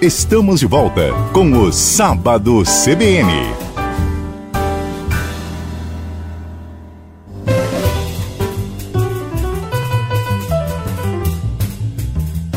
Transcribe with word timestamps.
Estamos 0.00 0.60
de 0.60 0.66
volta 0.66 1.10
com 1.32 1.50
o 1.60 1.72
Sábado 1.72 2.62
CBN. 2.62 3.32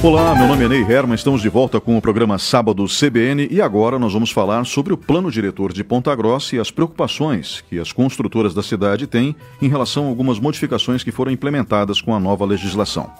Olá, 0.04 0.36
meu 0.36 0.48
nome 0.48 0.66
é 0.66 0.68
Ney 0.68 0.82
Herman, 0.82 1.16
estamos 1.16 1.42
de 1.42 1.50
volta 1.50 1.82
com 1.82 1.98
o 1.98 2.02
programa 2.02 2.38
Sábado 2.38 2.86
CBN 2.86 3.48
e 3.50 3.60
agora 3.60 3.98
nós 3.98 4.14
vamos 4.14 4.30
falar 4.30 4.64
sobre 4.68 4.94
o 4.94 4.98
plano 4.98 5.32
diretor 5.32 5.74
de 5.74 5.84
Ponta 5.84 6.16
Grossa 6.16 6.56
e 6.56 6.60
as 6.60 6.70
preocupações 6.70 7.64
que 7.68 7.80
as 7.80 7.92
construtoras 7.92 8.54
da 8.54 8.62
cidade 8.62 9.08
têm 9.08 9.36
em 9.60 9.68
relação 9.68 10.06
a 10.06 10.10
algumas 10.10 10.40
modificações 10.40 11.04
que 11.04 11.12
foram 11.12 11.32
implementadas 11.32 12.02
com 12.02 12.14
a 12.14 12.20
nova 12.20 12.46
legislação. 12.46 13.12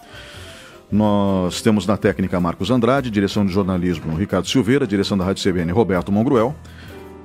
Nós 0.92 1.62
temos 1.62 1.88
na 1.88 1.96
técnica 1.96 2.40
Marcos 2.40 2.70
Andrade, 2.70 3.10
direção 3.10 3.46
de 3.46 3.52
jornalismo 3.52 4.16
Ricardo 4.16 4.48
Silveira, 4.48 4.86
direção 4.86 5.18
da 5.18 5.24
Rádio 5.24 5.44
CBN 5.44 5.72
Roberto 5.72 6.12
Mongruel. 6.12 6.54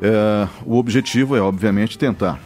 É, 0.00 0.48
o 0.64 0.76
objetivo 0.76 1.34
é, 1.34 1.40
obviamente, 1.40 1.98
tentar 1.98 2.40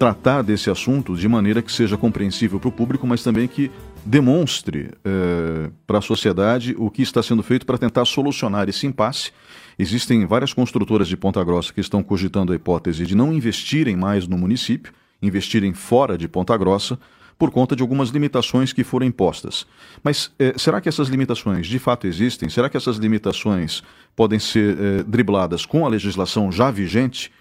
tratar 0.00 0.42
desse 0.42 0.70
assunto 0.70 1.14
de 1.14 1.28
maneira 1.28 1.60
que 1.60 1.70
seja 1.70 1.94
compreensível 1.94 2.58
para 2.58 2.70
o 2.70 2.72
público, 2.72 3.06
mas 3.06 3.22
também 3.22 3.46
que 3.46 3.70
demonstre 4.02 4.92
eh, 5.04 5.70
para 5.86 5.98
a 5.98 6.00
sociedade 6.00 6.74
o 6.78 6.90
que 6.90 7.02
está 7.02 7.22
sendo 7.22 7.42
feito 7.42 7.66
para 7.66 7.76
tentar 7.76 8.06
solucionar 8.06 8.66
esse 8.66 8.86
impasse. 8.86 9.30
Existem 9.78 10.24
várias 10.24 10.54
construtoras 10.54 11.06
de 11.06 11.18
Ponta 11.18 11.44
Grossa 11.44 11.70
que 11.74 11.82
estão 11.82 12.02
cogitando 12.02 12.50
a 12.54 12.56
hipótese 12.56 13.04
de 13.04 13.14
não 13.14 13.30
investirem 13.30 13.94
mais 13.94 14.26
no 14.26 14.38
município, 14.38 14.90
investirem 15.20 15.74
fora 15.74 16.16
de 16.16 16.26
Ponta 16.26 16.56
Grossa, 16.56 16.98
por 17.40 17.50
conta 17.50 17.74
de 17.74 17.80
algumas 17.80 18.10
limitações 18.10 18.70
que 18.70 18.84
foram 18.84 19.06
impostas. 19.06 19.66
Mas 20.04 20.30
eh, 20.38 20.52
será 20.58 20.78
que 20.78 20.90
essas 20.90 21.08
limitações 21.08 21.66
de 21.66 21.78
fato 21.78 22.06
existem? 22.06 22.50
Será 22.50 22.68
que 22.68 22.76
essas 22.76 22.98
limitações 22.98 23.82
podem 24.14 24.38
ser 24.38 24.76
eh, 24.78 25.02
dribladas 25.04 25.64
com 25.64 25.86
a 25.86 25.88
legislação 25.88 26.52
já 26.52 26.70
vigente? 26.70 27.32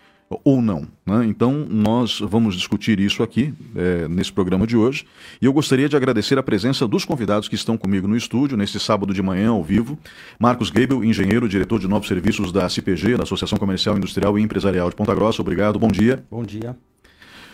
ou 0.44 0.62
não. 0.62 0.88
Né? 1.08 1.26
Então, 1.26 1.66
nós 1.68 2.20
vamos 2.20 2.56
discutir 2.56 3.00
isso 3.00 3.23
aqui, 3.23 3.52
é, 3.76 4.08
nesse 4.08 4.32
programa 4.32 4.68
de 4.68 4.78
hoje. 4.78 5.08
E 5.42 5.46
eu 5.48 5.52
gostaria 5.52 5.90
de 5.90 5.96
agradecer 5.96 6.38
a 6.38 6.44
presença 6.44 6.88
dos 6.88 7.04
convidados 7.04 7.50
que 7.50 7.56
estão 7.56 7.76
comigo 7.76 8.08
no 8.08 8.16
estúdio, 8.16 8.56
nesse 8.56 8.80
sábado 8.80 9.12
de 9.12 9.23
manhã, 9.23 9.50
ao 9.50 9.64
vivo. 9.64 9.98
Marcos 10.38 10.68
Geibel, 10.68 11.04
engenheiro, 11.04 11.50
diretor 11.50 11.80
de 11.80 11.88
novos 11.88 12.08
serviços 12.08 12.52
da 12.52 12.70
CPG, 12.70 13.18
da 13.18 13.23
Associação 13.23 13.58
Comercial, 13.58 13.98
Industrial 13.98 14.38
e 14.38 14.44
Empresarial 14.44 14.92
de 14.92 14.95
Ponta 14.95 15.16
Grossa. 15.16 15.42
Obrigado, 15.42 15.80
bom 15.80 15.88
dia. 15.88 16.23
Bom 16.30 16.44
dia. 16.44 16.78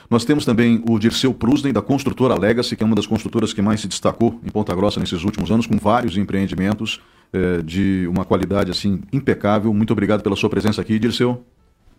Nós 0.10 0.24
temos 0.24 0.46
também 0.46 0.84
o 0.88 1.00
Dirceu 1.00 1.34
Prusden, 1.34 1.74
da 1.74 1.82
construtora 1.82 2.38
Legacy, 2.40 2.76
que 2.76 2.84
é 2.84 2.86
uma 2.86 2.96
das 2.96 3.08
construtoras 3.08 3.54
que 3.54 3.62
mais 3.62 3.82
se 3.82 3.88
destacou 3.88 4.40
em 4.44 4.50
Ponta 4.50 4.74
Grossa 4.76 5.00
nesses 5.00 5.24
últimos 5.24 5.52
anos, 5.52 5.66
com 5.66 5.78
vários 5.78 6.18
empreendimentos 6.18 7.02
é, 7.34 7.62
de 7.62 8.08
uma 8.08 8.24
qualidade 8.24 8.72
assim 8.72 9.02
impecável. 9.12 9.74
Muito 9.74 9.92
obrigado 9.92 10.22
pela 10.22 10.36
sua 10.36 10.50
presença 10.50 10.82
aqui, 10.82 11.00
Dirceu. 11.00 11.44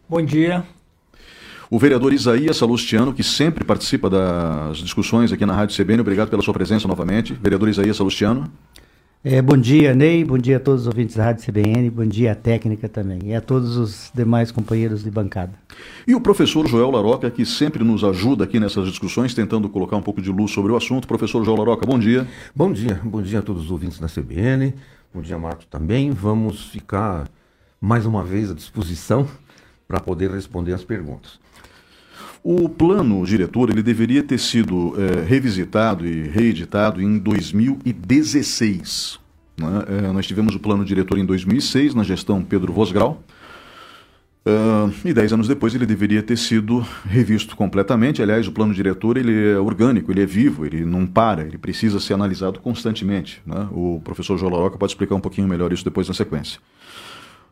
Bom 0.08 0.24
dia. 0.24 0.64
O 1.68 1.80
vereador 1.80 2.12
Isaías 2.12 2.56
Salustiano, 2.56 3.12
que 3.12 3.24
sempre 3.24 3.64
participa 3.64 4.08
das 4.08 4.78
discussões 4.78 5.32
aqui 5.32 5.44
na 5.44 5.52
Rádio 5.52 5.76
CBN, 5.76 6.00
obrigado 6.00 6.28
pela 6.28 6.42
sua 6.42 6.54
presença 6.54 6.86
novamente. 6.86 7.34
Vereador 7.34 7.68
Isaías 7.68 7.96
Salustiano. 7.96 8.48
É, 9.28 9.42
bom 9.42 9.56
dia, 9.56 9.92
Ney. 9.92 10.24
Bom 10.24 10.38
dia 10.38 10.56
a 10.56 10.60
todos 10.60 10.82
os 10.82 10.86
ouvintes 10.86 11.16
da 11.16 11.24
Rádio 11.24 11.44
CBN. 11.44 11.90
Bom 11.90 12.06
dia 12.06 12.30
à 12.30 12.34
técnica 12.36 12.88
também. 12.88 13.18
E 13.24 13.34
a 13.34 13.40
todos 13.40 13.76
os 13.76 14.08
demais 14.14 14.52
companheiros 14.52 15.02
de 15.02 15.10
bancada. 15.10 15.52
E 16.06 16.14
o 16.14 16.20
professor 16.20 16.64
Joel 16.68 16.92
Laroca, 16.92 17.28
que 17.28 17.44
sempre 17.44 17.82
nos 17.82 18.04
ajuda 18.04 18.44
aqui 18.44 18.60
nessas 18.60 18.86
discussões, 18.86 19.34
tentando 19.34 19.68
colocar 19.68 19.96
um 19.96 20.00
pouco 20.00 20.22
de 20.22 20.30
luz 20.30 20.52
sobre 20.52 20.70
o 20.70 20.76
assunto. 20.76 21.08
Professor 21.08 21.44
Joel 21.44 21.58
Laroca, 21.58 21.84
bom 21.84 21.98
dia. 21.98 22.24
Bom 22.54 22.72
dia. 22.72 23.00
Bom 23.02 23.20
dia 23.20 23.40
a 23.40 23.42
todos 23.42 23.64
os 23.64 23.70
ouvintes 23.72 23.98
da 23.98 24.06
CBN. 24.06 24.72
Bom 25.12 25.20
dia, 25.20 25.36
Marcos, 25.36 25.66
também. 25.66 26.12
Vamos 26.12 26.66
ficar 26.66 27.28
mais 27.80 28.06
uma 28.06 28.22
vez 28.22 28.52
à 28.52 28.54
disposição 28.54 29.26
para 29.88 29.98
poder 29.98 30.30
responder 30.30 30.72
as 30.72 30.84
perguntas. 30.84 31.40
O 32.48 32.68
plano 32.68 33.26
diretor 33.26 33.70
ele 33.70 33.82
deveria 33.82 34.22
ter 34.22 34.38
sido 34.38 34.94
é, 34.96 35.24
revisitado 35.24 36.06
e 36.06 36.28
reeditado 36.28 37.02
em 37.02 37.18
2016. 37.18 39.18
Né? 39.58 39.66
É, 39.88 40.12
nós 40.12 40.28
tivemos 40.28 40.54
o 40.54 40.60
plano 40.60 40.84
diretor 40.84 41.18
em 41.18 41.26
2006, 41.26 41.92
na 41.92 42.04
gestão 42.04 42.44
Pedro 42.44 42.72
Vosgrau. 42.72 43.20
Uh, 44.46 44.94
e 45.04 45.12
dez 45.12 45.32
anos 45.32 45.48
depois 45.48 45.74
ele 45.74 45.86
deveria 45.86 46.22
ter 46.22 46.38
sido 46.38 46.86
revisto 47.04 47.56
completamente. 47.56 48.22
Aliás, 48.22 48.46
o 48.46 48.52
plano 48.52 48.72
diretor 48.72 49.16
ele 49.16 49.50
é 49.50 49.58
orgânico, 49.58 50.12
ele 50.12 50.22
é 50.22 50.26
vivo, 50.26 50.64
ele 50.64 50.84
não 50.84 51.04
para, 51.04 51.42
ele 51.42 51.58
precisa 51.58 51.98
ser 51.98 52.14
analisado 52.14 52.60
constantemente. 52.60 53.42
Né? 53.44 53.66
O 53.72 54.00
professor 54.04 54.38
Joloroca 54.38 54.78
pode 54.78 54.92
explicar 54.92 55.16
um 55.16 55.20
pouquinho 55.20 55.48
melhor 55.48 55.72
isso 55.72 55.84
depois 55.84 56.06
na 56.06 56.14
sequência. 56.14 56.60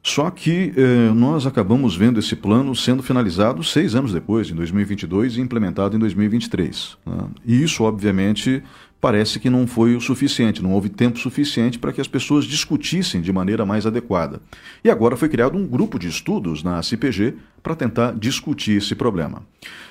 Só 0.07 0.31
que 0.31 0.71
eh, 0.77 1.15
nós 1.15 1.47
acabamos 1.47 1.97
vendo 1.97 2.21
esse 2.21 2.37
plano 2.37 2.77
sendo 2.77 3.03
finalizado 3.03 3.65
seis 3.65 3.95
anos 3.95 4.13
depois, 4.13 4.51
em 4.51 4.55
2022, 4.55 5.39
e 5.39 5.41
implementado 5.41 5.97
em 5.97 5.99
2023. 5.99 6.99
Né? 7.07 7.25
E 7.47 7.63
isso, 7.63 7.83
obviamente, 7.85 8.63
parece 9.01 9.41
que 9.41 9.49
não 9.49 9.67
foi 9.67 9.97
o 9.97 10.01
suficiente, 10.03 10.63
não 10.63 10.73
houve 10.73 10.91
tempo 10.91 11.19
suficiente 11.19 11.79
para 11.79 11.91
que 11.91 12.03
as 12.03 12.07
pessoas 12.07 12.45
discutissem 12.45 13.23
de 13.23 13.33
maneira 13.33 13.65
mais 13.65 13.87
adequada. 13.87 14.43
E 14.85 14.91
agora 14.91 15.17
foi 15.17 15.31
criado 15.31 15.57
um 15.57 15.67
grupo 15.67 15.99
de 15.99 16.07
estudos 16.07 16.63
na 16.63 16.83
CPG 16.83 17.37
para 17.63 17.75
tentar 17.75 18.13
discutir 18.13 18.77
esse 18.77 18.95
problema. 18.95 19.43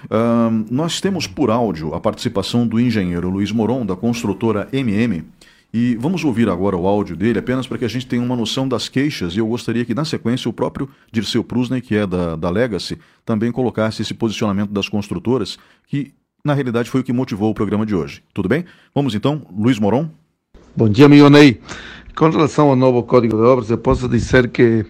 Uh, 0.05 0.65
nós 0.69 1.01
temos 1.01 1.25
por 1.25 1.49
áudio 1.49 1.95
a 1.95 1.99
participação 1.99 2.67
do 2.67 2.79
engenheiro 2.79 3.31
Luiz 3.31 3.51
Moron, 3.51 3.83
da 3.83 3.95
construtora 3.95 4.67
MM 4.71 5.23
e 5.73 5.95
vamos 5.95 6.23
ouvir 6.23 6.47
agora 6.49 6.77
o 6.77 6.87
áudio 6.87 7.15
dele, 7.15 7.39
apenas 7.39 7.65
para 7.65 7.79
que 7.79 7.85
a 7.85 7.87
gente 7.87 8.05
tenha 8.05 8.21
uma 8.21 8.35
noção 8.35 8.67
das 8.67 8.87
queixas, 8.87 9.35
e 9.35 9.39
eu 9.39 9.47
gostaria 9.47 9.83
que, 9.83 9.95
na 9.95 10.05
sequência, 10.05 10.47
o 10.47 10.53
próprio 10.53 10.87
Dirceu 11.11 11.43
Prusney, 11.43 11.81
que 11.81 11.95
é 11.95 12.05
da, 12.05 12.35
da 12.35 12.49
Legacy, 12.51 12.99
também 13.25 13.51
colocasse 13.51 14.03
esse 14.03 14.13
posicionamento 14.13 14.69
das 14.69 14.87
construtoras, 14.87 15.57
que, 15.87 16.13
na 16.45 16.53
realidade, 16.53 16.91
foi 16.91 17.01
o 17.01 17.03
que 17.03 17.11
motivou 17.11 17.49
o 17.49 17.55
programa 17.55 17.87
de 17.87 17.95
hoje. 17.95 18.21
Tudo 18.35 18.47
bem? 18.47 18.65
Vamos 18.93 19.15
então, 19.15 19.41
Luiz 19.57 19.79
Moron. 19.79 20.07
Bom 20.75 20.87
dia, 20.87 21.07
amigo 21.07 21.27
Ney. 21.27 21.59
Com 22.15 22.29
relação 22.29 22.69
ao 22.69 22.75
novo 22.75 23.01
Código 23.01 23.35
de 23.35 23.41
Obras, 23.41 23.71
eu 23.71 23.77
posso 23.79 24.07
dizer 24.07 24.49
que, 24.49 24.85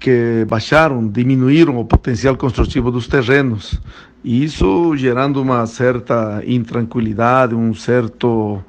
que 0.00 0.44
baixaram, 0.48 1.06
diminuíram 1.06 1.78
o 1.78 1.84
potencial 1.84 2.36
construtivo 2.36 2.90
dos 2.90 3.06
terrenos, 3.06 3.80
e 4.24 4.42
isso 4.42 4.96
gerando 4.96 5.40
uma 5.40 5.64
certa 5.66 6.42
intranquilidade, 6.44 7.54
um 7.54 7.72
certo 7.74 8.60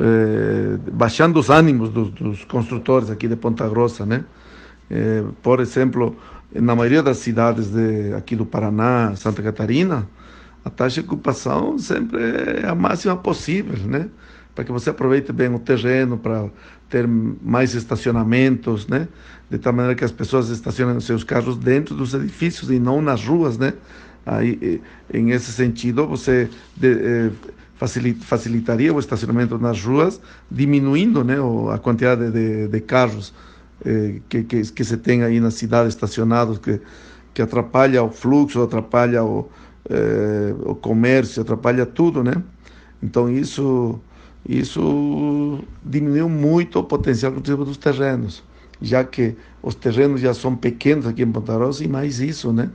eh, 0.00 0.78
baixando 0.92 1.38
os 1.38 1.50
ânimos 1.50 1.90
dos, 1.90 2.10
dos, 2.10 2.44
construtores 2.44 3.10
aqui 3.10 3.28
de 3.28 3.36
Ponta 3.36 3.68
Grossa, 3.68 4.06
né? 4.06 4.24
Eh, 4.90 5.22
por 5.42 5.60
exemplo, 5.60 6.16
na 6.54 6.74
maioria 6.74 7.02
das 7.02 7.18
cidades 7.18 7.68
de, 7.70 8.14
aqui 8.14 8.34
do 8.34 8.46
Paraná, 8.46 9.14
Santa 9.14 9.42
Catarina, 9.42 10.08
a 10.64 10.70
taxa 10.70 11.02
de 11.02 11.06
ocupação 11.06 11.78
sempre 11.78 12.18
é 12.18 12.66
a 12.66 12.74
máxima 12.74 13.14
possível, 13.14 13.76
né? 13.86 14.08
Para 14.54 14.64
que 14.64 14.72
você 14.72 14.88
aproveite 14.88 15.32
bem 15.32 15.54
o 15.54 15.58
terreno, 15.58 16.16
para 16.16 16.48
ter 16.88 17.06
mais 17.06 17.74
estacionamentos, 17.74 18.88
né? 18.88 19.06
De 19.50 19.58
tal 19.58 19.74
maneira 19.74 19.94
que 19.94 20.04
as 20.04 20.12
pessoas 20.12 20.48
estacionem 20.48 20.98
seus 21.00 21.22
carros 21.24 21.58
dentro 21.58 21.94
dos 21.94 22.14
edifícios 22.14 22.70
e 22.70 22.78
não 22.78 23.02
nas 23.02 23.22
ruas, 23.22 23.58
né? 23.58 23.74
Aí, 24.24 24.80
em 25.12 25.30
esse 25.30 25.52
sentido, 25.52 26.06
você 26.06 26.48
de, 26.76 26.90
eh, 26.90 27.30
facilitaria 27.86 28.92
o 28.92 28.98
estacionamento 28.98 29.58
nas 29.58 29.82
ruas, 29.82 30.20
diminuindo 30.50 31.24
né, 31.24 31.36
a 31.72 31.78
quantidade 31.78 32.30
de, 32.30 32.68
de 32.68 32.80
carros 32.80 33.32
eh, 33.84 34.20
que, 34.28 34.42
que, 34.42 34.62
que, 34.62 34.84
se 34.84 34.96
tem 34.98 35.22
aí 35.22 35.40
na 35.40 35.50
cidade 35.50 35.88
estacionados, 35.88 36.58
que, 36.58 36.80
que 37.32 37.40
atrapalha 37.40 38.02
o 38.02 38.10
fluxo, 38.10 38.62
atrapalha 38.62 39.24
o, 39.24 39.48
eh, 39.88 40.54
o 40.64 40.74
comércio, 40.74 41.40
atrapalha 41.40 41.86
tudo, 41.86 42.22
né? 42.22 42.34
Então 43.02 43.30
isso, 43.30 43.98
isso 44.46 45.64
diminuiu 45.82 46.28
muito 46.28 46.78
o 46.78 46.84
potencial 46.84 47.32
cultivo 47.32 47.64
dos 47.64 47.78
terrenos, 47.78 48.42
já 48.82 49.02
que 49.04 49.34
os 49.62 49.74
terrenos 49.74 50.20
já 50.20 50.34
são 50.34 50.54
pequenos 50.54 51.06
aqui 51.06 51.22
em 51.22 51.32
Ponta 51.32 51.54
Grossa 51.54 51.82
e 51.82 51.88
mais 51.88 52.20
isso, 52.20 52.52
né? 52.52 52.68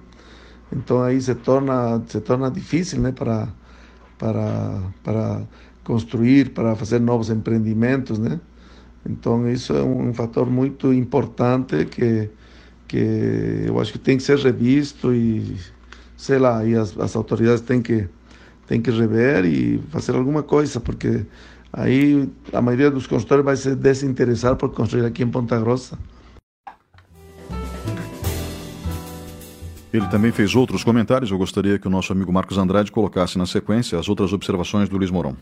Então 0.71 1.03
aí 1.03 1.21
se 1.21 1.35
torna, 1.35 2.01
se 2.07 2.19
torna 2.21 2.49
difícil, 2.49 2.99
né, 2.99 3.11
para 3.11 3.47
para, 4.17 4.81
para 5.03 5.41
construir, 5.83 6.51
para 6.51 6.75
fazer 6.75 6.99
novos 6.99 7.29
empreendimentos, 7.29 8.17
né? 8.19 8.39
Então 9.07 9.49
isso 9.49 9.73
é 9.73 9.83
um 9.83 10.13
fator 10.13 10.49
muito 10.49 10.93
importante 10.93 11.85
que 11.85 12.29
que 12.87 13.63
eu 13.65 13.79
acho 13.79 13.91
que 13.91 13.99
tem 13.99 14.17
que 14.17 14.23
ser 14.23 14.37
revisto 14.37 15.13
e 15.13 15.57
sei 16.15 16.37
lá, 16.37 16.63
e 16.63 16.75
as, 16.75 16.97
as 16.97 17.15
autoridades 17.15 17.61
têm 17.61 17.81
que 17.81 18.07
têm 18.67 18.81
que 18.81 18.91
rever 18.91 19.45
e 19.45 19.79
fazer 19.89 20.15
alguma 20.15 20.41
coisa, 20.43 20.79
porque 20.79 21.25
aí 21.73 22.29
a 22.53 22.61
maioria 22.61 22.89
dos 22.89 23.05
construtores 23.07 23.45
vai 23.45 23.55
se 23.55 23.75
desinteressar 23.75 24.55
por 24.55 24.69
construir 24.71 25.05
aqui 25.05 25.23
em 25.23 25.29
Ponta 25.29 25.59
Grossa. 25.59 25.97
Ele 29.95 30.07
também 30.07 30.29
fez 30.29 30.53
outros 30.55 30.83
comentários. 30.83 31.31
Eu 31.31 31.37
gostaria 31.37 31.79
que 31.79 31.87
o 31.87 31.89
nosso 31.89 32.11
amigo 32.11 32.31
Marcos 32.31 32.57
Andrade 32.57 32.91
colocasse 32.91 33.37
na 33.37 33.45
sequência 33.45 33.97
as 33.97 34.09
outras 34.09 34.33
observações 34.33 34.89
do 34.89 34.97
Luiz 34.97 35.09
Moron. 35.09 35.37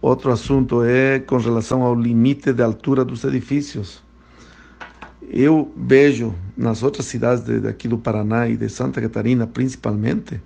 Outro 0.00 0.32
assunto 0.32 0.82
é 0.82 1.18
com 1.18 1.36
relação 1.36 1.82
ao 1.82 1.94
limite 1.94 2.54
de 2.54 2.62
altura 2.62 3.04
dos 3.04 3.24
edifícios. 3.24 4.02
eu 5.30 5.70
vejo 5.76 6.34
nas 6.56 6.82
outras 6.82 7.04
cidades 7.04 7.44
de, 7.44 7.60
daqui 7.60 7.86
do 7.86 7.98
Paraná 7.98 8.48
e 8.48 8.56
de 8.56 8.66
Santa 8.70 8.98
Catarina, 8.98 9.46
principalmente, 9.46 10.40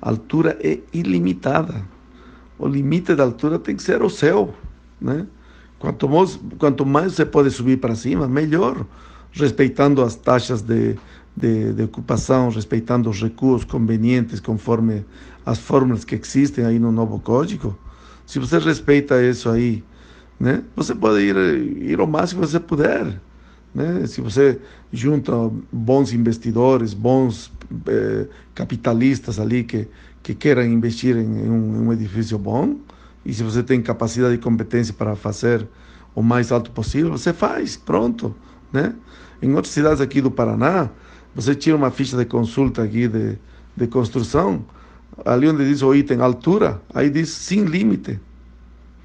a 0.00 0.08
altura 0.08 0.58
é 0.62 0.78
ilimitada. 0.94 1.84
O 2.58 2.66
limite 2.66 3.14
da 3.14 3.24
altura 3.24 3.58
tem 3.58 3.76
que 3.76 3.82
ser 3.82 4.02
o 4.02 4.08
céu, 4.08 4.54
né? 4.98 5.26
Quanto 5.78 6.08
mais, 6.08 6.40
quanto 6.58 6.86
mais 6.86 7.12
você 7.12 7.26
pode 7.26 7.50
subir 7.50 7.76
para 7.78 7.94
cima, 7.94 8.26
melhor, 8.26 8.86
respeitando 9.32 10.00
as 10.00 10.14
taxas 10.14 10.62
de, 10.62 10.96
de, 11.36 11.72
de, 11.72 11.82
ocupação, 11.82 12.48
respeitando 12.48 13.10
os 13.10 13.20
recuos 13.20 13.64
convenientes 13.64 14.40
conforme 14.40 15.04
as 15.44 15.58
fórmulas 15.58 16.04
que 16.04 16.14
existem 16.14 16.64
aí 16.64 16.78
no 16.78 16.90
novo 16.90 17.20
código. 17.20 17.76
Se 18.24 18.38
você 18.38 18.58
respeita 18.58 19.22
isso 19.22 19.48
aí, 19.48 19.84
né, 20.40 20.62
você 20.74 20.94
pode 20.94 21.20
ir, 21.20 21.36
ir 21.36 22.00
ao 22.00 22.06
máximo 22.06 22.40
que 22.40 22.48
você 22.48 22.60
puder. 22.60 23.20
Né? 23.74 24.06
Se 24.06 24.20
você 24.20 24.58
junta 24.90 25.32
bons 25.70 26.12
investidores, 26.12 26.94
bons 26.94 27.52
eh, 27.86 28.26
capitalistas 28.54 29.38
ali 29.38 29.62
que, 29.64 29.86
que 30.22 30.34
queiram 30.34 30.64
investir 30.64 31.14
em, 31.16 31.44
em, 31.44 31.50
um, 31.50 31.76
em 31.76 31.86
um 31.86 31.92
edifício 31.92 32.38
bom, 32.38 32.76
e 33.24 33.34
se 33.34 33.42
você 33.42 33.62
tem 33.62 33.82
capacidade 33.82 34.34
e 34.34 34.38
competência 34.38 34.94
para 34.94 35.14
fazer 35.14 35.68
o 36.14 36.22
mais 36.22 36.50
alto 36.50 36.70
possível, 36.70 37.12
você 37.12 37.32
faz, 37.32 37.76
pronto. 37.76 38.34
Né? 38.72 38.94
Em 39.42 39.52
outras 39.54 39.74
cidades 39.74 40.00
aqui 40.00 40.20
do 40.20 40.30
Paraná, 40.30 40.90
você 41.36 41.54
tira 41.54 41.76
uma 41.76 41.90
ficha 41.90 42.16
de 42.16 42.24
consulta 42.24 42.82
aqui 42.82 43.06
de, 43.06 43.36
de 43.76 43.86
construção, 43.88 44.64
ali 45.22 45.46
onde 45.46 45.68
diz 45.68 45.82
o 45.82 45.94
item 45.94 46.22
altura, 46.22 46.80
aí 46.94 47.10
diz 47.10 47.28
sem 47.28 47.62
limite. 47.64 48.18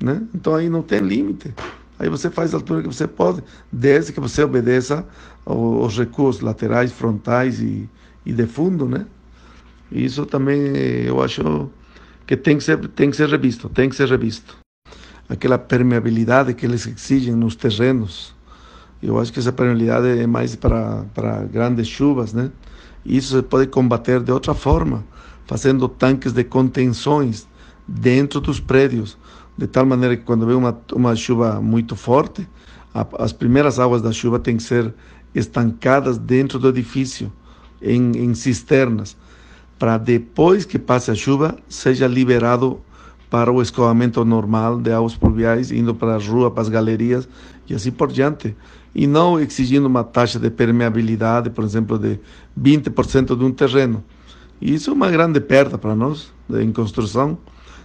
Né? 0.02 0.24
Então 0.34 0.56
aí 0.56 0.70
não 0.70 0.82
tem 0.82 1.02
limite. 1.02 1.54
Aí 2.00 2.08
você 2.08 2.30
faz 2.30 2.54
a 2.54 2.58
altura 2.58 2.84
que 2.84 2.88
você 2.88 3.06
pode, 3.06 3.44
desde 3.70 4.14
que 4.14 4.22
você 4.22 4.44
obedeça 4.44 5.06
aos 5.46 5.98
recursos 5.98 6.42
laterais, 6.42 6.94
frontais 6.94 7.60
e, 7.60 7.90
e 8.26 8.32
de 8.32 8.48
fundo, 8.48 8.88
né? 8.88 9.06
Isso 9.92 10.26
também 10.26 10.60
eu 11.06 11.22
acho 11.22 11.70
que 12.26 12.38
tem 12.38 12.58
que 12.58 12.64
ser 12.64 12.78
tem 12.88 13.12
que 13.12 13.18
ser 13.18 13.28
revisto, 13.28 13.68
tem 13.68 13.90
que 13.90 13.96
ser 13.96 14.08
revisto. 14.08 14.58
Aquela 15.28 15.58
permeabilidade 15.58 16.54
que 16.54 16.66
eles 16.66 16.88
exigem 16.88 17.36
nos 17.36 17.58
terrenos, 17.58 18.34
eu 19.02 19.20
acho 19.20 19.32
que 19.34 19.40
essa 19.40 19.52
permeabilidade 19.52 20.08
é 20.08 20.28
mais 20.28 20.56
para 20.56 21.06
para 21.14 21.44
grandes 21.46 21.88
chuvas, 21.88 22.34
né? 22.34 22.52
Isso 23.06 23.36
se 23.36 23.44
pode 23.44 23.68
combater 23.68 24.22
de 24.22 24.32
outra 24.32 24.54
forma, 24.54 25.04
fazendo 25.46 25.88
tanques 25.88 26.34
de 26.34 26.44
contenções 26.44 27.48
dentro 27.88 28.40
dos 28.40 28.60
prédios 28.60 29.18
de 29.58 29.68
tal 29.68 29.86
maneira 29.86 30.16
que 30.16 30.24
quando 30.24 30.46
vem 30.46 30.56
uma, 30.56 30.80
uma 30.94 31.16
chuva 31.16 31.62
muito 31.62 31.96
forte, 31.96 32.48
a, 32.94 33.06
as 33.20 33.34
primeiras 33.34 33.80
águas 33.80 34.02
da 34.02 34.12
chuva 34.12 34.40
têm 34.40 34.58
que 34.58 34.64
ser 34.64 34.94
estancadas 35.34 36.18
dentro 36.18 36.60
do 36.60 36.70
edifício, 36.70 37.32
em, 37.82 38.12
em 38.18 38.34
cisternas, 38.34 39.18
para 39.78 39.98
depois 39.98 40.66
que 40.66 40.78
passe 40.78 41.10
a 41.10 41.16
chuva, 41.16 41.58
seja 41.68 42.08
liberado 42.08 42.80
para 43.30 43.52
o 43.52 43.62
escoamento 43.62 44.24
normal 44.26 44.80
de 44.80 44.92
águas 44.92 45.16
pluviais, 45.16 45.72
indo 45.72 45.96
para 45.96 46.16
as 46.16 46.28
ruas, 46.28 46.52
para 46.52 46.62
as 46.62 46.70
galerias 46.70 47.28
e 47.72 47.76
assim 47.76 47.92
por 47.92 48.12
diante. 48.12 48.56
E 48.94 49.08
não 49.08 49.40
exigindo 49.40 49.86
uma 49.86 50.04
taxa 50.04 50.38
de 50.38 50.50
permeabilidade, 50.50 51.50
por 51.50 51.64
exemplo, 51.64 51.98
de 51.98 52.20
20% 52.60 53.36
de 53.38 53.44
um 53.44 53.52
terreno. 53.52 54.04
E 54.60 54.74
isso 54.74 54.90
é 54.90 54.94
uma 54.94 55.10
grande 55.10 55.40
perda 55.40 55.78
para 55.78 55.96
nós 55.96 56.32
em 56.50 56.72
construção 56.72 57.38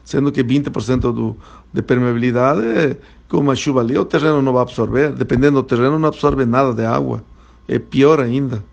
sendo 0.06 0.30
que 0.30 0.42
20% 0.42 1.12
do, 1.12 1.36
de 1.72 1.82
permeabilidade, 1.82 2.96
com 3.28 3.38
uma 3.38 3.56
chuva 3.56 3.80
ali, 3.80 3.98
o 3.98 4.04
terreno 4.04 4.40
não 4.40 4.52
vai 4.52 4.62
absorver. 4.62 5.12
Dependendo 5.12 5.60
do 5.60 5.64
terreno, 5.64 5.98
não 5.98 6.08
absorve 6.08 6.46
nada 6.46 6.72
de 6.72 6.86
água. 6.86 7.24
É 7.66 7.76
pior 7.80 8.20
ainda. 8.20 8.64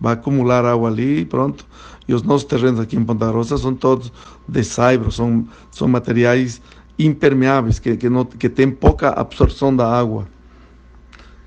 Vai 0.00 0.12
acumular 0.12 0.64
água 0.64 0.88
ali 0.88 1.22
e 1.22 1.24
pronto. 1.24 1.66
E 2.06 2.14
os 2.14 2.22
nossos 2.22 2.44
terrenos 2.44 2.78
aqui 2.78 2.96
em 2.96 3.04
Ponta 3.04 3.28
Rosa 3.28 3.58
são 3.58 3.74
todos 3.74 4.12
de 4.48 4.62
saibro, 4.62 5.10
são, 5.10 5.44
são 5.72 5.88
materiais 5.88 6.62
impermeáveis, 6.96 7.80
que, 7.80 7.96
que, 7.96 8.08
não, 8.08 8.24
que 8.24 8.48
têm 8.48 8.70
pouca 8.70 9.08
absorção 9.08 9.74
da 9.74 9.90
água. 9.92 10.28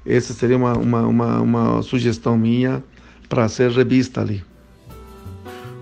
Essa 0.05 0.33
seria 0.33 0.57
uma, 0.57 0.73
uma, 0.77 1.01
uma, 1.07 1.41
uma 1.41 1.81
sugestão 1.81 2.37
minha 2.37 2.83
para 3.27 3.47
ser 3.47 3.71
revista 3.71 4.21
ali. 4.21 4.43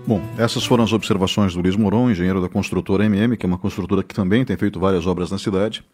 Bom, 0.06 0.22
essas 0.38 0.64
foram 0.64 0.84
as 0.84 0.92
observações 0.92 1.54
do 1.54 1.60
Luiz 1.60 1.76
Moron, 1.76 2.10
engenheiro 2.10 2.40
da 2.40 2.48
construtora 2.48 3.04
MM, 3.04 3.36
que 3.36 3.44
é 3.44 3.48
uma 3.48 3.58
construtora 3.58 4.02
que 4.02 4.14
também 4.14 4.44
tem 4.44 4.56
feito 4.56 4.80
várias 4.80 5.06
obras 5.06 5.30
na 5.30 5.38
cidade. 5.38 5.84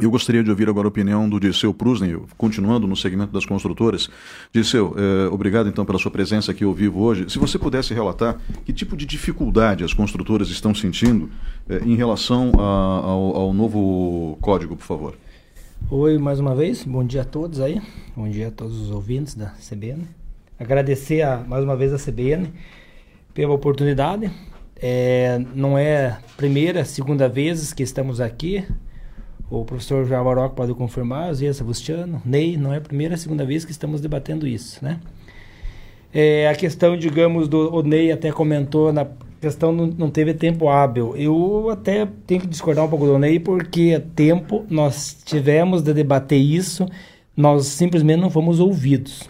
Eu 0.00 0.12
gostaria 0.12 0.44
de 0.44 0.50
ouvir 0.50 0.68
agora 0.68 0.86
a 0.86 0.90
opinião 0.90 1.28
do 1.28 1.40
Dirceu 1.40 1.74
Prusnen, 1.74 2.22
continuando 2.36 2.86
no 2.86 2.94
segmento 2.94 3.32
das 3.32 3.44
construtoras. 3.44 4.08
Dirceu, 4.52 4.94
eh, 4.96 5.28
obrigado 5.32 5.68
então 5.68 5.84
pela 5.84 5.98
sua 5.98 6.10
presença 6.10 6.52
aqui 6.52 6.62
ao 6.62 6.72
vivo 6.72 7.00
hoje. 7.00 7.28
Se 7.28 7.36
você 7.36 7.58
pudesse 7.58 7.92
relatar 7.92 8.38
que 8.64 8.72
tipo 8.72 8.96
de 8.96 9.04
dificuldade 9.04 9.82
as 9.82 9.92
construtoras 9.92 10.50
estão 10.50 10.72
sentindo 10.72 11.28
eh, 11.68 11.80
em 11.84 11.96
relação 11.96 12.52
a, 12.56 12.62
ao, 12.62 13.36
ao 13.36 13.52
novo 13.52 14.38
código, 14.40 14.76
por 14.76 14.84
favor. 14.84 15.14
Oi, 15.86 16.18
mais 16.18 16.40
uma 16.40 16.54
vez, 16.54 16.84
bom 16.84 17.04
dia 17.04 17.22
a 17.22 17.24
todos 17.24 17.60
aí, 17.60 17.80
bom 18.16 18.28
dia 18.28 18.48
a 18.48 18.50
todos 18.50 18.78
os 18.78 18.90
ouvintes 18.90 19.34
da 19.34 19.46
CBN. 19.46 20.06
Agradecer 20.58 21.22
a, 21.22 21.38
mais 21.38 21.64
uma 21.64 21.76
vez 21.76 21.92
a 21.92 21.98
CBN 21.98 22.52
pela 23.32 23.54
oportunidade. 23.54 24.30
É, 24.76 25.40
não 25.54 25.78
é 25.78 26.18
primeira, 26.36 26.84
segunda 26.84 27.28
vez 27.28 27.72
que 27.72 27.82
estamos 27.82 28.20
aqui. 28.20 28.66
O 29.50 29.64
professor 29.64 30.06
Javarok 30.06 30.54
pode 30.54 30.74
confirmar, 30.74 31.32
Zé 31.32 31.50
Sabustiano, 31.52 32.20
Ney, 32.24 32.56
não 32.56 32.74
é 32.74 32.76
a 32.76 32.82
primeira, 32.82 33.16
segunda 33.16 33.46
vez 33.46 33.64
que 33.64 33.72
estamos 33.72 34.00
debatendo 34.00 34.46
isso, 34.46 34.84
né? 34.84 35.00
É, 36.12 36.48
a 36.48 36.54
questão, 36.54 36.96
digamos, 36.96 37.48
do 37.48 37.74
o 37.74 37.82
Ney 37.82 38.12
até 38.12 38.30
comentou 38.30 38.92
na 38.92 39.06
questão 39.40 39.72
não, 39.72 40.10
teve 40.10 40.34
tempo 40.34 40.68
hábil. 40.68 41.16
Eu 41.16 41.70
até 41.70 42.06
tenho 42.26 42.40
que 42.40 42.46
discordar 42.46 42.84
um 42.84 42.88
pouco 42.88 43.06
do 43.06 43.18
Ney 43.18 43.38
porque 43.38 44.02
tempo 44.14 44.64
nós 44.68 45.16
tivemos 45.24 45.82
de 45.82 45.92
debater 45.92 46.40
isso, 46.40 46.86
nós 47.36 47.66
simplesmente 47.66 48.20
não 48.20 48.30
fomos 48.30 48.60
ouvidos. 48.60 49.28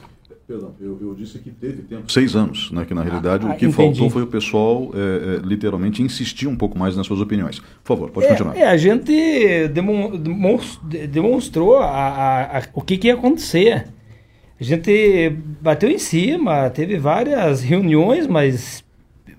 Perdão, 0.48 0.74
eu, 0.80 0.96
eu, 0.98 1.14
disse 1.14 1.38
que 1.40 1.50
teve 1.50 1.82
tempo. 1.82 2.10
Seis 2.10 2.34
anos, 2.34 2.72
né? 2.72 2.86
Que 2.86 2.94
na 2.94 3.02
realidade 3.02 3.44
ah, 3.44 3.50
o 3.50 3.54
que 3.54 3.66
entendi. 3.66 3.76
faltou 3.76 4.08
foi 4.08 4.22
o 4.22 4.26
pessoal 4.26 4.90
é, 4.94 5.36
é, 5.36 5.46
literalmente 5.46 6.02
insistir 6.02 6.46
um 6.46 6.56
pouco 6.56 6.78
mais 6.78 6.96
nas 6.96 7.06
suas 7.06 7.20
opiniões. 7.20 7.58
Por 7.58 7.66
favor, 7.84 8.10
pode 8.10 8.24
é, 8.24 8.30
continuar. 8.30 8.56
É, 8.56 8.66
a 8.66 8.76
gente 8.78 9.68
demonstrou 11.10 11.76
a, 11.76 11.84
a, 11.84 12.58
a, 12.60 12.62
o 12.72 12.80
que, 12.80 12.96
que 12.96 13.08
ia 13.08 13.14
acontecer. 13.14 13.88
A 14.58 14.64
gente 14.64 15.36
bateu 15.60 15.90
em 15.90 15.98
cima, 15.98 16.70
teve 16.70 16.96
várias 16.96 17.60
reuniões, 17.60 18.26
mas 18.26 18.82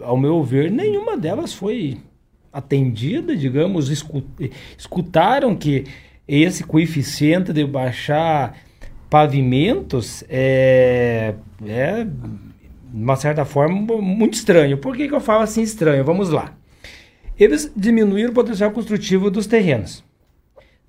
ao 0.01 0.17
meu 0.17 0.43
ver, 0.43 0.71
nenhuma 0.71 1.17
delas 1.17 1.53
foi 1.53 1.97
atendida, 2.51 3.35
digamos, 3.35 3.89
escutaram 4.77 5.55
que 5.55 5.85
esse 6.27 6.63
coeficiente 6.63 7.53
de 7.53 7.65
baixar 7.65 8.55
pavimentos 9.09 10.23
é, 10.29 11.33
é, 11.65 12.03
de 12.03 12.11
uma 12.93 13.15
certa 13.15 13.45
forma, 13.45 13.97
muito 14.01 14.35
estranho. 14.35 14.77
Por 14.77 14.95
que, 14.95 15.07
que 15.07 15.13
eu 15.13 15.21
falo 15.21 15.41
assim 15.41 15.61
estranho? 15.61 16.03
Vamos 16.03 16.29
lá. 16.29 16.55
Eles 17.37 17.71
diminuíram 17.75 18.31
o 18.31 18.33
potencial 18.33 18.71
construtivo 18.71 19.31
dos 19.31 19.47
terrenos. 19.47 20.03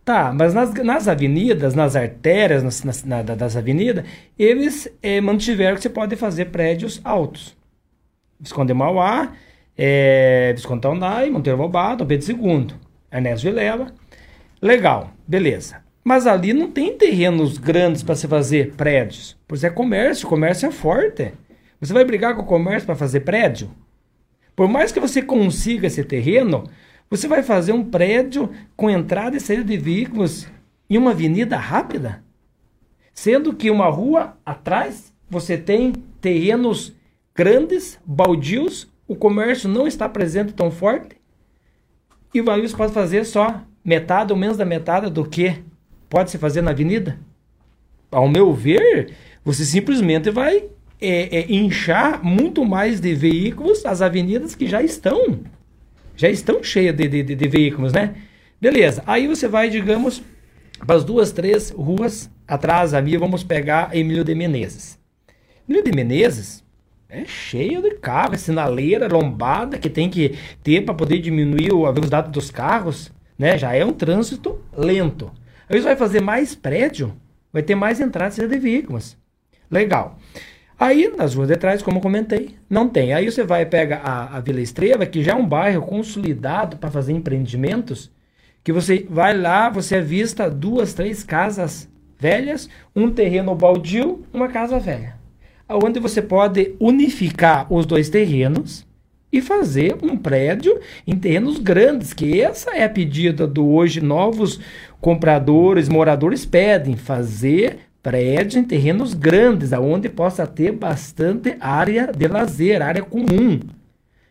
Tá, 0.04 0.32
mas 0.32 0.54
nas, 0.54 0.74
nas 0.74 1.06
avenidas, 1.08 1.74
nas 1.74 1.94
artérias 1.94 2.62
nas, 2.62 2.82
nas, 2.82 3.04
na, 3.04 3.22
das 3.22 3.56
avenidas, 3.56 4.04
eles 4.38 4.88
é, 5.02 5.20
mantiveram 5.20 5.76
que 5.76 5.82
você 5.82 5.90
pode 5.90 6.16
fazer 6.16 6.46
prédios 6.46 7.00
altos. 7.04 7.56
Visconde 8.40 8.72
Mauá, 8.72 9.32
é, 9.76 10.52
Visconde 10.54 10.80
Taunay, 10.80 11.30
Monteiro 11.30 11.58
Lobato, 11.58 12.06
Pedro 12.06 12.32
II, 12.32 12.68
Ernesto 13.12 13.46
Vilela. 13.46 13.92
Legal, 14.60 15.10
beleza. 15.26 15.82
Mas 16.02 16.26
ali 16.26 16.52
não 16.52 16.70
tem 16.70 16.96
terrenos 16.96 17.58
grandes 17.58 18.02
para 18.02 18.14
se 18.14 18.26
fazer 18.26 18.72
prédios. 18.74 19.36
Pois 19.46 19.62
é 19.62 19.70
comércio, 19.70 20.26
comércio 20.26 20.66
é 20.66 20.72
forte. 20.72 21.32
Você 21.80 21.92
vai 21.92 22.04
brigar 22.04 22.34
com 22.34 22.42
o 22.42 22.46
comércio 22.46 22.86
para 22.86 22.96
fazer 22.96 23.20
prédio? 23.20 23.70
Por 24.56 24.68
mais 24.68 24.92
que 24.92 25.00
você 25.00 25.22
consiga 25.22 25.86
esse 25.86 26.02
terreno, 26.04 26.64
você 27.08 27.26
vai 27.26 27.42
fazer 27.42 27.72
um 27.72 27.84
prédio 27.84 28.50
com 28.76 28.90
entrada 28.90 29.36
e 29.36 29.40
saída 29.40 29.64
de 29.64 29.76
veículos 29.76 30.46
em 30.88 30.98
uma 30.98 31.12
avenida 31.12 31.56
rápida? 31.56 32.22
Sendo 33.14 33.54
que 33.54 33.70
uma 33.70 33.88
rua 33.88 34.36
atrás 34.44 35.12
você 35.28 35.56
tem 35.56 35.92
terrenos 36.20 36.94
grandes, 37.40 37.98
baldios, 38.04 38.86
o 39.08 39.16
comércio 39.16 39.66
não 39.66 39.86
está 39.86 40.06
presente 40.06 40.52
tão 40.52 40.70
forte 40.70 41.16
e 42.34 42.40
o 42.42 42.44
Values 42.44 42.74
pode 42.74 42.92
fazer 42.92 43.24
só 43.24 43.62
metade 43.82 44.30
ou 44.30 44.38
menos 44.38 44.58
da 44.58 44.64
metade 44.66 45.08
do 45.08 45.24
que 45.24 45.56
pode 46.06 46.30
se 46.30 46.36
fazer 46.36 46.60
na 46.60 46.72
avenida? 46.72 47.18
Ao 48.10 48.28
meu 48.28 48.52
ver, 48.52 49.14
você 49.42 49.64
simplesmente 49.64 50.30
vai 50.30 50.64
é, 51.00 51.38
é, 51.38 51.50
inchar 51.50 52.22
muito 52.22 52.62
mais 52.62 53.00
de 53.00 53.14
veículos 53.14 53.86
as 53.86 54.02
avenidas 54.02 54.54
que 54.54 54.66
já 54.66 54.82
estão 54.82 55.40
já 56.14 56.28
estão 56.28 56.62
cheias 56.62 56.94
de, 56.94 57.08
de, 57.08 57.22
de, 57.22 57.48
veículos, 57.48 57.94
né? 57.94 58.16
Beleza. 58.60 59.02
Aí 59.06 59.26
você 59.26 59.48
vai, 59.48 59.70
digamos, 59.70 60.22
para 60.84 60.94
as 60.94 61.04
duas, 61.04 61.32
três 61.32 61.70
ruas 61.70 62.30
atrás 62.46 62.90
da 62.90 63.00
minha, 63.00 63.18
vamos 63.18 63.42
pegar 63.42 63.96
Emílio 63.96 64.24
de 64.24 64.34
Menezes. 64.34 64.98
Emílio 65.66 65.82
de 65.82 65.96
Menezes 65.96 66.62
é 67.10 67.24
cheio 67.24 67.82
de 67.82 67.90
carro, 67.96 68.34
é 68.34 68.38
sinaleira 68.38 69.08
lombada 69.08 69.78
que 69.78 69.90
tem 69.90 70.08
que 70.08 70.38
ter 70.62 70.84
para 70.84 70.94
poder 70.94 71.18
diminuir 71.18 71.70
a 71.86 71.90
velocidade 71.90 72.30
dos 72.30 72.50
carros, 72.50 73.12
né? 73.36 73.58
Já 73.58 73.74
é 73.74 73.84
um 73.84 73.92
trânsito 73.92 74.60
lento. 74.76 75.32
Aí 75.68 75.78
você 75.78 75.86
vai 75.86 75.96
fazer 75.96 76.20
mais 76.20 76.54
prédio, 76.54 77.12
vai 77.52 77.62
ter 77.62 77.74
mais 77.74 78.00
entradas 78.00 78.36
de 78.36 78.58
veículos. 78.58 79.16
Legal. 79.68 80.18
Aí, 80.78 81.12
nas 81.14 81.34
ruas 81.34 81.48
de 81.48 81.56
trás, 81.56 81.82
como 81.82 82.00
comentei, 82.00 82.56
não 82.68 82.88
tem. 82.88 83.12
Aí 83.12 83.30
você 83.30 83.42
vai 83.42 83.66
pega 83.66 83.96
a, 83.96 84.36
a 84.36 84.40
Vila 84.40 84.60
Estrela, 84.60 85.04
que 85.04 85.22
já 85.22 85.32
é 85.32 85.34
um 85.34 85.46
bairro 85.46 85.82
consolidado 85.82 86.78
para 86.78 86.90
fazer 86.90 87.12
empreendimentos, 87.12 88.10
que 88.64 88.72
você 88.72 89.06
vai 89.10 89.36
lá, 89.36 89.68
você 89.68 89.96
avista 89.96 90.48
duas, 90.48 90.94
três 90.94 91.22
casas 91.22 91.88
velhas, 92.18 92.68
um 92.94 93.10
terreno 93.10 93.54
baldio, 93.54 94.24
uma 94.32 94.48
casa 94.48 94.78
velha. 94.78 95.19
Onde 95.70 96.00
você 96.00 96.20
pode 96.20 96.74
unificar 96.80 97.72
os 97.72 97.86
dois 97.86 98.08
terrenos 98.08 98.84
e 99.32 99.40
fazer 99.40 99.96
um 100.02 100.16
prédio 100.16 100.80
em 101.06 101.16
terrenos 101.16 101.58
grandes, 101.58 102.12
que 102.12 102.40
essa 102.40 102.72
é 102.72 102.82
a 102.82 102.88
pedida 102.88 103.46
do 103.46 103.68
hoje 103.68 104.00
novos 104.00 104.58
compradores, 105.00 105.88
moradores 105.88 106.44
pedem, 106.44 106.96
fazer 106.96 107.78
prédios 108.02 108.56
em 108.56 108.64
terrenos 108.64 109.14
grandes, 109.14 109.72
aonde 109.72 110.08
possa 110.08 110.46
ter 110.46 110.72
bastante 110.72 111.54
área 111.60 112.10
de 112.16 112.26
lazer, 112.26 112.82
área 112.82 113.02
comum. 113.02 113.60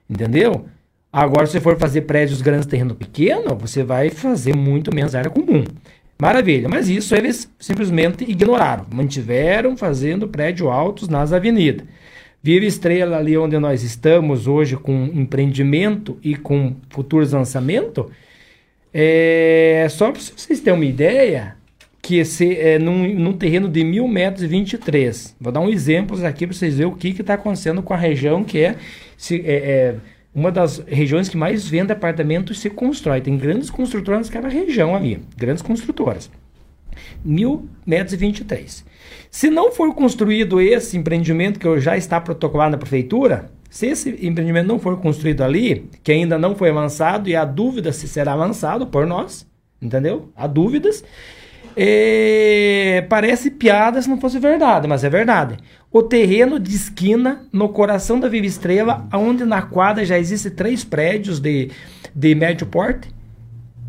Entendeu? 0.09 0.65
Agora, 1.11 1.47
se 1.47 1.59
for 1.59 1.77
fazer 1.77 2.01
prédios 2.01 2.41
grandes 2.41 2.67
terreno 2.67 2.93
pequeno, 2.93 3.55
você 3.55 3.83
vai 3.83 4.09
fazer 4.09 4.55
muito 4.55 4.93
menos 4.93 5.15
área 5.15 5.29
comum. 5.29 5.63
Maravilha, 6.21 6.67
mas 6.67 6.89
isso 6.89 7.15
eles 7.15 7.49
simplesmente 7.57 8.25
ignoraram. 8.29 8.85
Mantiveram 8.91 9.77
fazendo 9.77 10.27
prédios 10.27 10.67
altos 10.67 11.07
nas 11.07 11.31
avenidas. 11.31 11.87
Viva 12.43 12.65
Estrela, 12.65 13.17
ali 13.17 13.37
onde 13.37 13.57
nós 13.57 13.83
estamos 13.83 14.45
hoje, 14.45 14.75
com 14.75 15.05
empreendimento 15.13 16.17
e 16.21 16.35
com 16.35 16.75
futuros 16.89 17.31
lançamentos, 17.31 18.05
é, 18.93 19.87
só 19.89 20.11
para 20.11 20.21
vocês 20.21 20.59
terem 20.59 20.79
uma 20.79 20.85
ideia, 20.85 21.55
que 22.01 22.17
esse, 22.17 22.57
é 22.57 22.79
num, 22.79 23.13
num 23.13 23.33
terreno 23.33 23.69
de 23.69 23.83
mil 23.83 24.07
metros 24.07 24.43
e 24.43 24.47
23. 24.47 25.35
Vou 25.39 25.51
dar 25.51 25.59
um 25.59 25.69
exemplo 25.69 26.25
aqui 26.25 26.47
para 26.47 26.55
vocês 26.55 26.75
verem 26.75 26.91
o 26.91 26.95
que 26.95 27.09
está 27.09 27.35
acontecendo 27.35 27.83
com 27.83 27.93
a 27.93 27.97
região 27.97 28.43
que 28.43 28.59
é, 28.59 28.75
se, 29.17 29.41
é, 29.45 29.55
é, 29.55 29.95
uma 30.33 30.51
das 30.51 30.79
regiões 30.87 31.27
que 31.27 31.37
mais 31.37 31.67
vende 31.67 31.91
apartamentos 31.91 32.59
se 32.59 32.69
constrói. 32.69 33.21
Tem 33.21 33.37
grandes 33.37 33.69
construtoras 33.69 34.27
naquela 34.27 34.49
região 34.49 34.95
ali, 34.95 35.21
grandes 35.35 35.61
construtoras. 35.61 36.29
Mil 37.23 37.67
metros 37.85 38.13
e 38.13 38.17
23. 38.17 38.85
Se 39.31 39.49
não 39.49 39.71
for 39.71 39.93
construído 39.93 40.61
esse 40.61 40.97
empreendimento 40.97 41.59
que 41.59 41.79
já 41.79 41.97
está 41.97 42.19
protocolado 42.19 42.71
na 42.71 42.77
prefeitura, 42.77 43.51
se 43.69 43.87
esse 43.87 44.09
empreendimento 44.25 44.67
não 44.67 44.79
for 44.79 44.97
construído 44.99 45.43
ali, 45.43 45.89
que 46.03 46.11
ainda 46.11 46.37
não 46.37 46.55
foi 46.55 46.71
lançado 46.71 47.29
e 47.29 47.35
há 47.35 47.45
dúvida 47.45 47.91
se 47.93 48.07
será 48.07 48.33
lançado 48.33 48.87
por 48.87 49.05
nós, 49.05 49.47
entendeu? 49.81 50.29
Há 50.35 50.47
dúvidas. 50.47 51.03
É, 51.75 53.05
parece 53.07 53.51
piada 53.51 54.01
se 54.01 54.09
não 54.09 54.19
fosse 54.19 54.39
verdade, 54.39 54.87
mas 54.87 55.03
é 55.03 55.09
verdade. 55.09 55.57
O 55.91 56.03
terreno 56.03 56.59
de 56.59 56.75
esquina 56.75 57.45
no 57.51 57.69
coração 57.69 58.19
da 58.19 58.27
Viva 58.27 58.45
Estrela, 58.45 59.07
onde 59.13 59.43
na 59.43 59.61
quadra 59.61 60.05
já 60.05 60.19
existem 60.19 60.51
três 60.51 60.83
prédios 60.83 61.39
de, 61.39 61.71
de 62.13 62.35
médio 62.35 62.67
porte, 62.67 63.09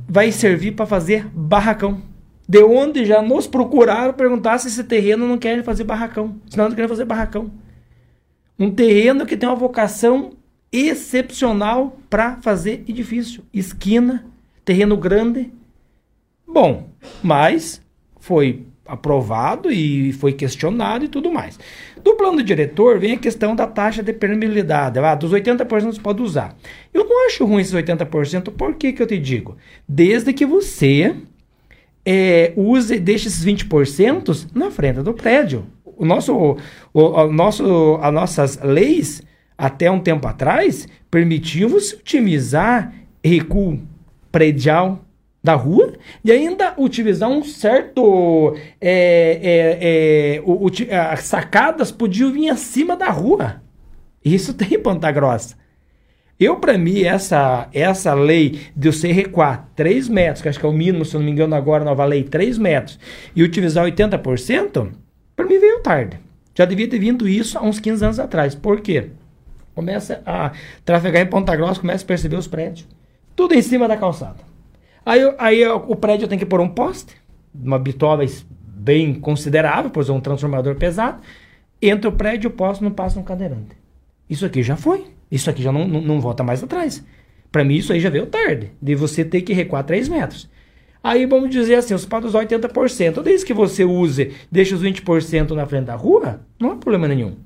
vai 0.09 0.33
servir 0.33 0.73
para 0.73 0.87
fazer 0.87 1.27
barracão. 1.35 2.03
De 2.49 2.63
onde 2.63 3.05
já 3.05 3.23
nos 3.23 3.47
procuraram 3.47 4.15
perguntar 4.15 4.59
se 4.59 4.69
esse 4.69 4.83
terreno 4.83 5.29
não 5.29 5.39
quer 5.39 5.63
fazer 5.63 5.85
barracão. 5.85 6.37
Se 6.49 6.57
não, 6.57 6.71
querem 6.71 6.89
fazer 6.89 7.05
barracão. 7.05 7.51
Um 8.59 8.71
terreno 8.71 9.27
que 9.27 9.37
tem 9.37 9.49
uma 9.49 9.55
vocação 9.55 10.33
excepcional 10.73 11.99
para 12.09 12.37
fazer 12.41 12.83
edifício. 12.89 13.45
Esquina, 13.53 14.25
terreno 14.65 14.97
grande, 14.97 15.53
Bom, 16.53 16.89
mas 17.23 17.81
foi 18.19 18.67
aprovado 18.87 19.71
e 19.71 20.13
foi 20.15 20.33
questionado 20.33 21.05
e 21.05 21.09
tudo 21.09 21.31
mais. 21.31 21.59
Do 22.03 22.15
plano 22.15 22.43
diretor 22.43 22.99
vem 22.99 23.13
a 23.13 23.19
questão 23.19 23.55
da 23.55 23.67
taxa 23.67 24.03
de 24.03 24.13
permeabilidade. 24.13 24.99
Ah, 24.99 25.15
dos 25.15 25.33
80% 25.33 25.67
você 25.93 26.01
pode 26.01 26.23
usar. 26.23 26.57
Eu 26.93 27.05
não 27.05 27.27
acho 27.27 27.45
ruim 27.45 27.61
esses 27.61 27.75
80%, 27.75 28.51
por 28.53 28.75
que, 28.75 28.93
que 28.93 29.03
eu 29.03 29.07
te 29.07 29.19
digo? 29.19 29.57
Desde 29.89 30.33
que 30.33 30.45
você 30.45 31.15
é, 32.05 32.53
use, 32.57 32.99
deixe 32.99 33.29
esses 33.29 33.45
20% 33.45 34.49
na 34.55 34.71
frente 34.71 35.03
do 35.03 35.15
prédio. 35.15 35.67
O 35.85 36.05
nosso, 36.05 36.35
o, 36.35 36.57
o, 36.93 37.33
nosso, 37.33 37.99
as 38.01 38.13
nossas 38.13 38.59
leis, 38.63 39.23
até 39.57 39.91
um 39.91 40.01
tempo 40.01 40.27
atrás, 40.27 40.89
permitiam 41.11 41.69
você 41.69 41.95
otimizar 41.95 42.93
recuo 43.23 43.79
predial, 44.33 45.05
da 45.43 45.55
rua 45.55 45.95
e 46.23 46.31
ainda 46.31 46.75
utilizar 46.79 47.29
um 47.29 47.43
certo. 47.43 48.55
É, 48.81 49.39
é, 49.43 49.79
é, 50.37 50.43
o, 50.45 50.67
o, 50.67 50.71
as 51.11 51.21
sacadas 51.21 51.91
podiam 51.91 52.33
vir 52.33 52.51
acima 52.51 52.97
da 52.97 53.11
rua. 53.11 53.63
Isso 54.25 54.53
tem 54.55 54.75
em 54.75 54.83
Ponta 54.83 55.11
Grossa. 55.11 55.59
Eu, 56.39 56.57
para 56.57 56.79
mim, 56.79 57.03
essa, 57.03 57.69
essa 57.71 58.15
lei 58.15 58.61
de 58.75 58.91
você 58.91 59.13
recuar 59.13 59.69
3 59.77 60.09
metros, 60.09 60.41
que 60.41 60.49
acho 60.49 60.59
que 60.59 60.65
é 60.65 60.69
o 60.69 60.73
mínimo, 60.73 61.05
se 61.05 61.15
não 61.15 61.23
me 61.23 61.31
engano, 61.31 61.55
agora 61.55 61.85
nova 61.85 62.03
lei, 62.07 62.25
3 62.25 62.57
metros, 62.57 62.99
e 63.37 63.43
utilizar 63.43 63.85
80%, 63.85 64.91
para 65.37 65.45
mim 65.45 65.59
veio 65.59 65.83
tarde. 65.83 66.19
Já 66.55 66.65
devia 66.65 66.89
ter 66.89 66.99
vindo 66.99 67.29
isso 67.29 67.59
há 67.59 67.63
uns 67.63 67.79
15 67.79 68.05
anos 68.05 68.19
atrás. 68.19 68.55
Por 68.55 68.81
quê? 68.81 69.11
Começa 69.75 70.23
a 70.25 70.53
trafegar 70.83 71.23
em 71.23 71.27
Ponta 71.27 71.55
Grossa, 71.55 71.81
começa 71.81 72.05
a 72.05 72.09
perceber 72.09 72.37
os 72.37 72.49
prédios. 72.49 72.89
Tudo 73.37 73.55
em 73.55 73.61
cima 73.61 73.87
da 73.87 73.99
calçada. 73.99 74.50
Aí, 75.05 75.35
aí 75.39 75.67
o 75.67 75.97
prédio 75.97 76.29
tem 76.29 76.39
que 76.39 76.47
pôr 76.47 76.61
um 76.61 76.69
poste, 76.69 77.15
uma 77.55 77.79
bitola 77.79 78.25
bem 78.63 79.15
considerável, 79.15 79.91
pois 79.91 80.09
é 80.09 80.13
um 80.13 80.21
transformador 80.21 80.75
pesado. 80.77 81.23
Entra 81.81 82.09
o 82.09 82.13
prédio, 82.13 82.51
o 82.51 82.53
poste 82.53 82.85
não 82.85 82.91
passa 82.91 83.19
um 83.19 83.23
cadeirante. 83.23 83.77
Isso 84.29 84.45
aqui 84.45 84.63
já 84.63 84.77
foi. 84.77 85.07
Isso 85.31 85.49
aqui 85.49 85.63
já 85.63 85.73
não, 85.73 85.87
não, 85.87 86.01
não 86.01 86.21
volta 86.21 86.43
mais 86.43 86.63
atrás. 86.63 87.05
Para 87.51 87.65
mim, 87.65 87.75
isso 87.75 87.93
aí 87.93 88.01
já 88.01 88.11
veio 88.11 88.27
tarde, 88.27 88.71
de 88.81 88.95
você 88.95 89.25
ter 89.25 89.43
que 89.43 89.53
recuar 89.53 89.85
3 89.85 90.09
metros. 90.09 90.49
Aí 91.03 91.25
vamos 91.25 91.51
dizer 91.51 91.77
assim, 91.77 91.97
pode 92.07 92.27
usar 92.27 92.47
80%. 92.47 93.23
Desde 93.23 93.47
que 93.47 93.55
você 93.55 93.85
use, 93.85 94.33
deixa 94.53 94.75
os 94.75 94.83
20% 94.83 95.51
na 95.53 95.67
frente 95.67 95.87
da 95.87 95.95
rua, 95.95 96.41
não 96.59 96.73
há 96.73 96.77
problema 96.77 97.09
nenhum. 97.09 97.37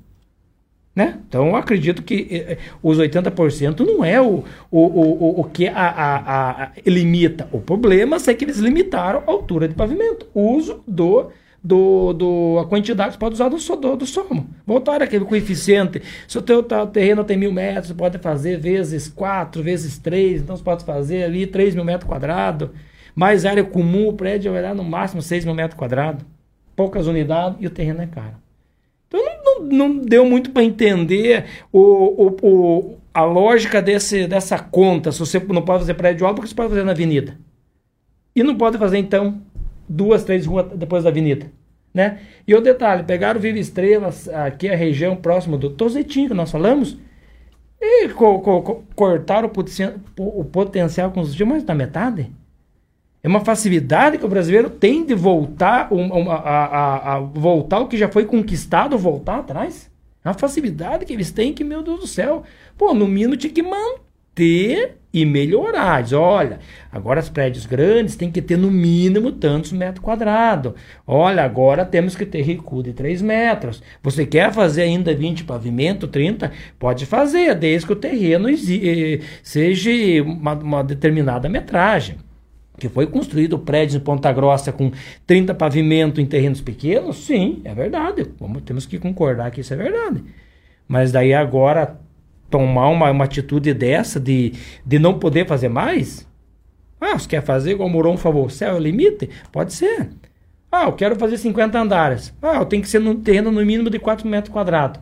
Né? 0.95 1.19
Então 1.27 1.57
acredito 1.57 2.01
que 2.01 2.25
eh, 2.31 2.53
eh, 2.53 2.57
os 2.81 2.97
80% 2.97 3.81
não 3.81 4.03
é 4.05 4.21
o, 4.21 4.45
o, 4.71 4.79
o, 4.79 5.41
o 5.41 5.43
que 5.43 5.67
a, 5.67 5.73
a, 5.75 6.63
a, 6.63 6.71
limita. 6.85 7.49
O 7.51 7.59
problema 7.59 8.15
é 8.25 8.33
que 8.33 8.45
eles 8.45 8.59
limitaram 8.59 9.21
a 9.27 9.29
altura 9.29 9.67
de 9.67 9.75
pavimento, 9.75 10.25
o 10.33 10.53
uso 10.53 10.81
do, 10.87 11.31
do, 11.61 12.13
do 12.13 12.59
a 12.61 12.65
quantidade 12.65 13.09
que 13.09 13.15
você 13.15 13.19
pode 13.19 13.33
usar 13.33 13.49
do, 13.49 13.57
do, 13.57 13.97
do 13.97 14.05
somo. 14.05 14.49
Voltar 14.65 15.01
aquele 15.03 15.25
coeficiente. 15.25 16.01
Se 16.29 16.37
o 16.37 16.41
teu 16.41 16.63
tá, 16.63 16.87
terreno 16.87 17.25
tem 17.25 17.35
mil 17.35 17.51
metros, 17.51 17.87
você 17.87 17.93
pode 17.93 18.17
fazer 18.19 18.57
vezes 18.57 19.09
4, 19.09 19.61
vezes 19.61 19.97
3, 19.97 20.43
então 20.43 20.55
você 20.55 20.63
pode 20.63 20.85
fazer 20.85 21.25
ali 21.25 21.45
3 21.45 21.75
mil 21.75 21.83
metros 21.83 22.07
quadrados. 22.07 22.69
Mais 23.13 23.45
área 23.45 23.65
comum, 23.65 24.07
o 24.07 24.13
prédio 24.13 24.53
vai 24.53 24.61
dar 24.61 24.73
no 24.73 24.83
máximo 24.83 25.21
6 25.21 25.43
mil 25.43 25.53
metros 25.53 25.77
quadrados. 25.77 26.23
Poucas 26.73 27.05
unidades 27.05 27.57
e 27.59 27.67
o 27.67 27.69
terreno 27.69 28.01
é 28.01 28.07
caro. 28.07 28.44
Não, 29.71 29.97
deu 29.97 30.25
muito 30.25 30.51
para 30.51 30.63
entender 30.63 31.45
o, 31.71 31.79
o, 31.79 32.37
o, 32.41 32.97
a 33.13 33.23
lógica 33.23 33.81
desse, 33.81 34.27
dessa 34.27 34.59
conta. 34.59 35.11
Se 35.11 35.19
você 35.19 35.39
não 35.39 35.61
pode 35.61 35.79
fazer 35.79 35.93
prédio 35.93 36.25
alto, 36.25 36.37
porque 36.37 36.49
você 36.49 36.55
pode 36.55 36.69
fazer 36.69 36.83
na 36.83 36.91
avenida. 36.91 37.37
E 38.35 38.43
não 38.43 38.55
pode 38.55 38.77
fazer, 38.77 38.97
então, 38.97 39.41
duas, 39.87 40.23
três 40.23 40.45
ruas 40.45 40.67
depois 40.75 41.03
da 41.03 41.09
avenida. 41.09 41.51
Né? 41.93 42.19
E 42.45 42.53
o 42.53 42.59
detalhe, 42.59 43.03
pegaram 43.03 43.39
o 43.39 43.41
Viva 43.41 43.57
Estrelas, 43.57 44.27
aqui 44.27 44.67
a 44.67 44.75
região 44.75 45.15
próxima 45.15 45.57
do 45.57 45.69
Tozetinho, 45.69 46.27
que 46.27 46.33
nós 46.33 46.51
falamos, 46.51 46.97
e 47.79 48.09
co 48.09 48.39
co 48.39 48.83
cortaram 48.95 49.47
o, 49.47 49.51
poten 49.51 49.93
o 50.17 50.43
potencial 50.43 51.11
construtivo 51.11 51.49
mais 51.51 51.63
da 51.63 51.73
metade. 51.73 52.29
É 53.25 53.27
uma 53.27 53.39
facilidade 53.43 54.19
que 54.19 54.25
o 54.25 54.29
brasileiro 54.29 54.69
tem 54.69 55.03
de 55.03 55.15
voltar 55.15 55.89
a, 55.91 56.35
a, 56.35 57.15
a, 57.15 57.19
voltar 57.19 57.79
o 57.79 57.87
que 57.87 57.97
já 57.97 58.07
foi 58.07 58.23
conquistado, 58.23 58.95
voltar 58.99 59.39
atrás. 59.39 59.89
É 60.23 60.27
uma 60.27 60.35
facilidade 60.35 61.05
que 61.05 61.13
eles 61.13 61.31
têm 61.31 61.51
que, 61.51 61.63
meu 61.63 61.81
Deus 61.81 62.01
do 62.01 62.05
céu, 62.05 62.43
pô, 62.77 62.93
no 62.93 63.07
mínimo 63.07 63.35
tinha 63.35 63.51
que 63.51 63.63
manter 63.63 64.99
e 65.11 65.25
melhorar. 65.25 66.03
Diz, 66.03 66.13
olha, 66.13 66.59
agora 66.91 67.19
os 67.19 67.27
prédios 67.27 67.65
grandes 67.65 68.15
tem 68.15 68.29
que 68.29 68.43
ter 68.43 68.59
no 68.59 68.69
mínimo 68.69 69.31
tantos 69.31 69.71
metros 69.71 70.05
quadrados. 70.05 70.73
Olha, 71.07 71.43
agora 71.43 71.83
temos 71.83 72.15
que 72.15 72.27
ter 72.27 72.43
recuo 72.43 72.83
de 72.83 72.93
3 72.93 73.23
metros. 73.23 73.81
Você 74.03 74.23
quer 74.27 74.53
fazer 74.53 74.83
ainda 74.83 75.15
20 75.15 75.45
pavimento, 75.45 76.07
30? 76.07 76.51
Pode 76.77 77.07
fazer, 77.07 77.55
desde 77.55 77.87
que 77.87 77.93
o 77.93 77.95
terreno 77.95 78.47
eh, 78.51 79.19
seja 79.41 79.89
uma, 80.21 80.53
uma 80.53 80.83
determinada 80.83 81.49
metragem. 81.49 82.17
Que 82.77 82.89
foi 82.89 83.07
construído 83.07 83.57
prédios 83.57 83.95
em 83.95 83.99
Ponta 83.99 84.31
Grossa 84.31 84.71
com 84.71 84.91
30 85.25 85.53
pavimentos 85.53 86.19
em 86.19 86.25
terrenos 86.25 86.61
pequenos, 86.61 87.25
sim, 87.25 87.61
é 87.63 87.73
verdade. 87.73 88.25
Vamos, 88.39 88.63
temos 88.63 88.85
que 88.85 88.99
concordar 88.99 89.51
que 89.51 89.61
isso 89.61 89.73
é 89.73 89.77
verdade. 89.77 90.23
Mas 90.87 91.11
daí 91.11 91.33
agora 91.33 91.99
tomar 92.49 92.89
uma, 92.89 93.09
uma 93.09 93.25
atitude 93.25 93.73
dessa 93.73 94.19
de, 94.19 94.53
de 94.85 94.99
não 94.99 95.17
poder 95.17 95.47
fazer 95.47 95.69
mais? 95.69 96.27
Ah, 96.99 97.17
você 97.17 97.27
quer 97.27 97.41
fazer 97.41 97.71
igual 97.71 97.89
o 97.89 97.91
Moron 97.91 98.17
falou, 98.17 98.49
céu 98.49 98.71
é 98.71 98.73
o 98.73 98.79
limite? 98.79 99.29
Pode 99.51 99.73
ser. 99.73 100.09
Ah, 100.71 100.85
eu 100.85 100.93
quero 100.93 101.15
fazer 101.15 101.37
50 101.37 101.79
andares. 101.79 102.33
Ah, 102.41 102.57
eu 102.57 102.65
tenho 102.65 102.81
que 102.81 102.89
ser 102.89 102.99
num 102.99 103.21
terreno 103.21 103.51
no 103.51 103.65
mínimo 103.65 103.89
de 103.89 103.99
4 103.99 104.27
metros 104.27 104.51
quadrados. 104.51 105.01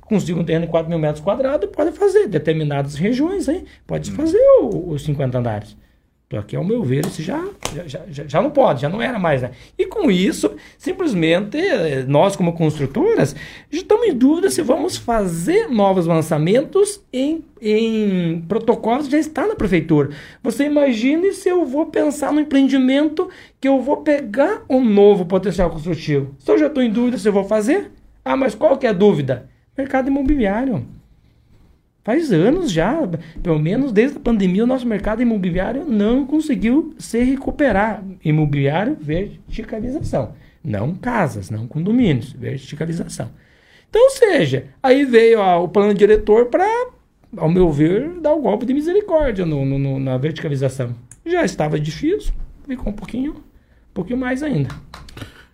Consigo 0.00 0.40
um 0.40 0.44
terreno 0.44 0.64
de 0.64 0.70
4 0.70 0.88
mil 0.88 0.98
metros 0.98 1.22
quadrados, 1.22 1.68
pode 1.70 1.92
fazer. 1.92 2.28
Determinadas 2.28 2.94
regiões, 2.94 3.46
hein? 3.46 3.64
Pode 3.86 4.10
fazer 4.10 4.40
os 4.62 5.02
50 5.02 5.38
andares. 5.38 5.76
Aqui, 6.36 6.56
ao 6.56 6.64
meu 6.64 6.82
ver, 6.82 7.06
isso 7.06 7.22
já, 7.22 7.42
já, 7.86 8.02
já, 8.06 8.24
já 8.26 8.42
não 8.42 8.50
pode, 8.50 8.82
já 8.82 8.88
não 8.90 9.00
era 9.00 9.18
mais. 9.18 9.40
Né? 9.40 9.52
E 9.78 9.86
com 9.86 10.10
isso, 10.10 10.50
simplesmente, 10.76 11.56
nós 12.06 12.36
como 12.36 12.52
construtoras, 12.52 13.34
estamos 13.72 14.06
em 14.06 14.14
dúvida 14.14 14.50
se 14.50 14.60
vamos 14.60 14.98
fazer 14.98 15.68
novos 15.70 16.04
lançamentos 16.04 17.02
em, 17.10 17.42
em 17.62 18.44
protocolos 18.46 19.06
que 19.06 19.12
já 19.12 19.18
está 19.18 19.46
na 19.46 19.54
prefeitura. 19.54 20.10
Você 20.42 20.64
imagine 20.64 21.32
se 21.32 21.48
eu 21.48 21.64
vou 21.64 21.86
pensar 21.86 22.30
no 22.30 22.40
empreendimento 22.40 23.30
que 23.58 23.66
eu 23.66 23.80
vou 23.80 23.98
pegar 23.98 24.64
um 24.68 24.84
novo 24.84 25.24
potencial 25.24 25.70
construtivo. 25.70 26.34
Se 26.38 26.50
eu 26.50 26.58
já 26.58 26.66
estou 26.66 26.82
em 26.82 26.90
dúvida 26.90 27.16
se 27.16 27.26
eu 27.26 27.32
vou 27.32 27.44
fazer, 27.44 27.90
ah, 28.22 28.36
mas 28.36 28.54
qual 28.54 28.76
que 28.76 28.86
é 28.86 28.90
a 28.90 28.92
dúvida? 28.92 29.48
Mercado 29.74 30.08
imobiliário. 30.08 30.97
Faz 32.08 32.32
anos 32.32 32.72
já, 32.72 33.06
pelo 33.42 33.58
menos 33.58 33.92
desde 33.92 34.16
a 34.16 34.20
pandemia, 34.20 34.64
o 34.64 34.66
nosso 34.66 34.86
mercado 34.86 35.20
imobiliário 35.20 35.84
não 35.84 36.24
conseguiu 36.24 36.94
se 36.98 37.22
recuperar. 37.22 38.02
Imobiliário, 38.24 38.96
verticalização. 38.98 40.32
Não 40.64 40.94
casas, 40.94 41.50
não 41.50 41.66
condomínios, 41.68 42.32
verticalização. 42.32 43.30
Então, 43.90 44.08
seja, 44.08 44.68
aí 44.82 45.04
veio 45.04 45.38
ó, 45.38 45.62
o 45.62 45.68
plano 45.68 45.92
diretor 45.92 46.46
para, 46.46 46.66
ao 47.36 47.50
meu 47.50 47.70
ver, 47.70 48.08
dar 48.22 48.34
um 48.34 48.40
golpe 48.40 48.64
de 48.64 48.72
misericórdia 48.72 49.44
no, 49.44 49.66
no, 49.66 50.00
na 50.00 50.16
verticalização. 50.16 50.94
Já 51.26 51.44
estava 51.44 51.78
difícil, 51.78 52.32
ficou 52.66 52.88
um 52.88 52.96
pouquinho, 52.96 53.32
um 53.32 53.92
pouquinho 53.92 54.18
mais 54.18 54.42
ainda. 54.42 54.70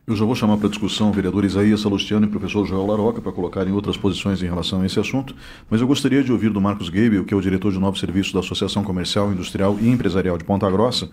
Eu 0.07 0.15
já 0.15 0.27
vou 0.27 0.35
chamar 0.35 0.59
para 0.59 0.69
discussão 0.69 1.09
o 1.09 1.13
vereador 1.15 1.47
Isaías 1.47 1.81
Salustiano 1.81 2.27
e 2.27 2.29
o 2.29 2.31
professor 2.31 2.67
Joel 2.67 2.85
Laroca 2.85 3.23
para 3.23 3.33
colocarem 3.33 3.73
outras 3.73 3.97
posições 3.97 4.43
em 4.43 4.45
relação 4.45 4.83
a 4.83 4.87
esse 4.87 5.01
assunto, 5.01 5.35
mas 5.71 5.81
eu 5.81 5.87
gostaria 5.87 6.23
de 6.23 6.31
ouvir 6.31 6.51
do 6.51 6.61
Marcos 6.61 6.91
Gabriel, 6.91 7.25
que 7.25 7.33
é 7.33 7.37
o 7.37 7.41
diretor 7.41 7.73
de 7.73 7.79
novos 7.79 8.01
serviços 8.01 8.31
da 8.31 8.41
Associação 8.41 8.85
Comercial, 8.85 9.33
Industrial 9.33 9.79
e 9.81 9.89
Empresarial 9.89 10.37
de 10.37 10.45
Ponta 10.45 10.71
Grossa, 10.71 11.09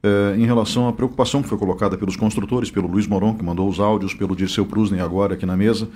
eh, 0.00 0.36
em 0.38 0.46
relação 0.46 0.86
à 0.86 0.92
preocupação 0.92 1.42
que 1.42 1.48
foi 1.48 1.58
colocada 1.58 1.98
pelos 1.98 2.14
construtores, 2.14 2.70
pelo 2.70 2.86
Luiz 2.86 3.08
Moron, 3.08 3.34
que 3.34 3.44
mandou 3.44 3.68
os 3.68 3.80
áudios, 3.80 4.14
pelo 4.14 4.36
Dirceu 4.36 4.64
Prusnen 4.64 5.00
agora 5.00 5.34
aqui 5.34 5.44
na 5.44 5.56
mesa. 5.56 5.86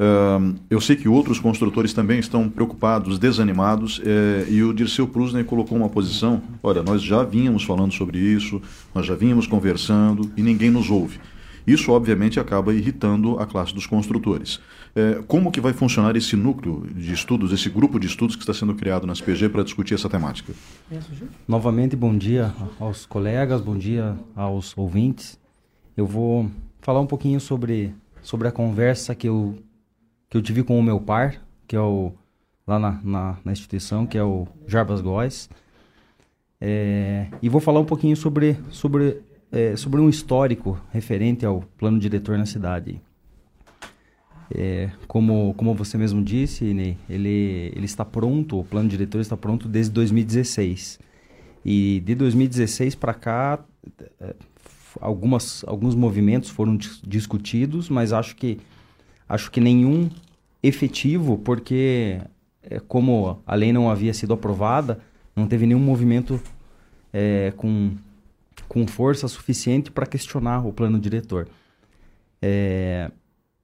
Uh, 0.00 0.54
eu 0.70 0.80
sei 0.80 0.96
que 0.96 1.06
outros 1.06 1.38
construtores 1.38 1.92
também 1.92 2.18
estão 2.18 2.48
preocupados, 2.48 3.18
desanimados, 3.18 4.00
eh, 4.02 4.46
e 4.48 4.62
o 4.62 4.72
Dirceu 4.72 5.06
Prusnen 5.06 5.44
colocou 5.44 5.76
uma 5.76 5.90
posição: 5.90 6.40
olha, 6.62 6.82
nós 6.82 7.02
já 7.02 7.22
vínhamos 7.22 7.62
falando 7.64 7.92
sobre 7.92 8.18
isso, 8.18 8.62
nós 8.94 9.04
já 9.04 9.14
vínhamos 9.14 9.46
conversando 9.46 10.30
e 10.34 10.42
ninguém 10.42 10.70
nos 10.70 10.88
ouve. 10.88 11.20
Isso, 11.66 11.92
obviamente, 11.92 12.40
acaba 12.40 12.74
irritando 12.74 13.38
a 13.38 13.46
classe 13.46 13.74
dos 13.74 13.86
construtores. 13.86 14.60
É, 14.94 15.22
como 15.26 15.52
que 15.52 15.60
vai 15.60 15.72
funcionar 15.72 16.16
esse 16.16 16.34
núcleo 16.36 16.86
de 16.94 17.12
estudos, 17.12 17.52
esse 17.52 17.68
grupo 17.68 17.98
de 17.98 18.06
estudos 18.06 18.34
que 18.34 18.42
está 18.42 18.52
sendo 18.52 18.74
criado 18.74 19.06
na 19.06 19.12
SPG 19.12 19.48
para 19.48 19.62
discutir 19.62 19.94
essa 19.94 20.08
temática? 20.08 20.52
Novamente, 21.46 21.94
bom 21.94 22.16
dia 22.16 22.52
aos 22.78 23.06
colegas, 23.06 23.60
bom 23.60 23.76
dia 23.76 24.16
aos 24.34 24.76
ouvintes. 24.76 25.38
Eu 25.96 26.06
vou 26.06 26.50
falar 26.80 27.00
um 27.00 27.06
pouquinho 27.06 27.40
sobre, 27.40 27.94
sobre 28.22 28.48
a 28.48 28.52
conversa 28.52 29.14
que 29.14 29.28
eu, 29.28 29.56
que 30.28 30.36
eu 30.36 30.42
tive 30.42 30.62
com 30.62 30.78
o 30.78 30.82
meu 30.82 30.98
par, 31.00 31.36
que 31.68 31.76
é 31.76 31.80
o, 31.80 32.12
lá 32.66 32.78
na, 32.78 33.00
na, 33.02 33.36
na 33.44 33.52
instituição, 33.52 34.06
que 34.06 34.18
é 34.18 34.24
o 34.24 34.48
Jarbas 34.66 35.00
Góes. 35.00 35.48
É, 36.60 37.28
e 37.40 37.48
vou 37.48 37.60
falar 37.60 37.80
um 37.80 37.84
pouquinho 37.84 38.16
sobre, 38.16 38.56
sobre 38.70 39.22
é, 39.52 39.76
sobre 39.76 40.00
um 40.00 40.08
histórico 40.08 40.80
referente 40.92 41.44
ao 41.44 41.62
plano 41.76 41.98
diretor 41.98 42.38
na 42.38 42.46
cidade. 42.46 43.00
É, 44.52 44.90
como, 45.06 45.54
como 45.54 45.74
você 45.74 45.96
mesmo 45.96 46.22
disse, 46.22 46.74
Ney, 46.74 46.96
ele, 47.08 47.72
ele 47.74 47.84
está 47.84 48.04
pronto, 48.04 48.58
o 48.58 48.64
plano 48.64 48.88
diretor 48.88 49.20
está 49.20 49.36
pronto 49.36 49.68
desde 49.68 49.92
2016. 49.92 50.98
E 51.64 52.00
de 52.04 52.14
2016 52.14 52.94
para 52.94 53.14
cá, 53.14 53.64
é, 54.20 54.34
algumas, 55.00 55.64
alguns 55.66 55.94
movimentos 55.94 56.50
foram 56.50 56.76
discutidos, 57.06 57.88
mas 57.88 58.12
acho 58.12 58.34
que, 58.34 58.58
acho 59.28 59.50
que 59.50 59.60
nenhum 59.60 60.10
efetivo, 60.62 61.38
porque 61.38 62.20
é, 62.62 62.80
como 62.80 63.40
a 63.46 63.54
lei 63.54 63.72
não 63.72 63.90
havia 63.90 64.12
sido 64.12 64.34
aprovada, 64.34 65.00
não 65.34 65.46
teve 65.46 65.66
nenhum 65.66 65.80
movimento 65.80 66.40
é, 67.12 67.52
com 67.56 67.92
com 68.70 68.86
força 68.86 69.26
suficiente 69.26 69.90
para 69.90 70.06
questionar 70.06 70.64
o 70.64 70.72
plano 70.72 70.96
diretor. 70.96 71.48
É, 72.40 73.10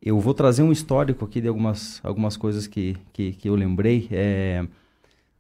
eu 0.03 0.19
vou 0.19 0.35
trazer 0.35 0.65
um 0.65 0.73
histórico 0.73 1.25
aqui 1.25 1.41
de 1.41 1.47
algumas, 1.47 2.01
algumas 2.03 2.37
coisas 2.37 2.67
que, 2.67 2.97
que, 3.13 3.31
que 3.35 3.49
eu 3.49 3.55
lembrei. 3.55 4.09
É, 4.11 4.67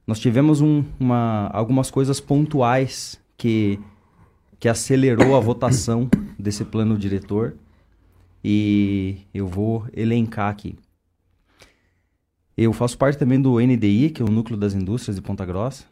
nós 0.06 0.20
tivemos 0.20 0.60
um, 0.60 0.84
uma, 1.00 1.48
algumas 1.52 1.90
coisas 1.90 2.20
pontuais 2.20 3.20
que, 3.36 3.80
que 4.60 4.68
acelerou 4.68 5.34
a 5.36 5.40
votação 5.40 6.08
desse 6.38 6.64
plano 6.64 6.96
diretor 6.96 7.56
e 8.44 9.16
eu 9.34 9.48
vou 9.48 9.84
elencar 9.92 10.48
aqui. 10.48 10.78
Eu 12.56 12.72
faço 12.72 12.96
parte 12.96 13.18
também 13.18 13.42
do 13.42 13.58
NDI, 13.58 14.10
que 14.10 14.22
é 14.22 14.24
o 14.24 14.30
Núcleo 14.30 14.56
das 14.56 14.74
Indústrias 14.74 15.16
de 15.16 15.22
Ponta 15.22 15.44
Grossa, 15.44 15.86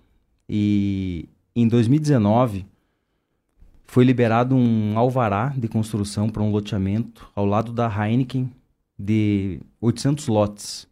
e 0.49 1.29
em 1.57 1.67
2019 1.67 2.73
foi 3.87 4.05
liberado 4.05 4.55
um 4.57 4.99
alvará 4.99 5.55
de 5.57 5.69
construção 5.69 6.29
para 6.29 6.43
um 6.43 6.51
loteamento 6.51 7.31
ao 7.35 7.47
lado 7.47 7.73
da 7.73 7.89
Heineken 7.89 8.51
de 8.99 9.61
800 9.81 10.27
lotes. 10.29 10.89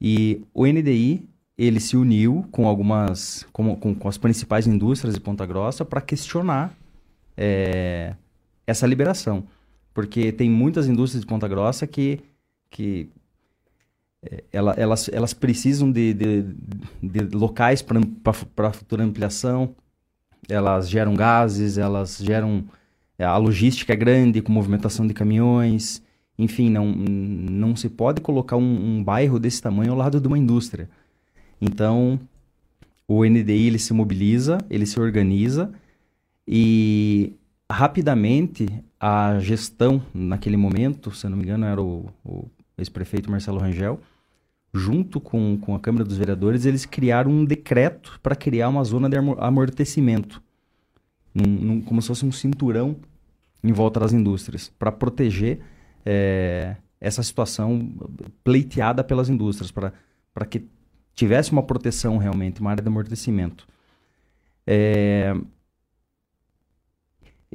E 0.00 0.42
o 0.52 0.66
NDI 0.66 1.28
ele 1.56 1.80
se 1.80 1.96
uniu 1.96 2.46
com 2.50 2.66
algumas 2.66 3.46
com, 3.52 3.76
com, 3.76 3.94
com 3.94 4.08
as 4.08 4.18
principais 4.18 4.66
indústrias 4.66 5.14
de 5.14 5.20
Ponta 5.20 5.46
Grossa 5.46 5.84
para 5.84 6.00
questionar 6.00 6.74
é, 7.36 8.14
essa 8.66 8.86
liberação, 8.86 9.44
porque 9.92 10.32
tem 10.32 10.50
muitas 10.50 10.88
indústrias 10.88 11.20
de 11.20 11.26
Ponta 11.26 11.46
Grossa 11.46 11.86
que 11.86 12.20
que 12.68 13.08
é, 14.20 14.42
ela, 14.52 14.72
elas, 14.72 15.08
elas 15.12 15.32
precisam 15.32 15.90
de, 15.92 16.12
de, 16.12 16.42
de 17.00 17.36
locais 17.36 17.82
para 17.82 18.72
futura 18.72 19.04
ampliação, 19.04 19.74
elas 20.48 20.88
geram 20.88 21.14
gases, 21.14 21.78
elas 21.78 22.18
geram. 22.18 22.64
É, 23.18 23.24
a 23.24 23.36
logística 23.36 23.92
é 23.92 23.96
grande, 23.96 24.42
com 24.42 24.52
movimentação 24.52 25.06
de 25.06 25.14
caminhões. 25.14 26.02
Enfim, 26.38 26.68
não, 26.68 26.86
não 26.86 27.76
se 27.76 27.88
pode 27.88 28.20
colocar 28.20 28.56
um, 28.56 28.96
um 28.98 29.04
bairro 29.04 29.38
desse 29.38 29.62
tamanho 29.62 29.92
ao 29.92 29.98
lado 29.98 30.20
de 30.20 30.26
uma 30.26 30.38
indústria. 30.38 30.88
Então, 31.60 32.18
o 33.06 33.24
NDI 33.24 33.68
ele 33.68 33.78
se 33.78 33.92
mobiliza, 33.92 34.58
ele 34.68 34.86
se 34.86 34.98
organiza 34.98 35.72
e 36.46 37.32
rapidamente 37.70 38.68
a 38.98 39.38
gestão 39.38 40.02
naquele 40.12 40.56
momento, 40.56 41.14
se 41.14 41.28
não 41.28 41.36
me 41.36 41.44
engano 41.44 41.66
era 41.66 41.80
o, 41.80 42.08
o 42.24 42.46
ex-prefeito 42.76 43.30
Marcelo 43.30 43.58
Rangel, 43.58 44.00
junto 44.74 45.20
com, 45.20 45.56
com 45.56 45.76
a 45.76 45.78
Câmara 45.78 46.04
dos 46.04 46.16
Vereadores, 46.16 46.66
eles 46.66 46.84
criaram 46.84 47.30
um 47.30 47.44
decreto 47.44 48.18
para 48.20 48.34
criar 48.34 48.68
uma 48.68 48.82
zona 48.82 49.08
de 49.08 49.16
amortecimento, 49.38 50.42
num, 51.32 51.46
num, 51.46 51.80
como 51.80 52.02
se 52.02 52.08
fosse 52.08 52.26
um 52.26 52.32
cinturão 52.32 52.96
em 53.62 53.72
volta 53.72 54.00
das 54.00 54.12
indústrias, 54.12 54.72
para 54.76 54.90
proteger 54.90 55.60
é, 56.04 56.76
essa 57.00 57.22
situação 57.22 57.88
pleiteada 58.42 59.04
pelas 59.04 59.28
indústrias, 59.28 59.70
para 59.70 60.44
que 60.44 60.66
tivesse 61.14 61.52
uma 61.52 61.62
proteção 61.62 62.18
realmente, 62.18 62.60
uma 62.60 62.72
área 62.72 62.82
de 62.82 62.88
amortecimento. 62.88 63.66
É, 64.66 65.32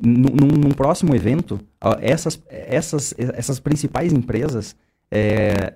num, 0.01 0.57
num, 0.63 0.71
próximo 0.71 1.13
evento, 1.13 1.59
essas, 1.99 2.41
essas, 2.47 3.13
essas 3.17 3.59
principais 3.59 4.13
empresas 4.13 4.73
é, 5.11 5.73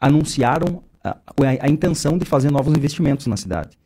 anunciaram 0.00 0.82
a, 1.04 1.10
a, 1.10 1.66
a, 1.66 1.68
intenção 1.68 2.16
de 2.16 2.24
fazer 2.24 2.50
novos 2.50 2.74
investimentos 2.74 3.26
na 3.26 3.36
cidade. 3.36 3.78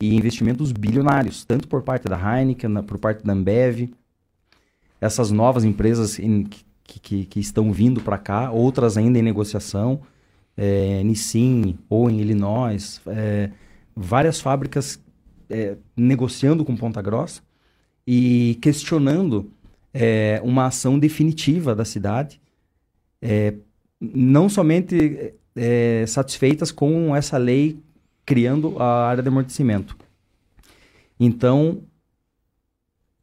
E 0.00 0.14
investimentos 0.14 0.72
bilionários, 0.72 1.44
tanto 1.44 1.66
por 1.66 1.82
parte 1.82 2.08
da 2.08 2.16
Heineken, 2.16 2.68
na, 2.68 2.82
por 2.82 2.98
parte 2.98 3.24
da 3.24 3.32
Ambev, 3.32 3.90
essas 5.00 5.30
novas 5.30 5.64
empresas 5.64 6.18
em, 6.18 6.44
que, 6.44 7.00
que, 7.00 7.24
que, 7.24 7.40
estão 7.40 7.72
vindo 7.72 8.00
para 8.00 8.18
cá, 8.18 8.50
outras 8.50 8.96
ainda 8.96 9.18
em 9.18 9.22
negociação, 9.22 10.00
é, 10.56 11.02
Nissin 11.02 11.78
ou 11.88 12.10
em 12.10 12.20
Illinois, 12.20 13.00
é, 13.06 13.50
várias 13.96 14.40
fábricas 14.40 15.00
é, 15.48 15.76
negociando 15.96 16.64
com 16.64 16.76
Ponta 16.76 17.00
Grossa 17.00 17.42
e 18.06 18.58
questionando 18.60 19.50
é, 19.94 20.40
uma 20.44 20.66
ação 20.66 20.98
definitiva 20.98 21.74
da 21.74 21.84
cidade, 21.84 22.40
é, 23.20 23.54
não 24.00 24.48
somente 24.48 25.34
é, 25.54 26.04
satisfeitas 26.06 26.70
com 26.70 27.14
essa 27.14 27.36
lei 27.36 27.78
criando 28.24 28.78
a 28.78 29.06
área 29.08 29.22
de 29.22 29.28
amortecimento. 29.28 29.96
Então, 31.18 31.82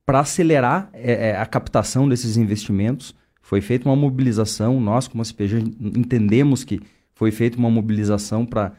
para 0.06 0.22
acelerar 0.22 0.90
é, 0.94 1.30
é, 1.30 1.38
a 1.38 1.46
captação 1.46 2.08
desses 2.08 2.38
investimentos, 2.38 3.16
foi 3.42 3.62
feita 3.62 3.88
uma 3.88 3.96
mobilização. 3.96 4.80
Nós, 4.80 5.08
como 5.08 5.22
a 5.22 5.26
CPG, 5.26 5.58
entendemos 5.80 6.64
que 6.64 6.82
foi 7.14 7.32
feita 7.32 7.58
uma 7.58 7.70
mobilização 7.70 8.46
para 8.46 8.74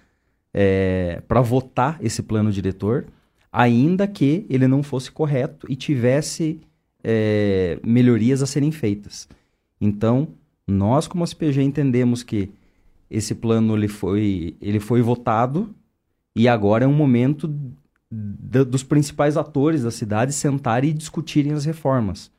é, 0.55 1.23
votar 1.45 1.99
esse 2.01 2.23
plano 2.23 2.51
diretor, 2.51 3.07
ainda 3.53 4.07
que 4.07 4.47
ele 4.49 4.67
não 4.67 4.83
fosse 4.83 5.11
correto 5.11 5.67
e 5.71 5.77
tivesse 5.77 6.61
é, 7.03 7.79
melhorias 7.85 8.43
a 8.43 8.47
serem 8.47 8.71
feitas. 8.71 9.29
Então, 9.81 10.29
nós, 10.67 11.07
como 11.07 11.25
SPG, 11.25 11.63
entendemos 11.63 12.23
que 12.23 12.51
esse 13.11 13.35
plano 13.35 13.77
ele 13.77 13.89
foi, 13.89 14.57
ele 14.61 14.79
foi 14.79 15.03
votado 15.03 15.75
e 16.35 16.47
agora 16.47 16.85
é 16.85 16.89
um 16.89 16.95
momento 16.95 17.53
dos 18.11 18.83
principais 18.83 19.37
atores 19.37 19.83
da 19.83 19.91
cidade 19.91 20.33
sentarem 20.33 20.91
e 20.91 20.95
discutirem 20.95 21.53
as 21.53 21.65
reformas. 21.65 22.31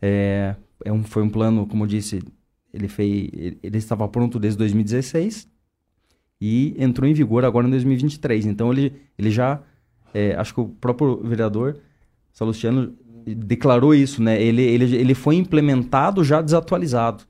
É, 0.00 0.56
é 0.84 0.92
um, 0.92 1.02
foi 1.02 1.22
um 1.22 1.28
plano, 1.28 1.66
como 1.66 1.84
eu 1.84 1.88
disse, 1.88 2.22
ele, 2.72 2.88
fez, 2.88 3.28
ele 3.62 3.78
estava 3.78 4.08
pronto 4.08 4.38
desde 4.38 4.58
2016 4.58 5.48
e 6.40 6.74
entrou 6.78 7.08
em 7.08 7.12
vigor 7.12 7.44
agora 7.44 7.66
em 7.66 7.70
2023. 7.70 8.46
Então 8.46 8.72
ele, 8.72 8.94
ele 9.18 9.30
já, 9.30 9.60
é, 10.14 10.34
acho 10.34 10.54
que 10.54 10.60
o 10.60 10.68
próprio 10.68 11.22
vereador 11.22 11.78
Salustiano 12.32 12.94
declarou 13.26 13.94
isso, 13.94 14.22
né? 14.22 14.40
Ele, 14.40 14.62
ele, 14.62 14.96
ele 14.96 15.14
foi 15.14 15.36
implementado 15.36 16.24
já 16.24 16.40
desatualizado. 16.40 17.24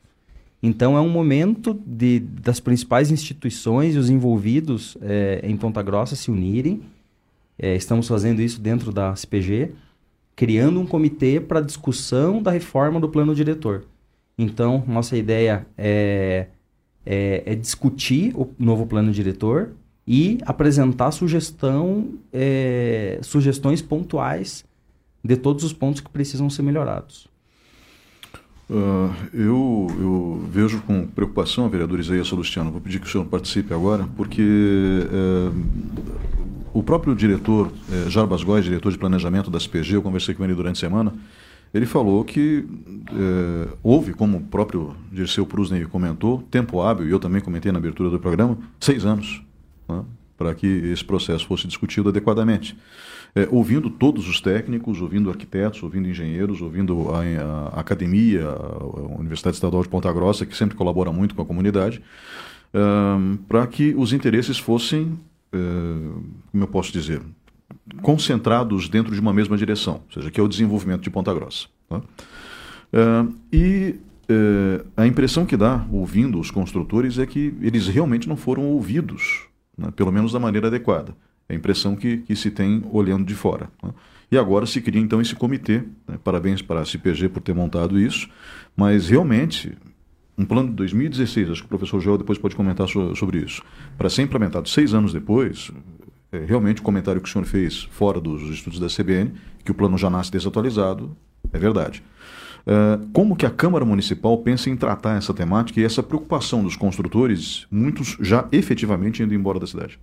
Então 0.62 0.96
é 0.96 1.01
um 1.01 1.09
momento 1.09 1.79
de, 1.87 2.20
das 2.20 2.61
principais 2.61 3.11
instituições 3.11 3.94
e 3.94 3.99
os 3.99 4.11
envolvidos 4.11 4.96
é, 5.01 5.40
em 5.42 5.57
Ponta 5.57 5.83
Grossa 5.83 6.14
se 6.14 6.31
unirem. 6.31 6.83
É, 7.59 7.75
estamos 7.75 8.07
fazendo 8.07 8.42
isso 8.42 8.61
dentro 8.61 8.92
da 8.92 9.14
CPG, 9.16 9.73
criando 10.37 10.81
um 10.81 10.87
comitê 10.87 11.40
para 11.40 11.61
discussão 11.61 12.42
da 12.42 12.51
reforma 12.51 13.01
do 13.01 13.09
plano 13.09 13.35
diretor. 13.35 13.85
Então, 14.37 14.85
nossa 14.87 15.16
ideia 15.16 15.66
é 15.77 16.46
é, 17.05 17.42
é 17.46 17.55
discutir 17.55 18.33
o 18.37 18.49
novo 18.59 18.87
plano 18.87 19.12
diretor 19.12 19.73
e 20.07 20.38
apresentar 20.44 21.11
sugestão, 21.12 22.14
é, 22.33 23.18
sugestões 23.23 23.81
pontuais 23.81 24.64
de 25.23 25.37
todos 25.37 25.64
os 25.64 25.73
pontos 25.73 26.01
que 26.01 26.11
precisam 26.11 26.49
ser 26.51 26.62
melhorados. 26.62 27.29
Uh, 28.70 29.12
eu, 29.35 29.87
eu, 29.98 30.48
vejo 30.48 30.80
com 30.83 31.04
preocupação, 31.04 31.68
vereador 31.68 31.98
Isaías 31.98 32.28
Salustiano, 32.28 32.70
vou 32.70 32.80
pedir 32.80 33.00
que 33.00 33.06
o 33.09 33.11
senhor 33.11 33.24
participe 33.24 33.74
agora, 33.74 34.09
porque 34.16 34.40
uh, 35.11 35.52
o 36.72 36.80
próprio 36.80 37.16
diretor, 37.16 37.66
uh, 37.66 38.09
Jarbas 38.09 38.44
Góes, 38.44 38.64
diretor 38.64 38.92
de 38.92 38.98
planejamento 38.98 39.50
da 39.50 39.59
SPG, 39.59 39.96
eu 39.96 40.02
conversei 40.02 40.37
com 40.37 40.44
ele 40.44 40.54
durante 40.54 40.76
a 40.76 40.80
semana, 40.88 41.12
ele 41.74 41.87
falou 41.87 42.24
que 42.24 42.64
é, 43.12 43.68
houve, 43.80 44.12
como 44.12 44.38
o 44.38 44.40
próprio 44.40 44.94
Dirceu 45.12 45.46
Prusney 45.46 45.85
comentou, 45.87 46.42
tempo 46.50 46.80
hábil, 46.80 47.06
e 47.06 47.11
eu 47.12 47.20
também 47.20 47.40
comentei 47.40 47.70
na 47.70 47.78
abertura 47.78 48.11
do 48.11 48.18
programa, 48.18 48.59
seis 48.80 49.04
anos 49.04 49.40
né, 49.88 50.02
para 50.37 50.52
que 50.52 50.66
esse 50.66 51.04
processo 51.04 51.46
fosse 51.46 51.68
discutido 51.68 52.09
adequadamente. 52.09 52.76
É, 53.35 53.49
ouvindo 53.51 53.88
todos 53.88 54.29
os 54.29 54.40
técnicos, 54.40 55.01
ouvindo 55.01 55.31
arquitetos, 55.31 55.83
ouvindo 55.83 56.09
engenheiros, 56.09 56.61
ouvindo 56.61 57.11
a, 57.11 57.21
a, 57.77 57.81
academia, 57.81 58.49
a 58.49 59.19
Universidade 59.19 59.57
Estadual 59.57 59.83
de 59.83 59.88
Ponta 59.88 60.12
Grossa, 60.12 60.45
que 60.45 60.57
sempre 60.57 60.77
colabora 60.77 61.12
muito 61.12 61.35
com 61.35 61.43
a 61.43 61.47
comunidade, 61.47 62.03
para 63.47 63.66
que 63.66 63.95
os 63.97 64.12
interesses 64.12 64.59
fossem, 64.59 65.19
uh, 65.55 66.23
como 66.51 66.64
eu 66.64 66.69
posso 66.69 66.93
dizer, 66.93 67.23
concentrados 68.03 68.88
dentro 68.88 69.14
de 69.14 69.21
uma 69.21 69.33
mesma 69.33 69.57
direção, 69.57 70.03
ou 70.07 70.14
seja, 70.14 70.31
que 70.31 70.40
é 70.40 70.43
o 70.43 70.49
desenvolvimento 70.49 71.03
de 71.03 71.11
Ponta 71.11 71.33
Grossa. 71.33 71.69
Tá? 71.88 72.01
E 73.53 73.97
uh, 74.31 74.87
a 74.97 75.07
impressão 75.07 75.45
que 75.45 75.57
dá, 75.57 75.85
ouvindo 75.90 76.38
os 76.38 76.51
construtores, 76.51 77.19
é 77.19 77.27
que 77.27 77.55
eles 77.61 77.87
realmente 77.88 78.29
não 78.29 78.37
foram 78.37 78.64
ouvidos, 78.64 79.47
né? 79.77 79.90
pelo 79.95 80.12
menos 80.12 80.33
da 80.33 80.38
maneira 80.38 80.69
adequada. 80.69 81.14
É 81.51 81.53
a 81.53 81.57
impressão 81.57 81.97
que, 81.97 82.19
que 82.19 82.37
se 82.37 82.49
tem 82.49 82.85
olhando 82.93 83.25
de 83.25 83.35
fora. 83.35 83.69
Né? 83.83 83.91
E 84.31 84.39
agora 84.39 84.65
se 84.67 84.81
cria 84.81 85.01
então 85.01 85.21
esse 85.21 85.35
comitê. 85.35 85.83
Né? 86.07 86.17
Parabéns 86.23 86.63
para 86.63 86.81
a 86.81 86.85
CPG 86.85 87.29
por 87.29 87.43
ter 87.43 87.53
montado 87.53 87.99
isso, 87.99 88.29
mas 88.77 89.09
realmente 89.09 89.77
um 90.39 90.45
plano 90.45 90.71
de 90.71 90.77
2016, 90.77 91.51
acho 91.51 91.61
que 91.63 91.67
o 91.67 91.69
professor 91.69 92.01
Joel 92.01 92.19
depois 92.19 92.39
pode 92.39 92.55
comentar 92.55 92.89
so, 92.89 93.15
sobre 93.17 93.39
isso, 93.39 93.63
para 93.99 94.09
ser 94.09 94.23
implementado 94.23 94.69
seis 94.69 94.95
anos 94.95 95.13
depois, 95.13 95.73
é, 96.33 96.45
realmente 96.47 96.81
o 96.81 96.85
comentário 96.85 97.21
que 97.21 97.29
o 97.29 97.33
senhor 97.33 97.45
fez 97.45 97.83
fora 97.91 98.21
dos 98.21 98.43
estudos 98.43 98.79
da 98.79 98.87
CBN, 98.87 99.33
que 99.65 99.73
o 99.73 99.75
plano 99.75 99.99
já 99.99 100.09
nasce 100.09 100.31
desatualizado, 100.31 101.15
é 101.53 101.59
verdade. 101.59 102.03
Uh, 102.61 103.09
como 103.13 103.35
que 103.35 103.45
a 103.45 103.51
Câmara 103.51 103.85
Municipal 103.85 104.37
pensa 104.39 104.71
em 104.71 104.77
tratar 104.77 105.17
essa 105.17 105.35
temática 105.35 105.81
e 105.81 105.85
essa 105.85 106.03
preocupação 106.03 106.63
dos 106.63 106.77
construtores, 106.77 107.67
muitos 107.71 108.17
já 108.21 108.47
efetivamente 108.53 109.23
indo 109.23 109.35
embora 109.35 109.59
da 109.59 109.67
cidade? 109.67 109.99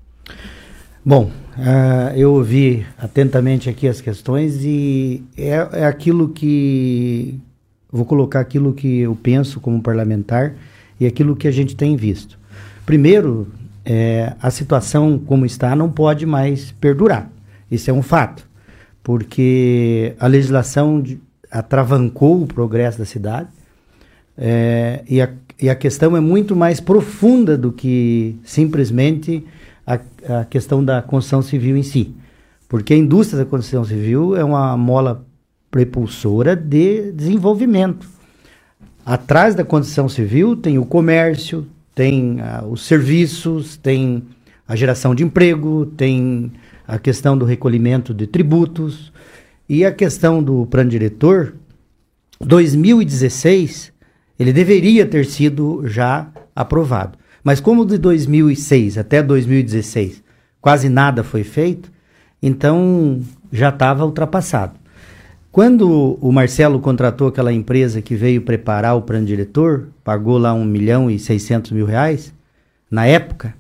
Bom, 1.07 1.31
uh, 1.57 2.13
eu 2.17 2.33
ouvi 2.33 2.85
atentamente 2.97 3.69
aqui 3.69 3.87
as 3.87 4.01
questões 4.01 4.65
e 4.65 5.23
é, 5.37 5.65
é 5.71 5.85
aquilo 5.85 6.27
que. 6.27 7.39
Vou 7.89 8.03
colocar 8.03 8.41
aquilo 8.41 8.73
que 8.73 8.99
eu 8.99 9.15
penso 9.15 9.61
como 9.61 9.81
parlamentar 9.81 10.55
e 10.99 11.05
aquilo 11.05 11.33
que 11.33 11.47
a 11.47 11.51
gente 11.51 11.77
tem 11.77 11.95
visto. 11.95 12.37
Primeiro, 12.85 13.47
é, 13.85 14.33
a 14.41 14.51
situação 14.51 15.17
como 15.17 15.45
está 15.45 15.73
não 15.77 15.89
pode 15.89 16.25
mais 16.25 16.73
perdurar. 16.73 17.31
Isso 17.71 17.89
é 17.89 17.93
um 17.93 18.03
fato, 18.03 18.45
porque 19.01 20.13
a 20.19 20.27
legislação 20.27 21.01
atravancou 21.49 22.43
o 22.43 22.47
progresso 22.47 22.97
da 22.97 23.05
cidade 23.05 23.47
é, 24.37 25.05
e, 25.07 25.21
a, 25.21 25.29
e, 25.61 25.69
a, 25.69 25.75
questão 25.75 26.17
é 26.17 26.19
muito 26.19 26.53
mais 26.53 26.81
profunda 26.81 27.57
do 27.57 27.71
que 27.71 28.35
simplesmente 28.43 29.45
a, 29.87 30.41
a 30.41 30.45
questão 30.45 30.83
da 30.83 31.01
construção 31.01 31.41
civil 31.41 31.77
em 31.77 31.83
si. 31.83 32.13
Porque 32.67 32.93
a 32.93 32.97
indústria 32.97 33.43
da 33.43 33.49
construção 33.49 33.85
civil 33.85 34.35
é 34.35 34.43
uma 34.43 34.75
mola 34.75 35.25
prepulsora 35.71 36.55
de 36.55 37.13
desenvolvimento. 37.13 38.07
Atrás 39.05 39.55
da 39.55 39.63
construção 39.63 40.09
civil 40.09 40.57
tem 40.57 40.77
o 40.77 40.85
comércio, 40.85 41.65
tem 41.95 42.41
uh, 42.41 42.67
os 42.67 42.81
serviços, 42.85 43.77
tem 43.77 44.23
a 44.67 44.75
geração 44.75 45.15
de 45.15 45.23
emprego, 45.23 45.85
tem 45.85 46.51
a 46.85 46.99
questão 46.99 47.37
do 47.37 47.45
recolhimento 47.45 48.13
de 48.13 48.27
tributos 48.27 49.13
e 49.69 49.85
a 49.85 49.91
questão 49.91 50.43
do 50.43 50.65
plano 50.65 50.89
diretor. 50.89 51.55
2016 52.41 53.93
ele 54.37 54.53
deveria 54.53 55.05
ter 55.05 55.25
sido 55.25 55.83
já 55.87 56.27
aprovado, 56.55 57.17
mas 57.47 57.61
como 57.61 57.85
de 57.85 57.97
2006 57.97 58.97
até 58.97 59.23
2016 59.23 60.21
quase 60.59 60.89
nada 60.89 61.23
foi 61.23 61.45
feito, 61.45 61.89
então 62.43 63.21
já 63.53 63.69
estava 63.69 64.03
ultrapassado. 64.03 64.73
Quando 65.49 66.17
o 66.19 66.29
Marcelo 66.29 66.77
contratou 66.81 67.29
aquela 67.29 67.53
empresa 67.53 68.01
que 68.01 68.15
veio 68.15 68.41
preparar 68.41 68.97
o 68.97 69.01
plano 69.01 69.25
diretor, 69.25 69.87
pagou 70.03 70.37
lá 70.37 70.53
1 70.53 70.65
milhão 70.65 71.09
e 71.09 71.17
600 71.17 71.71
mil 71.71 71.85
reais, 71.85 72.33
na 72.91 73.05
época, 73.05 73.53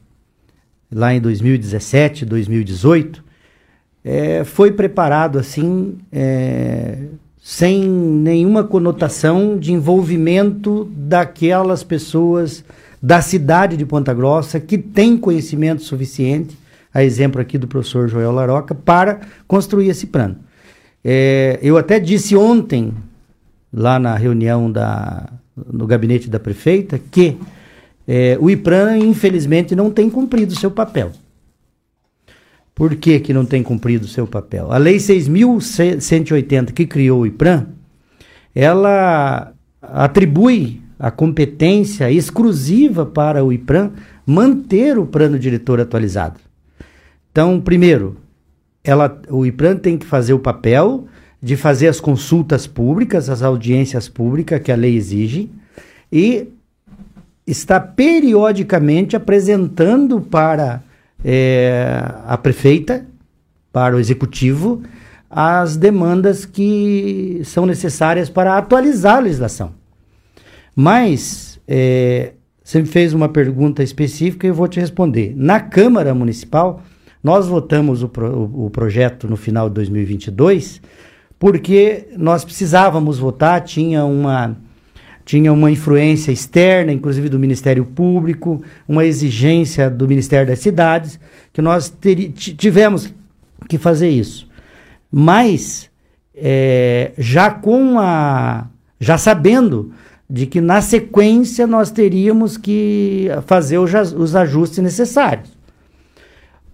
lá 0.91 1.13
em 1.13 1.21
2017, 1.21 2.25
2018, 2.25 3.23
é, 4.03 4.43
foi 4.43 4.69
preparado 4.73 5.39
assim, 5.39 5.97
é, 6.11 7.05
sem 7.41 7.87
nenhuma 7.87 8.65
conotação 8.65 9.57
de 9.57 9.71
envolvimento 9.71 10.91
daquelas 10.93 11.85
pessoas 11.85 12.65
da 13.01 13.21
cidade 13.21 13.77
de 13.77 13.85
Ponta 13.85 14.13
Grossa 14.13 14.59
que 14.59 14.77
têm 14.77 15.17
conhecimento 15.17 15.83
suficiente, 15.83 16.57
a 16.93 17.03
exemplo 17.03 17.39
aqui 17.39 17.57
do 17.57 17.67
professor 17.67 18.07
Joel 18.07 18.31
Laroca, 18.31 18.73
para 18.73 19.21
construir 19.47 19.89
esse 19.89 20.07
plano. 20.07 20.37
É, 21.03 21.59
eu 21.61 21.77
até 21.77 21.99
disse 21.99 22.35
ontem, 22.35 22.93
lá 23.71 23.99
na 23.99 24.15
reunião 24.15 24.71
da, 24.71 25.29
no 25.71 25.85
gabinete 25.85 26.29
da 26.29 26.39
prefeita, 26.39 26.99
que 27.11 27.37
é, 28.07 28.37
o 28.39 28.49
IPRAN, 28.49 28.97
infelizmente, 28.97 29.75
não 29.75 29.91
tem 29.91 30.09
cumprido 30.09 30.53
o 30.53 30.57
seu 30.57 30.71
papel. 30.71 31.11
Por 32.73 32.95
que, 32.95 33.19
que 33.19 33.33
não 33.33 33.45
tem 33.45 33.63
cumprido 33.63 34.05
o 34.05 34.09
seu 34.09 34.27
papel? 34.27 34.71
A 34.71 34.77
Lei 34.77 34.97
6.180, 34.97 36.71
que 36.71 36.85
criou 36.85 37.21
o 37.21 37.25
IPRAN, 37.25 37.67
ela 38.53 39.51
atribui 39.81 40.81
a 40.99 41.11
competência 41.11 42.11
exclusiva 42.11 43.05
para 43.05 43.43
o 43.43 43.53
IPRAN 43.53 43.91
manter 44.25 44.97
o 44.97 45.05
plano 45.05 45.37
diretor 45.37 45.79
atualizado. 45.79 46.39
Então, 47.31 47.61
primeiro, 47.61 48.17
ela, 48.83 49.21
o 49.29 49.45
IPRAN 49.45 49.77
tem 49.77 49.97
que 49.97 50.05
fazer 50.05 50.33
o 50.33 50.39
papel 50.39 51.07
de 51.41 51.55
fazer 51.55 51.87
as 51.87 51.99
consultas 51.99 52.65
públicas, 52.65 53.29
as 53.29 53.43
audiências 53.43 54.09
públicas 54.09 54.61
que 54.61 54.71
a 54.71 54.75
lei 54.75 54.95
exige, 54.95 55.51
e 56.11 56.47
está 57.45 57.79
periodicamente 57.79 59.15
apresentando 59.15 60.19
para 60.19 60.81
é, 61.23 62.03
a 62.25 62.37
prefeita, 62.37 63.05
para 63.71 63.95
o 63.95 63.99
executivo, 63.99 64.81
as 65.29 65.77
demandas 65.77 66.45
que 66.45 67.41
são 67.43 67.65
necessárias 67.65 68.29
para 68.29 68.57
atualizar 68.57 69.17
a 69.17 69.21
legislação. 69.21 69.71
Mas 70.79 71.59
é, 71.67 72.33
você 72.63 72.79
me 72.79 72.87
fez 72.87 73.11
uma 73.11 73.27
pergunta 73.27 73.81
específica 73.81 74.45
e 74.45 74.51
eu 74.51 74.53
vou 74.53 74.67
te 74.67 74.79
responder. 74.79 75.33
Na 75.35 75.59
Câmara 75.59 76.13
Municipal, 76.13 76.83
nós 77.23 77.47
votamos 77.47 78.03
o, 78.03 78.07
pro, 78.07 78.43
o 78.53 78.69
projeto 78.69 79.27
no 79.27 79.35
final 79.35 79.69
de 79.69 79.73
2022 79.73 80.79
porque 81.39 82.09
nós 82.15 82.45
precisávamos 82.45 83.17
votar, 83.17 83.61
tinha 83.61 84.05
uma, 84.05 84.55
tinha 85.25 85.51
uma 85.51 85.71
influência 85.71 86.31
externa, 86.31 86.91
inclusive 86.91 87.27
do 87.27 87.39
Ministério 87.39 87.83
Público, 87.83 88.61
uma 88.87 89.03
exigência 89.03 89.89
do 89.89 90.07
Ministério 90.07 90.47
das 90.47 90.59
Cidades, 90.59 91.19
que 91.51 91.61
nós 91.61 91.91
tivemos 92.35 93.11
que 93.67 93.79
fazer 93.79 94.09
isso. 94.09 94.47
Mas, 95.11 95.89
é, 96.35 97.13
já 97.17 97.49
com 97.49 97.99
a. 97.99 98.67
já 98.99 99.17
sabendo 99.17 99.91
de 100.29 100.45
que 100.45 100.59
na 100.59 100.81
sequência 100.81 101.65
nós 101.65 101.89
teríamos 101.89 102.57
que 102.57 103.27
fazer 103.45 103.77
os 103.77 104.35
ajustes 104.35 104.79
necessários. 104.79 105.57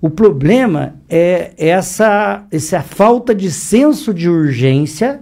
O 0.01 0.09
problema 0.09 0.95
é 1.07 1.53
essa, 1.57 2.45
essa 2.51 2.81
falta 2.81 3.33
de 3.33 3.49
senso 3.51 4.13
de 4.13 4.27
urgência 4.27 5.21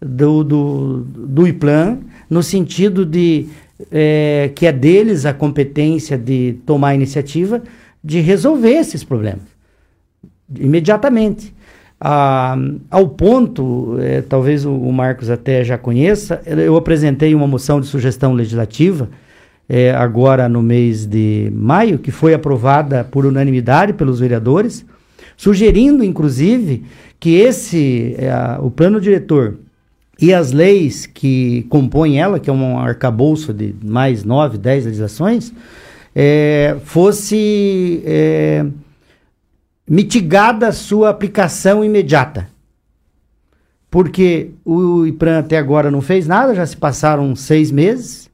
do, 0.00 0.42
do, 0.44 1.00
do 1.00 1.46
IPLAN, 1.46 1.98
no 2.30 2.42
sentido 2.42 3.04
de 3.04 3.48
é, 3.90 4.50
que 4.54 4.66
é 4.66 4.72
deles 4.72 5.26
a 5.26 5.34
competência 5.34 6.16
de 6.16 6.56
tomar 6.64 6.88
a 6.88 6.94
iniciativa 6.94 7.62
de 8.02 8.20
resolver 8.20 8.72
esses 8.72 9.02
problemas 9.02 9.54
imediatamente. 10.58 11.54
Ao 12.00 13.08
ponto, 13.08 13.96
é, 14.00 14.20
talvez 14.20 14.66
o, 14.66 14.72
o, 14.72 14.92
Marcos 14.92 15.30
até 15.30 15.64
já 15.64 15.78
conheça, 15.78 16.42
eu 16.44 16.76
apresentei 16.76 17.34
uma 17.34 17.46
moção 17.46 17.80
de 17.80 17.86
sugestão 17.86 18.34
legislativa 18.34 19.08
é, 19.68 19.92
agora 19.92 20.48
no 20.48 20.62
mês 20.62 21.06
de 21.06 21.50
maio, 21.54 21.98
que 21.98 22.10
foi 22.10 22.34
aprovada 22.34 23.04
por 23.04 23.24
unanimidade 23.24 23.94
pelos 23.94 24.20
vereadores, 24.20 24.84
sugerindo, 25.36 26.04
inclusive, 26.04 26.84
que 27.18 27.36
esse, 27.36 28.14
é, 28.18 28.58
o 28.60 28.70
plano 28.70 29.00
diretor 29.00 29.56
e 30.20 30.32
as 30.32 30.52
leis 30.52 31.06
que 31.06 31.66
compõem 31.68 32.20
ela, 32.20 32.38
que 32.38 32.48
é 32.48 32.52
um 32.52 32.78
arcabouço 32.78 33.52
de 33.52 33.74
mais 33.82 34.24
nove, 34.24 34.58
dez 34.58 34.84
legislações, 34.84 35.52
é, 36.14 36.76
fosse 36.84 38.02
é, 38.04 38.64
mitigada 39.88 40.72
sua 40.72 41.10
aplicação 41.10 41.84
imediata. 41.84 42.48
Porque 43.90 44.50
o 44.64 45.06
IPRAN 45.06 45.38
até 45.38 45.56
agora 45.56 45.90
não 45.90 46.00
fez 46.00 46.26
nada, 46.26 46.54
já 46.54 46.66
se 46.66 46.76
passaram 46.76 47.36
seis 47.36 47.70
meses, 47.70 48.28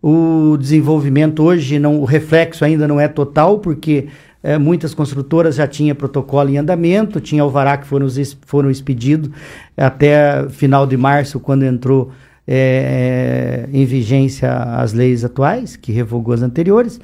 o 0.00 0.56
desenvolvimento 0.56 1.42
hoje, 1.42 1.78
não, 1.78 2.00
o 2.00 2.04
reflexo 2.04 2.64
ainda 2.64 2.86
não 2.86 3.00
é 3.00 3.08
total, 3.08 3.58
porque 3.58 4.06
é, 4.42 4.56
muitas 4.56 4.94
construtoras 4.94 5.56
já 5.56 5.66
tinham 5.66 5.96
protocolo 5.96 6.50
em 6.50 6.58
andamento, 6.58 7.20
tinha 7.20 7.42
alvará 7.42 7.76
que 7.76 7.86
foram, 7.86 8.06
foram 8.42 8.70
expedidos 8.70 9.30
até 9.76 10.48
final 10.50 10.86
de 10.86 10.96
março, 10.96 11.40
quando 11.40 11.64
entrou 11.64 12.12
é, 12.46 13.68
em 13.72 13.84
vigência 13.84 14.52
as 14.52 14.92
leis 14.92 15.24
atuais, 15.24 15.74
que 15.74 15.90
revogou 15.90 16.32
as 16.32 16.42
anteriores, 16.42 17.00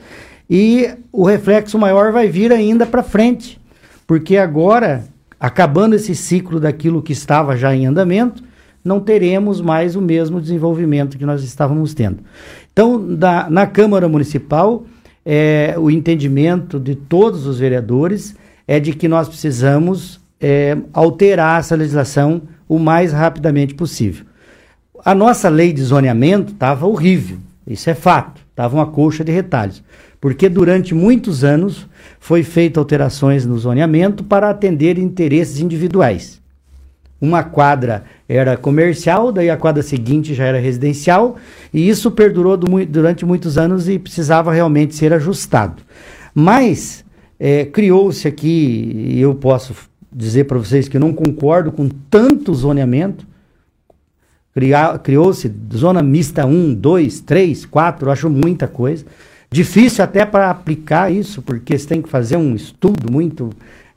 e 0.48 0.88
o 1.10 1.24
reflexo 1.24 1.76
maior 1.78 2.12
vai 2.12 2.28
vir 2.28 2.52
ainda 2.52 2.86
para 2.86 3.02
frente, 3.02 3.60
porque 4.12 4.36
agora, 4.36 5.04
acabando 5.40 5.94
esse 5.94 6.14
ciclo 6.14 6.60
daquilo 6.60 7.00
que 7.00 7.14
estava 7.14 7.56
já 7.56 7.74
em 7.74 7.86
andamento, 7.86 8.44
não 8.84 9.00
teremos 9.00 9.58
mais 9.58 9.96
o 9.96 10.02
mesmo 10.02 10.38
desenvolvimento 10.38 11.16
que 11.16 11.24
nós 11.24 11.42
estávamos 11.42 11.94
tendo. 11.94 12.18
Então, 12.70 13.16
da, 13.16 13.48
na 13.48 13.66
Câmara 13.66 14.06
Municipal, 14.10 14.84
é, 15.24 15.76
o 15.78 15.90
entendimento 15.90 16.78
de 16.78 16.94
todos 16.94 17.46
os 17.46 17.58
vereadores 17.58 18.36
é 18.68 18.78
de 18.78 18.92
que 18.92 19.08
nós 19.08 19.28
precisamos 19.28 20.20
é, 20.38 20.76
alterar 20.92 21.60
essa 21.60 21.74
legislação 21.74 22.42
o 22.68 22.78
mais 22.78 23.14
rapidamente 23.14 23.72
possível. 23.72 24.26
A 25.02 25.14
nossa 25.14 25.48
lei 25.48 25.72
de 25.72 25.82
zoneamento 25.82 26.52
estava 26.52 26.86
horrível, 26.86 27.38
isso 27.66 27.88
é 27.88 27.94
fato, 27.94 28.42
estava 28.50 28.76
uma 28.76 28.88
colcha 28.88 29.24
de 29.24 29.32
retalhos, 29.32 29.82
porque 30.22 30.48
durante 30.48 30.94
muitos 30.94 31.42
anos 31.42 31.88
foi 32.20 32.44
feita 32.44 32.78
alterações 32.78 33.44
no 33.44 33.58
zoneamento 33.58 34.22
para 34.22 34.48
atender 34.48 34.96
interesses 34.96 35.58
individuais. 35.58 36.40
Uma 37.20 37.42
quadra 37.42 38.04
era 38.28 38.56
comercial, 38.56 39.32
daí 39.32 39.50
a 39.50 39.56
quadra 39.56 39.82
seguinte 39.82 40.32
já 40.32 40.44
era 40.44 40.60
residencial, 40.60 41.38
e 41.74 41.88
isso 41.88 42.08
perdurou 42.08 42.56
do, 42.56 42.86
durante 42.86 43.24
muitos 43.24 43.58
anos 43.58 43.88
e 43.88 43.98
precisava 43.98 44.52
realmente 44.52 44.94
ser 44.94 45.12
ajustado. 45.12 45.82
Mas 46.32 47.04
é, 47.38 47.64
criou-se 47.64 48.28
aqui, 48.28 48.92
e 48.94 49.20
eu 49.20 49.34
posso 49.34 49.74
dizer 50.12 50.44
para 50.44 50.58
vocês 50.58 50.86
que 50.86 50.96
eu 50.96 51.00
não 51.00 51.12
concordo 51.12 51.72
com 51.72 51.88
tanto 52.08 52.54
zoneamento, 52.54 53.26
criou-se 55.02 55.52
zona 55.74 56.00
mista 56.00 56.46
1, 56.46 56.74
2, 56.74 57.20
3, 57.22 57.66
4, 57.66 58.08
acho 58.08 58.30
muita 58.30 58.68
coisa. 58.68 59.04
Difícil 59.52 60.02
até 60.02 60.24
para 60.24 60.50
aplicar 60.50 61.12
isso, 61.12 61.42
porque 61.42 61.78
você 61.78 61.86
tem 61.86 62.00
que 62.02 62.08
fazer 62.08 62.36
um 62.36 62.56
estudo 62.56 63.12
muito 63.12 63.50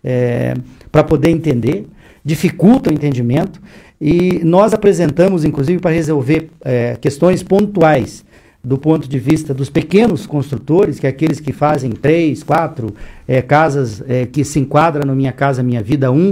é, 0.04 0.54
para 0.92 1.04
poder 1.04 1.30
entender 1.30 1.88
dificulta 2.26 2.90
o 2.90 2.94
entendimento 2.94 3.62
e 4.02 4.42
nós 4.44 4.74
apresentamos, 4.74 5.46
inclusive, 5.46 5.80
para 5.80 5.92
resolver 5.92 6.50
é, 6.62 6.98
questões 7.00 7.44
pontuais 7.44 8.26
do 8.64 8.80
ponto 8.80 9.08
de 9.08 9.20
vista 9.20 9.54
dos 9.54 9.70
pequenos 9.70 10.26
construtores, 10.26 11.00
que 11.00 11.06
é 11.06 11.10
aqueles 11.10 11.40
que 11.40 11.54
fazem 11.54 11.92
três, 11.92 12.42
quatro 12.42 12.96
é, 13.28 13.44
casas 13.44 14.04
é, 14.08 14.26
que 14.26 14.44
se 14.44 14.60
enquadram 14.60 15.06
no 15.06 15.16
Minha 15.16 15.32
Casa 15.32 15.62
Minha 15.62 15.84
Vida 15.84 16.12
1, 16.12 16.32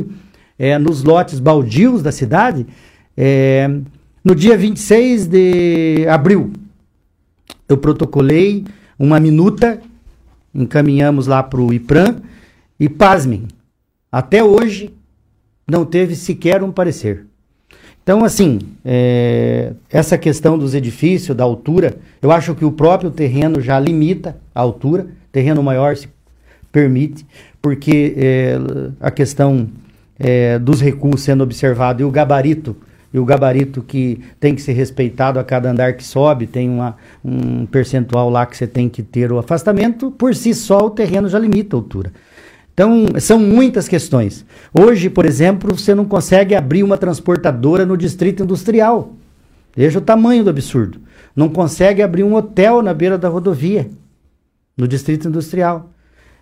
é, 0.58 0.80
nos 0.80 1.04
lotes 1.04 1.40
baldios 1.40 2.02
da 2.02 2.12
cidade, 2.12 2.66
é, 3.16 3.70
no 4.24 4.34
dia 4.34 4.58
26 4.58 5.28
de 5.28 6.08
abril, 6.10 6.52
eu 7.70 7.78
protocolei 7.78 8.66
uma 8.98 9.20
minuta, 9.20 9.82
encaminhamos 10.54 11.28
lá 11.28 11.42
para 11.42 11.62
o 11.62 11.74
IPRAM, 11.74 12.22
e 12.80 12.90
pasmem, 12.90 13.48
até 14.12 14.44
hoje 14.44 14.94
não 15.68 15.86
teve 15.86 16.16
sequer 16.16 16.64
um 16.64 16.72
parecer. 16.72 17.26
Então, 18.04 18.26
assim, 18.26 18.60
é, 18.84 19.72
essa 19.90 20.18
questão 20.18 20.58
dos 20.58 20.76
edifícios, 20.76 21.36
da 21.36 21.44
altura, 21.44 21.96
eu 22.22 22.32
acho 22.32 22.54
que 22.54 22.66
o 22.66 22.72
próprio 22.72 23.10
terreno 23.10 23.62
já 23.62 23.80
limita 23.80 24.36
a 24.54 24.60
altura, 24.60 25.08
terreno 25.32 25.64
maior 25.64 25.96
se 25.96 26.10
permite, 26.70 27.26
porque 27.62 28.14
é, 28.18 28.58
a 29.00 29.10
questão 29.10 29.70
é, 30.20 30.60
dos 30.60 30.82
recuos 30.82 31.22
sendo 31.22 31.44
observado 31.44 32.02
e 32.02 32.06
o 32.06 32.12
gabarito, 32.12 32.76
e 33.14 33.20
o 33.20 33.26
gabarito 33.26 33.82
que 33.82 34.20
tem 34.40 34.56
que 34.56 34.62
ser 34.62 34.74
respeitado 34.74 35.40
a 35.40 35.44
cada 35.44 35.70
andar 35.70 35.94
que 35.94 36.04
sobe, 36.04 36.48
tem 36.48 36.70
uma, 36.70 36.98
um 37.24 37.66
percentual 37.66 38.30
lá 38.30 38.46
que 38.46 38.58
você 38.58 38.66
tem 38.66 38.90
que 38.90 39.04
ter 39.04 39.32
o 39.32 39.38
afastamento, 39.38 40.10
por 40.10 40.34
si 40.34 40.54
só 40.54 40.80
o 40.80 40.90
terreno 40.90 41.30
já 41.30 41.38
limita 41.38 41.76
a 41.76 41.80
altura. 41.80 42.12
Então, 42.74 43.06
são 43.20 43.38
muitas 43.38 43.88
questões. 43.88 44.44
Hoje, 44.74 45.08
por 45.10 45.26
exemplo, 45.26 45.78
você 45.78 45.94
não 45.94 46.06
consegue 46.06 46.56
abrir 46.56 46.82
uma 46.82 46.98
transportadora 46.98 47.86
no 47.86 47.96
distrito 47.96 48.42
industrial. 48.42 49.14
Veja 49.76 50.00
o 50.00 50.02
tamanho 50.02 50.44
do 50.44 50.50
absurdo. 50.50 51.00
Não 51.36 51.50
consegue 51.50 52.02
abrir 52.02 52.24
um 52.24 52.34
hotel 52.34 52.82
na 52.82 52.94
beira 52.94 53.18
da 53.18 53.30
rodovia, 53.30 53.90
no 54.76 54.88
distrito 54.88 55.28
industrial. 55.28 55.92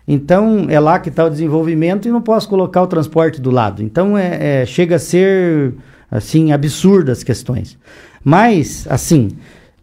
Então, 0.08 0.66
é 0.68 0.80
lá 0.80 0.98
que 0.98 1.10
está 1.10 1.24
o 1.24 1.30
desenvolvimento 1.30 2.08
e 2.08 2.10
não 2.10 2.20
posso 2.20 2.48
colocar 2.48 2.82
o 2.82 2.86
transporte 2.86 3.40
do 3.40 3.50
lado. 3.50 3.82
Então, 3.82 4.16
é, 4.16 4.62
é, 4.62 4.66
chega 4.66 4.96
a 4.96 4.98
ser, 4.98 5.74
assim, 6.12 6.52
absurdas 6.52 7.18
as 7.18 7.24
questões. 7.24 7.76
Mas, 8.22 8.86
assim, 8.88 9.30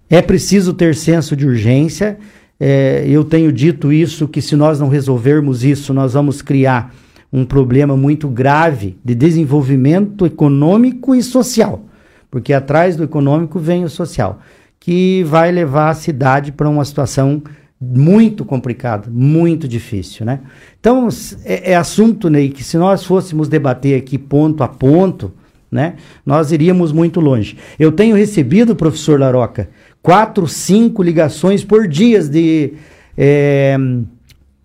é 0.10 0.22
preciso 0.22 0.74
ter 0.74 0.96
senso 0.96 1.36
de 1.36 1.46
urgência 1.46 2.18
é, 2.60 3.06
eu 3.08 3.24
tenho 3.24 3.54
dito 3.54 3.92
isso, 3.92 4.28
que 4.28 4.42
se 4.42 4.56
nós 4.56 4.80
não 4.80 4.90
resolvermos 4.90 5.64
isso, 5.64 5.94
nós 5.94 6.14
vamos 6.14 6.42
criar 6.42 6.94
um 7.32 7.46
problema 7.46 7.96
muito 7.96 8.28
grave 8.28 8.98
de 9.06 9.16
desenvolvimento 9.16 10.26
econômico 10.26 11.16
e 11.16 11.24
social, 11.24 11.86
porque 12.30 12.52
atrás 12.52 12.98
do 12.98 13.04
econômico 13.04 13.60
vem 13.60 13.86
o 13.86 13.90
social, 13.90 14.42
que 14.78 15.24
vai 15.24 15.52
levar 15.52 15.90
a 15.90 15.94
cidade 15.94 16.52
para 16.52 16.68
uma 16.68 16.84
situação 16.84 17.42
muito 17.80 18.44
complicada, 18.44 19.10
muito 19.10 19.66
difícil, 19.66 20.26
né? 20.26 20.42
Então, 20.82 21.08
é, 21.46 21.72
é, 21.72 21.76
assunto, 21.78 22.30
Ney, 22.30 22.50
que 22.50 22.62
se 22.62 22.78
nós 22.78 23.06
fôssemos 23.06 23.48
debater 23.48 23.98
aqui 23.98 24.18
ponto 24.18 24.64
a 24.64 24.68
ponto, 24.68 25.32
né, 25.72 25.96
nós 26.26 26.52
iríamos 26.52 26.92
muito 26.92 27.20
longe. 27.20 27.58
Eu 27.78 27.92
tenho 27.92 28.16
recebido, 28.16 28.76
professor 28.76 29.20
Laroca, 29.20 29.70
quatro, 30.02 30.48
cinco 30.48 31.04
ligações 31.04 31.64
por 31.64 31.88
dia 31.88 32.22
de 32.24 32.74
é, 33.18 33.78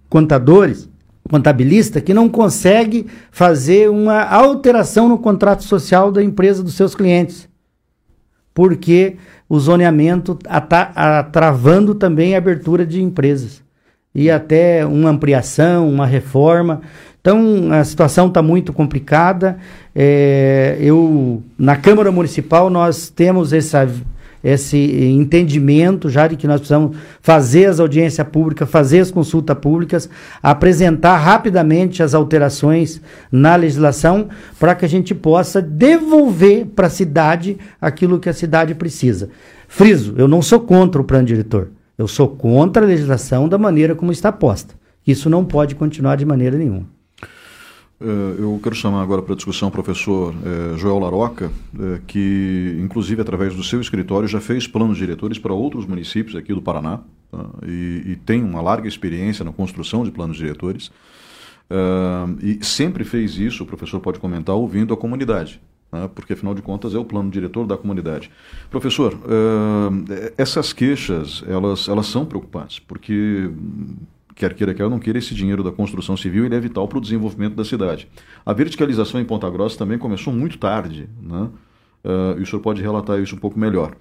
contadores, 0.09 0.88
contabilista, 1.29 2.01
que 2.01 2.14
não 2.14 2.29
consegue 2.29 3.07
fazer 3.31 3.90
uma 3.90 4.23
alteração 4.23 5.09
no 5.09 5.19
contrato 5.19 5.64
social 5.64 6.12
da 6.12 6.23
empresa 6.23 6.62
dos 6.62 6.75
seus 6.75 6.95
clientes. 6.95 7.49
Porque 8.53 9.17
o 9.49 9.59
zoneamento 9.59 10.38
está 10.45 11.23
travando 11.25 11.95
também 11.95 12.35
a 12.35 12.38
abertura 12.38 12.87
de 12.87 13.03
empresas. 13.03 13.62
E 14.14 14.31
até 14.31 14.87
uma 14.87 15.11
ampliação, 15.11 15.88
uma 15.88 16.07
reforma. 16.07 16.83
Então, 17.24 17.72
a 17.72 17.82
situação 17.82 18.28
está 18.28 18.42
muito 18.42 18.70
complicada. 18.70 19.56
É, 19.96 20.76
eu, 20.78 21.42
na 21.58 21.74
Câmara 21.74 22.12
Municipal, 22.12 22.68
nós 22.68 23.08
temos 23.08 23.54
essa 23.54 23.88
esse 24.44 24.76
entendimento 24.76 26.10
já 26.10 26.28
de 26.28 26.37
que 26.37 26.46
nós 26.46 26.60
precisamos 26.60 26.98
fazer 27.22 27.64
as 27.64 27.80
audiências 27.80 28.28
públicas, 28.28 28.68
fazer 28.68 29.00
as 29.00 29.10
consultas 29.10 29.56
públicas, 29.56 30.06
apresentar 30.42 31.16
rapidamente 31.16 32.02
as 32.02 32.12
alterações 32.12 33.00
na 33.32 33.56
legislação 33.56 34.28
para 34.60 34.74
que 34.74 34.84
a 34.84 34.88
gente 34.88 35.14
possa 35.14 35.62
devolver 35.62 36.66
para 36.66 36.88
a 36.88 36.90
cidade 36.90 37.56
aquilo 37.80 38.20
que 38.20 38.28
a 38.28 38.34
cidade 38.34 38.74
precisa. 38.74 39.30
Friso, 39.66 40.12
eu 40.18 40.28
não 40.28 40.42
sou 40.42 40.60
contra 40.60 41.00
o 41.00 41.04
plano 41.04 41.26
diretor. 41.26 41.70
Eu 41.96 42.06
sou 42.06 42.28
contra 42.28 42.84
a 42.84 42.87
legislação 42.87 43.48
da 43.48 43.56
maneira 43.56 43.94
como 43.94 44.12
está 44.12 44.30
posta. 44.30 44.74
Isso 45.06 45.30
não 45.30 45.42
pode 45.42 45.74
continuar 45.74 46.16
de 46.16 46.26
maneira 46.26 46.58
nenhuma. 46.58 46.92
Eh, 48.00 48.37
eu 48.38 48.59
quero 48.62 48.74
chamar 48.74 49.02
agora 49.02 49.22
para 49.22 49.35
discussão 49.35 49.68
o 49.68 49.70
professor 49.70 50.35
eh, 50.44 50.76
Joel 50.76 50.98
Laroca, 50.98 51.50
eh, 51.78 52.00
que, 52.07 52.76
inclusive, 52.80 53.22
através 53.22 53.54
do 53.54 53.62
seu 53.62 53.80
escritório, 53.80 54.26
já 54.26 54.40
fez 54.40 54.66
planos 54.66 54.98
diretores 54.98 55.38
para 55.38 55.52
outros 55.52 55.87
municípios 55.87 56.35
aqui 56.35 56.52
do 56.52 56.61
Paraná 56.61 57.00
tá? 57.30 57.46
e, 57.66 58.18
tem 58.26 58.42
uma 58.42 58.61
larga 58.61 58.88
experiência 58.88 59.44
na 59.44 59.52
construção 59.52 60.04
de 60.04 60.11
planos 60.11 60.37
diretores. 60.37 60.90
e 62.42 62.64
sempre 62.64 63.04
fez 63.04 63.38
isso, 63.38 63.64
o 63.64 63.66
professor 63.66 64.00
pode 64.00 64.18
comentar, 64.18 64.54
ouvindo 64.54 64.92
a 64.92 64.96
comunidade, 64.96 65.61
né? 65.92 66.11
porque, 66.14 66.33
afinal 66.33 66.54
de 66.54 66.62
contas, 66.62 66.94
é 66.94 66.98
o 66.98 67.04
plano 67.04 67.30
diretor 67.30 67.66
da 67.66 67.76
comunidade. 67.76 68.30
Professor, 68.70 69.18
essas 70.37 70.72
queixas, 70.72 71.44
elas, 71.46 71.88
elas 71.88 72.07
são 72.07 72.26
preocupantes, 72.26 72.80
porque 72.80 73.50
quer 74.35 74.55
queira, 74.55 74.75
quer 74.75 74.88
não 74.88 74.99
queira, 74.99 75.18
esse 75.18 75.35
dinheiro 75.35 75.62
da 75.62 75.70
construção 75.70 76.16
civil 76.16 76.44
ele 76.44 76.55
é 76.55 76.61
vital 76.61 76.88
para 76.88 76.99
o 76.99 77.01
desenvolvimento 77.01 77.55
da 77.55 77.64
cidade. 77.64 78.09
A 78.44 78.53
verticalização 78.53 79.20
em 79.20 79.25
Ponta 79.25 79.49
Grossa 79.49 79.79
também 79.79 79.99
começou 79.99 80.33
muito 80.33 80.59
tarde, 80.59 81.09
né? 81.20 81.49
Uh, 82.05 82.38
e 82.38 82.42
o 82.42 82.47
senhor 82.47 82.61
pode 82.61 82.83
relatar 82.83 83.18
isso 83.20 83.35
um 83.35 83.38
pouco 83.38 83.59
melhor. 83.59 83.94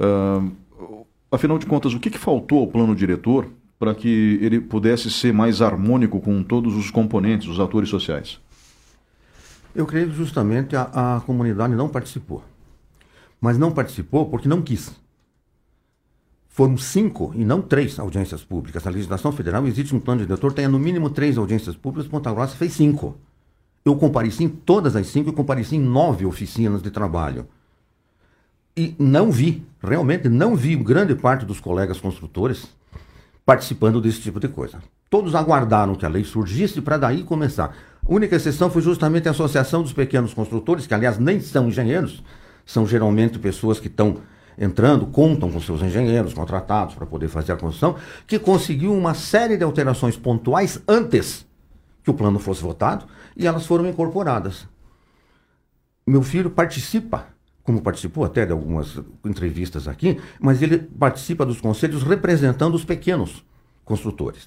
Uh, 0.00 1.06
afinal 1.30 1.58
de 1.58 1.66
contas, 1.66 1.92
o 1.92 2.00
que, 2.00 2.10
que 2.10 2.18
faltou 2.18 2.60
ao 2.60 2.66
plano 2.66 2.94
diretor 2.94 3.46
para 3.78 3.94
que 3.94 4.38
ele 4.40 4.60
pudesse 4.60 5.10
ser 5.10 5.34
mais 5.34 5.60
harmônico 5.60 6.20
com 6.20 6.42
todos 6.42 6.74
os 6.74 6.90
componentes, 6.90 7.48
os 7.48 7.60
atores 7.60 7.88
sociais? 7.88 8.40
Eu 9.74 9.86
creio 9.86 10.08
que 10.08 10.14
justamente 10.14 10.76
a, 10.76 11.16
a 11.16 11.20
comunidade 11.20 11.74
não 11.74 11.88
participou. 11.88 12.44
Mas 13.40 13.58
não 13.58 13.72
participou 13.72 14.26
porque 14.26 14.48
não 14.48 14.62
quis. 14.62 14.94
Foram 16.52 16.76
cinco 16.76 17.32
e 17.34 17.46
não 17.46 17.62
três 17.62 17.98
audiências 17.98 18.44
públicas. 18.44 18.84
Na 18.84 18.90
legislação 18.90 19.32
federal 19.32 19.66
existe 19.66 19.96
um 19.96 19.98
plano 19.98 20.20
de 20.20 20.26
diretor, 20.26 20.52
tenha 20.52 20.68
no 20.68 20.78
mínimo 20.78 21.08
três 21.08 21.38
audiências 21.38 21.74
públicas, 21.74 22.06
Ponta 22.06 22.30
Grossa 22.30 22.54
fez 22.54 22.74
cinco. 22.74 23.16
Eu 23.82 23.96
compareci 23.96 24.44
em 24.44 24.50
todas 24.50 24.94
as 24.94 25.06
cinco 25.06 25.30
e 25.30 25.32
compareci 25.32 25.76
em 25.76 25.80
nove 25.80 26.26
oficinas 26.26 26.82
de 26.82 26.90
trabalho. 26.90 27.46
E 28.76 28.94
não 28.98 29.32
vi, 29.32 29.66
realmente 29.82 30.28
não 30.28 30.54
vi 30.54 30.76
grande 30.76 31.14
parte 31.14 31.46
dos 31.46 31.58
colegas 31.58 31.98
construtores 31.98 32.68
participando 33.46 33.98
desse 33.98 34.20
tipo 34.20 34.38
de 34.38 34.48
coisa. 34.48 34.78
Todos 35.08 35.34
aguardaram 35.34 35.94
que 35.94 36.04
a 36.04 36.08
lei 36.08 36.22
surgisse 36.22 36.82
para 36.82 36.98
daí 36.98 37.24
começar. 37.24 37.74
A 38.06 38.12
única 38.14 38.36
exceção 38.36 38.70
foi 38.70 38.82
justamente 38.82 39.26
a 39.26 39.30
Associação 39.30 39.82
dos 39.82 39.94
Pequenos 39.94 40.34
Construtores, 40.34 40.86
que 40.86 40.92
aliás 40.92 41.18
nem 41.18 41.40
são 41.40 41.68
engenheiros, 41.68 42.22
são 42.66 42.86
geralmente 42.86 43.38
pessoas 43.38 43.80
que 43.80 43.88
estão 43.88 44.18
entrando, 44.56 45.06
contam 45.06 45.50
com 45.50 45.60
seus 45.60 45.82
engenheiros 45.82 46.34
contratados 46.34 46.94
para 46.94 47.06
poder 47.06 47.28
fazer 47.28 47.52
a 47.52 47.56
construção, 47.56 47.96
que 48.26 48.38
conseguiu 48.38 48.92
uma 48.94 49.14
série 49.14 49.56
de 49.56 49.64
alterações 49.64 50.16
pontuais 50.16 50.80
antes 50.86 51.46
que 52.02 52.10
o 52.10 52.14
plano 52.14 52.38
fosse 52.38 52.62
votado 52.62 53.06
e 53.36 53.46
elas 53.46 53.66
foram 53.66 53.86
incorporadas. 53.88 54.66
Meu 56.06 56.22
filho 56.22 56.50
participa, 56.50 57.26
como 57.62 57.80
participou 57.80 58.24
até 58.24 58.44
de 58.44 58.52
algumas 58.52 58.98
entrevistas 59.24 59.86
aqui, 59.86 60.20
mas 60.40 60.60
ele 60.60 60.78
participa 60.78 61.46
dos 61.46 61.60
conselhos 61.60 62.02
representando 62.02 62.74
os 62.74 62.84
pequenos 62.84 63.44
construtores. 63.84 64.46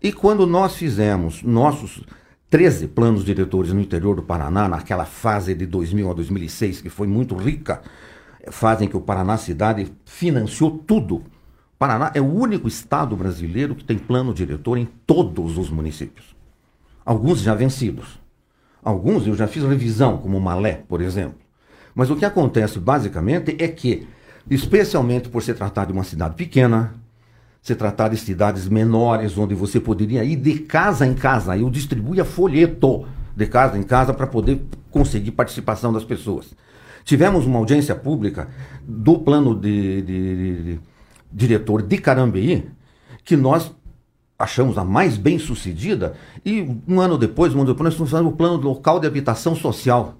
E 0.00 0.12
quando 0.12 0.46
nós 0.46 0.76
fizemos 0.76 1.42
nossos 1.42 2.02
13 2.50 2.88
planos 2.88 3.24
diretores 3.24 3.72
no 3.72 3.80
interior 3.80 4.14
do 4.14 4.22
Paraná, 4.22 4.68
naquela 4.68 5.04
fase 5.04 5.54
de 5.54 5.64
2000 5.64 6.10
a 6.10 6.14
2006, 6.14 6.82
que 6.82 6.90
foi 6.90 7.06
muito 7.06 7.34
rica 7.34 7.82
fazem 8.50 8.88
que 8.88 8.96
o 8.96 9.00
Paraná 9.00 9.36
Cidade 9.36 9.92
financiou 10.04 10.70
tudo. 10.70 11.22
Paraná 11.78 12.10
é 12.14 12.20
o 12.20 12.32
único 12.32 12.68
estado 12.68 13.16
brasileiro 13.16 13.74
que 13.74 13.84
tem 13.84 13.98
plano 13.98 14.34
diretor 14.34 14.78
em 14.78 14.86
todos 15.06 15.58
os 15.58 15.70
municípios. 15.70 16.34
Alguns 17.04 17.40
já 17.40 17.54
vencidos. 17.54 18.20
Alguns 18.82 19.26
eu 19.26 19.36
já 19.36 19.46
fiz 19.46 19.62
revisão, 19.64 20.18
como 20.18 20.40
Malé, 20.40 20.82
por 20.88 21.00
exemplo. 21.00 21.38
Mas 21.94 22.10
o 22.10 22.16
que 22.16 22.24
acontece 22.24 22.78
basicamente 22.78 23.56
é 23.58 23.68
que, 23.68 24.06
especialmente 24.50 25.28
por 25.28 25.42
se 25.42 25.54
tratar 25.54 25.84
de 25.86 25.92
uma 25.92 26.04
cidade 26.04 26.34
pequena, 26.34 26.94
se 27.60 27.76
tratar 27.76 28.08
de 28.08 28.16
cidades 28.16 28.68
menores, 28.68 29.38
onde 29.38 29.54
você 29.54 29.78
poderia 29.78 30.24
ir 30.24 30.36
de 30.36 30.58
casa 30.60 31.06
em 31.06 31.14
casa, 31.14 31.56
eu 31.56 31.70
distribuía 31.70 32.24
folheto 32.24 33.06
de 33.36 33.46
casa 33.46 33.78
em 33.78 33.82
casa 33.82 34.12
para 34.12 34.26
poder 34.26 34.62
conseguir 34.90 35.30
participação 35.30 35.92
das 35.92 36.04
pessoas. 36.04 36.54
Tivemos 37.04 37.46
uma 37.46 37.58
audiência 37.58 37.94
pública 37.94 38.48
do 38.86 39.18
plano 39.18 39.54
de, 39.54 40.02
de, 40.02 40.36
de, 40.36 40.62
de 40.64 40.80
diretor 41.32 41.82
de 41.82 41.98
Carambeí, 41.98 42.68
que 43.24 43.36
nós 43.36 43.72
achamos 44.38 44.76
a 44.76 44.84
mais 44.84 45.16
bem 45.16 45.38
sucedida, 45.38 46.14
e 46.44 46.68
um 46.88 47.00
ano 47.00 47.16
depois, 47.16 47.54
um 47.54 47.58
ano 47.60 47.72
depois, 47.72 47.96
nós 47.96 48.10
fazendo 48.10 48.28
o 48.28 48.32
plano 48.32 48.56
local 48.56 48.98
de 48.98 49.06
habitação 49.06 49.54
social 49.54 50.16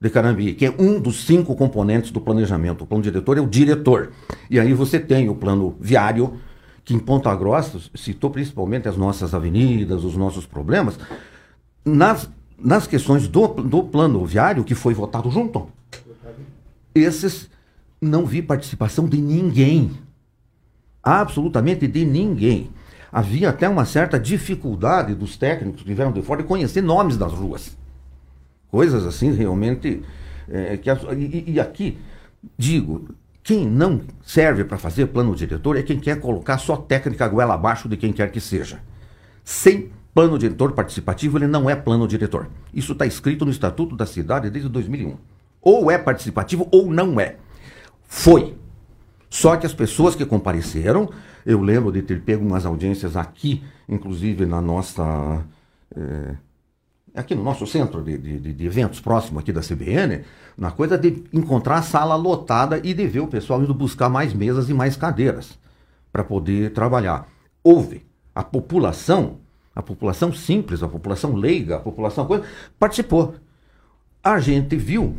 de 0.00 0.10
Carambeí, 0.10 0.54
que 0.54 0.66
é 0.66 0.74
um 0.78 0.98
dos 0.98 1.24
cinco 1.24 1.54
componentes 1.54 2.10
do 2.10 2.20
planejamento. 2.20 2.82
O 2.82 2.86
plano 2.86 3.02
diretor 3.02 3.36
é 3.36 3.40
o 3.40 3.46
diretor. 3.46 4.10
E 4.48 4.58
aí 4.58 4.72
você 4.72 4.98
tem 4.98 5.28
o 5.28 5.34
plano 5.34 5.76
viário, 5.78 6.34
que 6.84 6.94
em 6.94 6.98
Ponta 6.98 7.34
Grossa 7.34 7.78
citou 7.94 8.30
principalmente 8.30 8.88
as 8.88 8.96
nossas 8.96 9.34
avenidas, 9.34 10.02
os 10.02 10.16
nossos 10.16 10.46
problemas, 10.46 10.98
nas, 11.84 12.30
nas 12.58 12.86
questões 12.86 13.28
do, 13.28 13.46
do 13.46 13.82
plano 13.84 14.24
viário, 14.24 14.64
que 14.64 14.74
foi 14.74 14.94
votado 14.94 15.30
junto. 15.30 15.68
Esses 16.94 17.50
não 18.00 18.24
vi 18.24 18.42
participação 18.42 19.08
de 19.08 19.20
ninguém. 19.20 19.92
Absolutamente 21.02 21.86
de 21.86 22.04
ninguém. 22.04 22.70
Havia 23.12 23.50
até 23.50 23.68
uma 23.68 23.84
certa 23.84 24.18
dificuldade 24.18 25.14
dos 25.14 25.36
técnicos 25.36 25.82
que 25.82 25.92
vieram 25.92 26.12
de 26.12 26.22
fora 26.22 26.42
de 26.42 26.48
conhecer 26.48 26.82
nomes 26.82 27.16
das 27.16 27.32
ruas. 27.32 27.76
Coisas 28.70 29.04
assim 29.04 29.32
realmente. 29.32 30.02
É, 30.48 30.76
que, 30.76 30.90
e, 30.90 31.52
e 31.52 31.60
aqui, 31.60 31.98
digo, 32.56 33.08
quem 33.42 33.66
não 33.66 34.00
serve 34.22 34.64
para 34.64 34.78
fazer 34.78 35.06
plano 35.06 35.34
diretor 35.34 35.76
é 35.76 35.82
quem 35.82 35.98
quer 35.98 36.20
colocar 36.20 36.58
só 36.58 36.76
técnica 36.76 37.26
goela 37.28 37.54
abaixo 37.54 37.88
de 37.88 37.96
quem 37.96 38.12
quer 38.12 38.30
que 38.30 38.40
seja. 38.40 38.80
Sem 39.44 39.90
plano 40.14 40.38
diretor 40.38 40.72
participativo, 40.72 41.38
ele 41.38 41.46
não 41.46 41.68
é 41.68 41.74
plano 41.74 42.06
diretor. 42.06 42.48
Isso 42.72 42.92
está 42.92 43.06
escrito 43.06 43.44
no 43.44 43.50
Estatuto 43.50 43.96
da 43.96 44.06
Cidade 44.06 44.50
desde 44.50 44.68
2001. 44.68 45.16
Ou 45.62 45.90
é 45.90 45.98
participativo 45.98 46.68
ou 46.70 46.90
não 46.90 47.20
é. 47.20 47.36
Foi. 48.02 48.56
Só 49.28 49.56
que 49.56 49.66
as 49.66 49.72
pessoas 49.72 50.16
que 50.16 50.26
compareceram, 50.26 51.10
eu 51.46 51.60
lembro 51.60 51.92
de 51.92 52.02
ter 52.02 52.20
pego 52.22 52.44
umas 52.44 52.66
audiências 52.66 53.16
aqui, 53.16 53.62
inclusive 53.88 54.44
na 54.44 54.60
nossa. 54.60 55.44
É, 55.96 56.34
aqui 57.14 57.34
no 57.34 57.42
nosso 57.42 57.66
centro 57.66 58.02
de, 58.02 58.18
de, 58.18 58.52
de, 58.52 58.66
eventos 58.66 59.00
próximo 59.00 59.38
aqui 59.38 59.52
da 59.52 59.60
CBN, 59.60 60.24
na 60.56 60.70
coisa 60.70 60.96
de 60.96 61.24
encontrar 61.32 61.78
a 61.78 61.82
sala 61.82 62.14
lotada 62.16 62.80
e 62.82 62.94
de 62.94 63.06
ver 63.06 63.20
o 63.20 63.26
pessoal 63.26 63.62
indo 63.62 63.74
buscar 63.74 64.08
mais 64.08 64.32
mesas 64.32 64.68
e 64.68 64.74
mais 64.74 64.96
cadeiras 64.96 65.58
para 66.12 66.24
poder 66.24 66.72
trabalhar. 66.72 67.28
Houve. 67.62 68.08
A 68.32 68.44
população, 68.44 69.38
a 69.74 69.82
população 69.82 70.32
simples, 70.32 70.82
a 70.82 70.88
população 70.88 71.34
leiga, 71.34 71.76
a 71.76 71.80
população 71.80 72.26
coisa, 72.26 72.44
participou. 72.78 73.34
A 74.22 74.38
gente 74.38 74.76
viu 74.76 75.16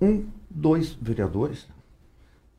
um, 0.00 0.24
dois 0.50 0.96
vereadores 1.00 1.66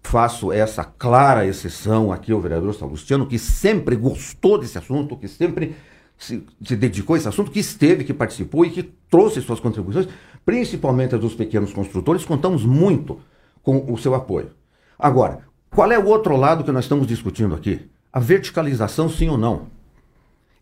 faço 0.08 0.54
essa 0.54 0.86
clara 0.86 1.46
exceção 1.46 2.14
aqui 2.14 2.32
ao 2.32 2.40
vereador 2.40 2.74
Saugustiano, 2.74 3.28
que 3.28 3.38
sempre 3.38 3.96
gostou 3.96 4.58
desse 4.58 4.78
assunto, 4.78 5.18
que 5.18 5.28
sempre 5.28 5.76
se, 6.18 6.44
se, 6.64 6.76
dedicou 6.78 7.16
a 7.16 7.18
esse 7.18 7.28
assunto, 7.28 7.52
que 7.52 7.60
esteve, 7.60 8.06
que 8.06 8.14
participou 8.14 8.66
e 8.66 8.70
que 8.70 8.84
trouxe 8.84 9.42
suas 9.42 9.60
contribuições, 9.60 10.08
principalmente 10.46 11.14
as 11.14 11.22
dos 11.22 11.36
pequenos 11.36 11.74
construtores, 11.74 12.24
contamos 12.24 12.64
muito 12.64 13.20
com 13.62 13.92
o 13.92 13.98
seu 13.98 14.16
apoio. 14.16 14.52
Agora, 14.98 15.40
qual 15.70 15.92
é 15.92 16.00
o 16.00 16.06
outro 16.06 16.38
lado 16.38 16.64
que 16.64 16.72
nós 16.72 16.86
estamos 16.86 17.06
discutindo 17.06 17.54
aqui? 17.54 17.90
A 18.12 18.20
verticalização, 18.20 19.10
sim 19.10 19.28
ou 19.28 19.38
não? 19.38 19.68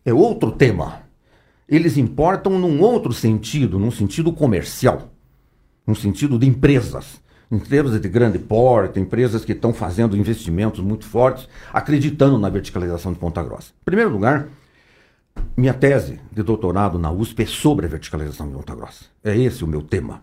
É 0.04 0.12
outro 0.12 0.50
tema. 0.50 1.02
Eles 1.68 1.96
importam 1.96 2.58
num 2.58 2.80
outro 2.80 3.12
sentido, 3.12 3.78
num 3.78 3.92
sentido 3.92 4.32
comercial, 4.32 5.10
num 5.86 5.94
sentido 5.94 6.38
de 6.38 6.46
empresas 6.46 7.20
empresas 7.50 8.00
de 8.00 8.08
grande 8.08 8.38
porte, 8.38 8.98
empresas 8.98 9.44
que 9.44 9.52
estão 9.52 9.72
fazendo 9.72 10.16
investimentos 10.16 10.80
muito 10.80 11.04
fortes, 11.04 11.48
acreditando 11.72 12.38
na 12.38 12.48
verticalização 12.48 13.12
de 13.12 13.18
Ponta 13.18 13.42
Grossa. 13.42 13.70
Em 13.70 13.84
primeiro 13.84 14.10
lugar, 14.10 14.48
minha 15.56 15.74
tese 15.74 16.20
de 16.32 16.42
doutorado 16.42 16.98
na 16.98 17.10
USP 17.10 17.42
é 17.42 17.46
sobre 17.46 17.86
a 17.86 17.88
verticalização 17.88 18.48
de 18.48 18.54
Ponta 18.54 18.74
Grossa. 18.74 19.04
É 19.22 19.36
esse 19.36 19.64
o 19.64 19.68
meu 19.68 19.82
tema. 19.82 20.22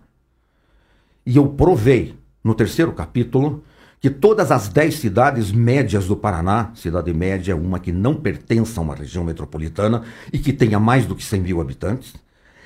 E 1.26 1.38
eu 1.38 1.47
provei, 1.47 2.16
no 2.43 2.53
terceiro 2.53 2.91
capítulo, 2.91 3.64
que 4.01 4.09
todas 4.09 4.51
as 4.51 4.68
dez 4.68 4.95
cidades 4.95 5.49
médias 5.49 6.07
do 6.07 6.18
Paraná, 6.18 6.72
cidade 6.76 7.14
média 7.14 7.53
é 7.53 7.55
uma 7.55 7.80
que 7.80 7.93
não 7.93 8.16
pertence 8.16 8.78
a 8.78 8.82
uma 8.82 8.95
região 8.95 9.24
metropolitana 9.24 10.03
e 10.32 10.38
que 10.38 10.51
tenha 10.51 10.78
mais 10.78 11.05
do 11.05 11.16
que 11.16 11.24
100 11.24 11.41
mil 11.41 11.61
habitantes, 11.61 12.14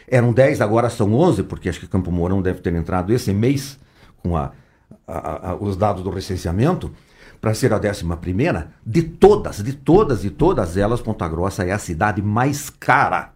eram 0.07 0.31
10, 0.31 0.61
agora 0.61 0.89
são 0.89 1.13
11, 1.13 1.43
porque 1.43 1.67
acho 1.67 1.81
que 1.81 1.87
Campo 1.87 2.11
Mourão 2.11 2.41
deve 2.41 2.61
ter 2.61 2.73
entrado 2.73 3.11
esse 3.11 3.33
mês 3.33 3.77
com 4.23 4.37
a, 4.37 4.53
a, 5.05 5.51
a, 5.51 5.55
os 5.55 5.75
dados 5.75 6.01
do 6.01 6.09
recenseamento, 6.09 6.91
para 7.41 7.53
ser 7.53 7.73
a 7.73 7.77
décima 7.77 8.17
primeira, 8.17 8.71
de 8.85 9.03
todas, 9.03 9.61
de 9.61 9.73
todas 9.73 10.25
e 10.25 10.29
todas 10.29 10.77
elas, 10.77 11.01
Ponta 11.01 11.27
Grossa 11.27 11.63
é 11.63 11.71
a 11.71 11.77
cidade 11.77 12.21
mais 12.21 12.69
cara. 12.69 13.33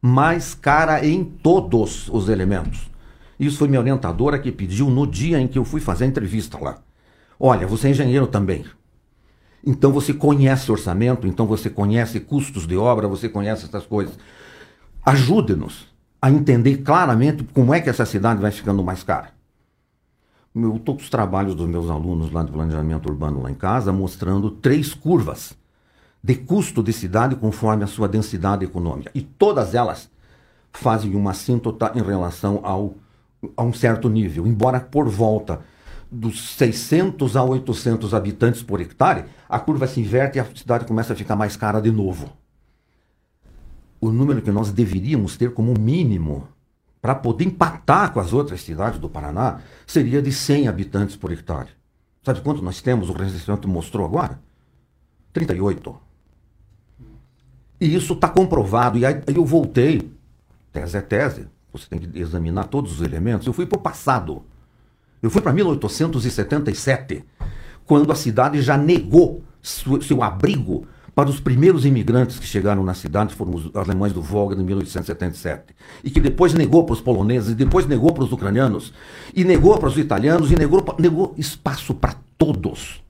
Mais 0.00 0.54
cara 0.54 1.04
em 1.04 1.22
todos 1.22 2.08
os 2.08 2.28
elementos. 2.28 2.90
Isso 3.38 3.58
foi 3.58 3.68
minha 3.68 3.80
orientadora 3.80 4.38
que 4.38 4.50
pediu 4.50 4.88
no 4.88 5.06
dia 5.06 5.38
em 5.38 5.46
que 5.46 5.58
eu 5.58 5.64
fui 5.64 5.80
fazer 5.80 6.04
a 6.04 6.08
entrevista 6.08 6.58
lá. 6.58 6.78
Olha, 7.38 7.66
você 7.66 7.88
é 7.88 7.90
engenheiro 7.90 8.26
também. 8.26 8.64
Então 9.64 9.92
você 9.92 10.14
conhece 10.14 10.72
orçamento, 10.72 11.26
então 11.26 11.46
você 11.46 11.68
conhece 11.68 12.20
custos 12.20 12.66
de 12.66 12.76
obra, 12.76 13.06
você 13.06 13.28
conhece 13.28 13.66
essas 13.66 13.84
coisas. 13.84 14.18
Ajude-nos 15.04 15.91
a 16.22 16.30
entender 16.30 16.78
claramente 16.78 17.44
como 17.52 17.74
é 17.74 17.80
que 17.80 17.90
essa 17.90 18.06
cidade 18.06 18.40
vai 18.40 18.52
ficando 18.52 18.82
mais 18.82 19.02
cara 19.02 19.42
eu 20.54 20.76
estou 20.76 20.94
com 20.94 21.00
os 21.00 21.08
trabalhos 21.08 21.54
dos 21.54 21.66
meus 21.66 21.88
alunos 21.88 22.30
lá 22.30 22.42
de 22.42 22.52
planejamento 22.52 23.08
urbano 23.08 23.42
lá 23.42 23.50
em 23.50 23.54
casa, 23.54 23.92
mostrando 23.92 24.50
três 24.50 24.92
curvas 24.92 25.54
de 26.22 26.34
custo 26.34 26.82
de 26.82 26.92
cidade 26.92 27.34
conforme 27.36 27.84
a 27.84 27.86
sua 27.86 28.06
densidade 28.06 28.64
econômica. 28.64 29.10
E 29.14 29.22
todas 29.22 29.74
elas 29.74 30.10
fazem 30.70 31.14
uma 31.16 31.30
assíntota 31.30 31.92
em 31.94 32.02
relação 32.02 32.60
ao, 32.62 32.94
a 33.56 33.62
um 33.62 33.72
certo 33.72 34.08
nível, 34.08 34.46
embora 34.46 34.78
por 34.78 35.08
volta 35.08 35.60
dos 36.10 36.50
600 36.56 37.36
a 37.36 37.42
800 37.42 38.12
habitantes 38.12 38.62
por 38.62 38.80
hectare, 38.80 39.24
a 39.48 39.58
curva 39.58 39.86
se 39.86 40.00
inverte 40.00 40.36
e 40.36 40.40
a 40.40 40.46
cidade 40.54 40.84
começa 40.84 41.14
a 41.14 41.16
ficar 41.16 41.34
mais 41.34 41.56
cara 41.56 41.80
de 41.80 41.90
novo. 41.90 42.30
O 44.02 44.10
número 44.10 44.42
que 44.42 44.50
nós 44.50 44.72
deveríamos 44.72 45.36
ter 45.36 45.54
como 45.54 45.72
mínimo 45.78 46.48
para 47.00 47.14
poder 47.14 47.44
empatar 47.44 48.12
com 48.12 48.18
as 48.18 48.32
outras 48.32 48.60
cidades 48.60 48.98
do 48.98 49.08
Paraná, 49.08 49.60
seria 49.86 50.20
de 50.20 50.32
100 50.32 50.66
habitantes 50.66 51.14
por 51.14 51.30
hectare. 51.30 51.68
Sabe 52.20 52.40
quanto 52.40 52.60
nós 52.62 52.82
temos? 52.82 53.08
O 53.08 53.12
recenseamento 53.12 53.68
mostrou 53.68 54.04
agora? 54.04 54.40
38. 55.32 55.96
E 57.80 57.94
isso 57.94 58.14
está 58.14 58.28
comprovado. 58.28 58.98
E 58.98 59.06
aí 59.06 59.22
eu 59.28 59.44
voltei. 59.44 60.10
Tese 60.72 60.96
é 60.96 61.00
tese. 61.00 61.46
Você 61.72 61.86
tem 61.88 62.00
que 62.00 62.18
examinar 62.18 62.64
todos 62.64 62.94
os 62.94 63.02
elementos. 63.02 63.46
Eu 63.46 63.52
fui 63.52 63.66
para 63.66 63.78
o 63.78 63.82
passado. 63.82 64.42
Eu 65.22 65.30
fui 65.30 65.40
para 65.40 65.52
1877, 65.52 67.24
quando 67.86 68.10
a 68.10 68.16
cidade 68.16 68.60
já 68.60 68.76
negou 68.76 69.44
seu 69.62 70.24
abrigo 70.24 70.88
para 71.14 71.28
os 71.28 71.38
primeiros 71.38 71.84
imigrantes 71.84 72.38
que 72.38 72.46
chegaram 72.46 72.82
na 72.82 72.94
cidade, 72.94 73.34
foram 73.34 73.54
os 73.54 73.74
alemães 73.76 74.12
do 74.12 74.22
Volga 74.22 74.54
em 74.54 74.64
1877, 74.64 75.74
e 76.02 76.10
que 76.10 76.20
depois 76.20 76.54
negou 76.54 76.84
para 76.84 76.94
os 76.94 77.00
poloneses, 77.00 77.50
e 77.50 77.54
depois 77.54 77.86
negou 77.86 78.12
para 78.12 78.24
os 78.24 78.32
ucranianos, 78.32 78.94
e 79.34 79.44
negou 79.44 79.76
para 79.78 79.88
os 79.88 79.98
italianos, 79.98 80.50
e 80.50 80.56
negou, 80.56 80.82
negou 80.98 81.34
espaço 81.36 81.92
para 81.92 82.14
todos. 82.38 83.02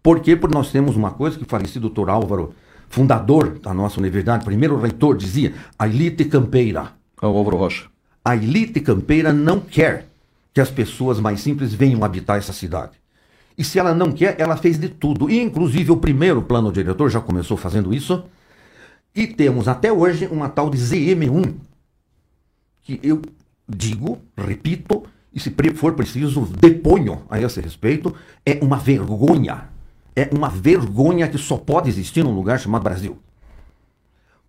Por 0.00 0.20
quê? 0.20 0.36
Porque 0.36 0.54
nós 0.54 0.70
temos 0.70 0.96
uma 0.96 1.10
coisa 1.10 1.36
que 1.36 1.42
o 1.42 1.48
falecido 1.48 1.88
doutor 1.88 2.10
Álvaro, 2.10 2.54
fundador 2.88 3.58
da 3.58 3.74
nossa 3.74 3.98
universidade, 3.98 4.44
primeiro 4.44 4.78
reitor, 4.78 5.16
dizia, 5.16 5.52
a 5.76 5.88
elite 5.88 6.24
campeira. 6.24 6.92
É 7.20 7.26
o 7.26 7.36
Álvaro 7.36 7.56
Rocha. 7.56 7.88
A 8.24 8.36
elite 8.36 8.80
campeira 8.80 9.32
não 9.32 9.58
quer 9.58 10.06
que 10.54 10.60
as 10.60 10.70
pessoas 10.70 11.18
mais 11.18 11.40
simples 11.40 11.74
venham 11.74 12.04
habitar 12.04 12.38
essa 12.38 12.52
cidade. 12.52 13.01
E 13.56 13.64
se 13.64 13.78
ela 13.78 13.94
não 13.94 14.12
quer, 14.12 14.40
ela 14.40 14.56
fez 14.56 14.78
de 14.78 14.88
tudo. 14.88 15.28
E 15.28 15.40
inclusive 15.40 15.90
o 15.92 15.96
primeiro 15.96 16.42
plano 16.42 16.72
diretor 16.72 17.10
já 17.10 17.20
começou 17.20 17.56
fazendo 17.56 17.92
isso. 17.92 18.24
E 19.14 19.26
temos 19.26 19.68
até 19.68 19.92
hoje 19.92 20.26
uma 20.26 20.48
tal 20.48 20.70
de 20.70 20.78
ZM1, 20.78 21.54
que 22.82 22.98
eu 23.02 23.20
digo, 23.68 24.18
repito, 24.36 25.04
e 25.34 25.40
se 25.40 25.54
for 25.74 25.94
preciso, 25.94 26.42
deponho 26.42 27.22
a 27.28 27.40
esse 27.40 27.60
respeito, 27.60 28.14
é 28.44 28.58
uma 28.62 28.76
vergonha. 28.76 29.68
É 30.14 30.28
uma 30.32 30.48
vergonha 30.48 31.28
que 31.28 31.38
só 31.38 31.56
pode 31.56 31.88
existir 31.88 32.22
num 32.22 32.34
lugar 32.34 32.58
chamado 32.60 32.82
Brasil. 32.82 33.12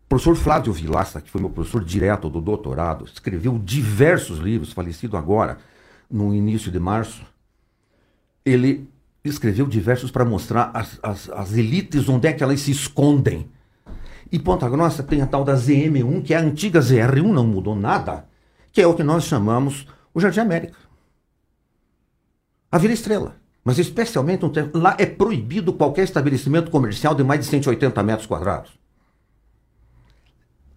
O 0.06 0.10
professor 0.10 0.36
Flávio 0.36 0.74
Vilaça, 0.74 1.22
que 1.22 1.30
foi 1.30 1.40
meu 1.40 1.50
professor 1.50 1.84
direto 1.84 2.30
do 2.30 2.42
doutorado, 2.42 3.06
escreveu 3.06 3.58
diversos 3.58 4.40
livros, 4.40 4.74
falecido 4.74 5.16
agora, 5.16 5.58
no 6.12 6.34
início 6.34 6.70
de 6.70 6.80
março. 6.80 7.26
Ele 8.46 8.88
escreveu 9.30 9.66
diversos 9.66 10.12
para 10.12 10.26
mostrar 10.26 10.72
as, 10.74 11.00
as, 11.02 11.30
as, 11.30 11.54
elites 11.54 12.10
onde 12.10 12.28
é 12.28 12.34
que 12.34 12.44
elas 12.44 12.62
se 12.62 12.72
escondem. 12.72 13.50
E 14.32 14.38
Ponta 14.38 14.68
Grossa 14.68 15.04
tem 15.04 15.22
a 15.22 15.28
tal 15.28 15.44
da 15.44 15.56
ZM1, 15.56 16.24
que 16.24 16.34
é 16.34 16.38
a 16.38 16.42
antiga 16.42 16.80
ZR1, 16.80 17.32
não 17.32 17.46
mudou 17.46 17.76
nada, 17.76 18.28
que 18.72 18.82
é 18.82 18.88
o 18.88 18.96
que 18.96 19.04
nós 19.04 19.26
chamamos 19.26 19.88
o 20.14 20.20
Jardim 20.20 20.40
América. 20.40 20.78
A 22.72 22.78
Vila 22.78 22.94
Estrela. 22.94 23.44
Mas 23.64 23.80
especialmente 23.80 24.44
lá 24.74 24.96
é 25.00 25.06
proibido 25.06 25.72
qualquer 25.72 26.04
estabelecimento 26.04 26.70
comercial 26.70 27.16
de 27.16 27.24
mais 27.24 27.40
de 27.40 27.46
180 27.46 28.04
metros 28.04 28.28
quadrados. 28.28 28.72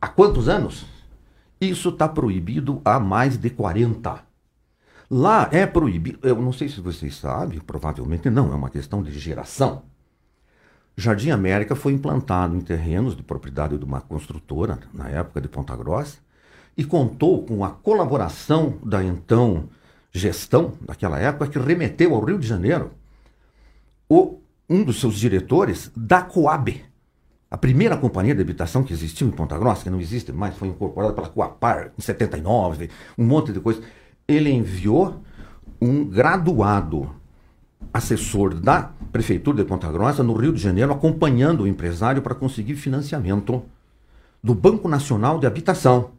Há 0.00 0.06
quantos 0.06 0.48
anos? 0.48 0.86
Isso 1.60 1.88
está 1.88 2.08
proibido 2.08 2.80
há 2.84 3.00
mais 3.00 3.36
de 3.36 3.50
40. 3.50 4.22
Lá 5.10 5.48
é 5.52 5.64
proibido, 5.66 6.18
eu 6.22 6.34
não 6.36 6.52
sei 6.52 6.68
se 6.68 6.80
vocês 6.80 7.14
sabem, 7.16 7.60
provavelmente 7.60 8.28
não, 8.28 8.52
é 8.52 8.56
uma 8.56 8.70
questão 8.70 9.02
de 9.02 9.16
geração. 9.16 9.82
Jardim 10.96 11.30
América 11.30 11.76
foi 11.76 11.92
implantado 11.92 12.56
em 12.56 12.60
terrenos 12.60 13.14
de 13.14 13.22
propriedade 13.22 13.78
de 13.78 13.84
uma 13.84 14.00
construtora, 14.00 14.78
na 14.92 15.08
época 15.08 15.40
de 15.40 15.48
Ponta 15.48 15.76
Grossa, 15.76 16.18
e 16.76 16.84
contou 16.84 17.44
com 17.44 17.64
a 17.64 17.70
colaboração 17.70 18.78
da 18.82 19.04
então 19.04 19.68
gestão 20.10 20.72
daquela 20.80 21.18
época, 21.20 21.48
que 21.48 21.58
remeteu 21.58 22.14
ao 22.14 22.24
Rio 22.24 22.38
de 22.38 22.46
Janeiro 22.46 22.90
o, 24.08 24.40
um 24.68 24.82
dos 24.82 24.98
seus 24.98 25.16
diretores 25.16 25.90
da 25.94 26.22
Coab, 26.22 26.84
a 27.48 27.56
primeira 27.56 27.96
companhia 27.96 28.34
de 28.34 28.40
habitação 28.40 28.82
que 28.82 28.92
existiu 28.92 29.28
em 29.28 29.30
Ponta 29.30 29.56
Grossa, 29.56 29.84
que 29.84 29.90
não 29.90 30.00
existe 30.00 30.32
mais, 30.32 30.56
foi 30.56 30.68
incorporada 30.68 31.12
pela 31.12 31.28
Coapar 31.28 31.92
em 31.96 32.02
79, 32.02 32.90
um 33.16 33.24
monte 33.24 33.52
de 33.52 33.60
coisa 33.60 33.82
ele 34.28 34.50
enviou 34.50 35.22
um 35.80 36.04
graduado 36.04 37.10
assessor 37.92 38.54
da 38.54 38.90
Prefeitura 39.12 39.58
de 39.58 39.64
Ponta 39.64 39.90
Grossa, 39.90 40.22
no 40.22 40.34
Rio 40.34 40.52
de 40.52 40.60
Janeiro, 40.60 40.92
acompanhando 40.92 41.62
o 41.62 41.66
empresário 41.66 42.20
para 42.20 42.34
conseguir 42.34 42.74
financiamento 42.74 43.62
do 44.42 44.54
Banco 44.54 44.88
Nacional 44.88 45.38
de 45.38 45.46
Habitação 45.46 46.10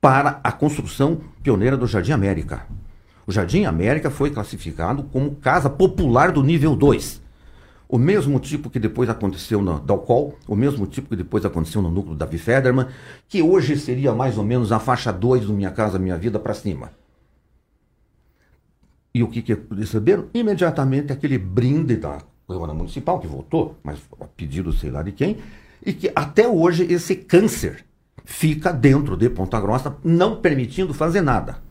para 0.00 0.40
a 0.44 0.52
construção 0.52 1.20
pioneira 1.42 1.76
do 1.76 1.86
Jardim 1.86 2.12
América. 2.12 2.66
O 3.26 3.32
Jardim 3.32 3.64
América 3.64 4.10
foi 4.10 4.30
classificado 4.30 5.04
como 5.04 5.34
casa 5.36 5.68
popular 5.68 6.30
do 6.30 6.42
nível 6.42 6.76
2. 6.76 7.22
O 7.88 7.98
mesmo 7.98 8.40
tipo 8.40 8.68
que 8.68 8.80
depois 8.80 9.08
aconteceu 9.08 9.62
na 9.62 9.78
Dalcol, 9.78 10.36
o 10.48 10.56
mesmo 10.56 10.86
tipo 10.86 11.08
que 11.08 11.16
depois 11.16 11.44
aconteceu 11.44 11.80
no 11.80 11.90
núcleo 11.90 12.16
da 12.16 12.26
Federman, 12.26 12.88
que 13.28 13.40
hoje 13.42 13.76
seria 13.76 14.12
mais 14.12 14.36
ou 14.36 14.44
menos 14.44 14.72
a 14.72 14.80
faixa 14.80 15.12
2 15.12 15.46
do 15.46 15.52
Minha 15.52 15.70
Casa 15.70 15.98
Minha 15.98 16.16
Vida 16.16 16.38
para 16.38 16.52
cima. 16.52 16.90
E 19.14 19.22
o 19.22 19.28
que, 19.28 19.40
que 19.40 19.56
receberam? 19.74 20.26
Imediatamente 20.34 21.12
aquele 21.12 21.38
brinde 21.38 21.96
da 21.96 22.18
Câmara 22.46 22.74
Municipal, 22.74 23.20
que 23.20 23.26
votou, 23.26 23.76
mas 23.82 23.98
a 24.20 24.24
pedido 24.26 24.72
sei 24.72 24.90
lá 24.90 25.02
de 25.02 25.12
quem, 25.12 25.38
e 25.84 25.92
que 25.92 26.10
até 26.14 26.46
hoje 26.48 26.84
esse 26.92 27.14
câncer 27.14 27.84
fica 28.24 28.72
dentro 28.72 29.16
de 29.16 29.30
Ponta 29.30 29.60
Grossa, 29.60 29.96
não 30.04 30.36
permitindo 30.36 30.92
fazer 30.92 31.20
nada. 31.20 31.62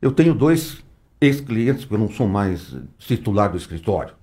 Eu 0.00 0.12
tenho 0.12 0.32
dois 0.32 0.82
ex-clientes, 1.20 1.84
porque 1.84 1.96
eu 1.96 2.06
não 2.06 2.10
sou 2.10 2.28
mais 2.28 2.76
titular 2.98 3.50
do 3.50 3.56
escritório. 3.56 4.17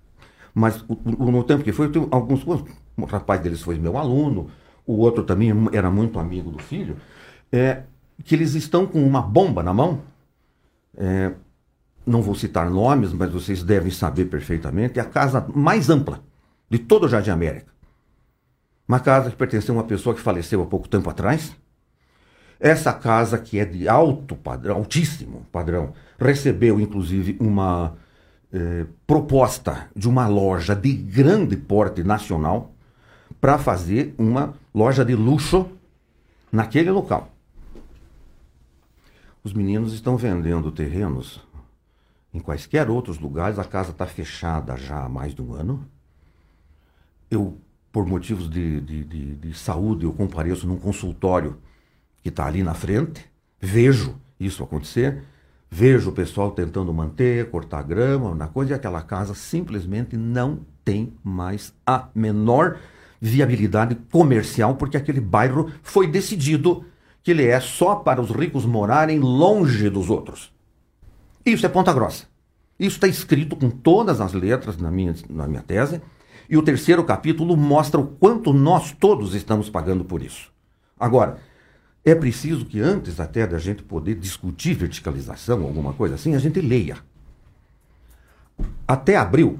Mas 0.56 0.82
o, 0.88 0.97
o, 1.20 1.32
no 1.32 1.43
tempo 1.43 1.66
que 1.66 1.74
foi, 1.74 1.88
eu 1.88 1.91
tenho 1.91 2.08
alguns. 2.10 2.45
O 2.47 3.03
rapaz 3.06 3.41
deles 3.41 3.62
foi 3.62 3.78
meu 3.78 3.97
aluno, 3.97 4.49
o 4.88 4.93
outro 4.99 5.22
também 5.26 5.51
era 5.74 5.91
muito 5.91 6.18
amigo 6.18 6.49
do 6.49 6.64
filho. 6.64 6.95
É, 7.51 7.84
que 8.24 8.34
eles 8.34 8.56
estão 8.56 8.88
com 8.88 9.06
uma 9.06 9.22
bomba 9.22 9.62
na 9.62 9.74
mão. 9.74 9.99
É, 10.97 11.34
não 12.06 12.22
vou 12.22 12.36
citar 12.36 12.70
nomes, 12.70 13.12
mas 13.12 13.30
vocês 13.32 13.62
devem 13.64 13.91
saber 13.91 14.26
perfeitamente. 14.26 14.97
É 14.97 15.01
a 15.01 15.06
casa 15.06 15.45
mais 15.53 15.89
ampla 15.89 16.24
de 16.70 16.80
todo 16.80 17.06
o 17.06 17.10
Jardim 17.10 17.32
América. 17.32 17.74
Uma 18.88 19.01
casa 19.01 19.30
que 19.30 19.36
pertenceu 19.36 19.76
a 19.76 19.80
uma 19.80 19.84
pessoa 19.84 20.16
que 20.16 20.22
faleceu 20.22 20.62
há 20.62 20.66
pouco 20.66 20.88
tempo 20.88 21.10
atrás. 21.10 21.53
Essa 22.58 22.93
casa, 22.93 23.38
que 23.38 23.60
é 23.60 23.66
de 23.66 23.89
alto 23.89 24.38
padrão, 24.38 24.78
altíssimo 24.78 25.45
padrão, 25.51 25.91
recebeu 26.18 26.80
inclusive 26.80 27.36
uma 27.41 27.97
eh, 28.54 28.86
proposta 29.06 29.89
de 29.96 30.08
uma 30.08 30.28
loja 30.28 30.76
de 30.76 30.93
grande 30.93 31.58
porte 31.58 32.04
nacional 32.04 32.74
para 33.41 33.58
fazer 33.58 34.14
uma 34.18 34.54
loja 34.74 35.04
de 35.04 35.16
luxo 35.16 35.70
naquele 36.52 36.91
local. 36.91 37.32
Os 39.43 39.54
meninos 39.54 39.93
estão 39.93 40.18
vendendo 40.18 40.72
terrenos 40.72 41.46
em 42.34 42.39
quaisquer 42.39 42.89
outros 42.89 43.20
lugares, 43.20 43.60
a 43.60 43.64
casa 43.64 43.91
está 43.91 44.06
fechada 44.06 44.76
já 44.76 45.06
há 45.06 45.10
mais 45.10 45.34
de 45.34 45.41
um 45.41 45.54
ano. 45.54 45.88
Eu, 47.30 47.58
por 47.91 48.06
motivos 48.06 48.50
de, 48.50 48.82
de, 48.82 49.04
de, 49.04 49.36
de 49.36 49.54
saúde, 49.54 50.06
eu 50.06 50.14
compareço 50.14 50.68
num 50.68 50.78
consultório 50.78 51.58
que 52.22 52.30
está 52.30 52.46
ali 52.46 52.64
na 52.64 52.74
frente, 52.74 53.26
vejo 53.60 54.16
isso 54.39 54.64
acontecer 54.64 55.24
Vejo 55.70 56.09
o 56.09 56.13
pessoal 56.13 56.51
tentando 56.51 56.93
manter, 56.93 57.49
cortar 57.49 57.84
grama, 57.84 58.34
na 58.34 58.47
coisa, 58.47 58.72
e 58.72 58.76
aquela 58.76 59.01
casa 59.01 59.34
simplesmente 59.34 60.16
não 60.16 60.59
tem 60.84 61.13
mais 61.24 61.74
a 61.86 62.07
menor 62.13 62.78
viabilidade 63.20 63.95
comercial, 64.11 64.76
porque 64.76 64.97
aquele 64.97 65.20
bairro 65.20 65.72
foi 65.82 66.07
decidido 66.07 66.86
que 67.24 67.32
ele 67.32 67.45
é 67.45 67.59
só 67.59 67.95
para 67.95 68.22
os 68.22 68.30
ricos 68.30 68.66
morarem 68.66 69.20
longe 69.20 69.89
dos 69.89 70.09
outros. 70.09 70.53
Isso 71.45 71.66
é 71.66 71.70
Ponta 71.70 71.91
Grossa. 71.91 72.26
Isso 72.80 72.97
está 72.97 73.07
escrito 73.07 73.55
com 73.55 73.70
todas 73.70 74.22
as 74.22 74.34
letras 74.34 74.78
na 74.78 74.91
minha, 74.91 75.16
na 75.30 75.47
minha 75.47 75.61
tese. 75.61 76.01
E 76.49 76.57
o 76.57 76.61
terceiro 76.61 77.03
capítulo 77.03 77.57
mostra 77.57 77.99
o 77.99 78.05
quanto 78.05 78.53
nós 78.53 78.91
todos 78.91 79.34
estamos 79.34 79.70
pagando 79.70 80.05
por 80.05 80.22
isso. 80.22 80.51
Agora, 80.99 81.39
é 82.06 82.14
preciso 82.14 82.66
que 82.66 82.80
antes 82.80 83.20
até 83.20 83.47
da 83.47 83.58
gente 83.58 83.82
poder 83.82 84.14
discutir 84.14 84.76
verticalização, 84.76 85.64
alguma 85.64 85.91
coisa 85.91 86.14
assim, 86.14 86.36
a 86.36 86.39
gente 86.39 86.62
leia. 86.62 86.97
Até 88.88 89.18
abril, 89.18 89.60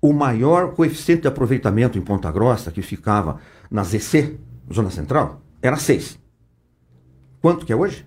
o 0.00 0.12
maior 0.12 0.74
coeficiente 0.74 1.22
de 1.22 1.28
aproveitamento 1.28 1.98
em 1.98 2.02
Ponta 2.02 2.30
Grossa, 2.30 2.70
que 2.70 2.80
ficava 2.82 3.40
na 3.68 3.82
ZC, 3.82 4.38
Zona 4.72 4.90
Central, 4.90 5.42
era 5.60 5.76
6. 5.76 6.16
Quanto 7.42 7.66
que 7.66 7.72
é 7.72 7.76
hoje? 7.76 8.06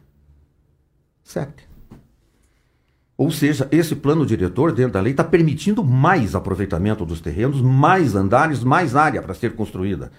7. 1.21 1.67
Ou 3.17 3.29
seja, 3.29 3.67
esse 3.69 3.93
plano 3.93 4.25
diretor 4.25 4.71
dentro 4.71 4.93
da 4.93 5.01
lei 5.01 5.11
está 5.11 5.25
permitindo 5.25 5.83
mais 5.83 6.33
aproveitamento 6.33 7.05
dos 7.05 7.19
terrenos, 7.19 7.61
mais 7.61 8.15
andares, 8.15 8.63
mais 8.63 8.95
área 8.95 9.21
para 9.21 9.33
ser 9.33 9.53
construída. 9.55 10.09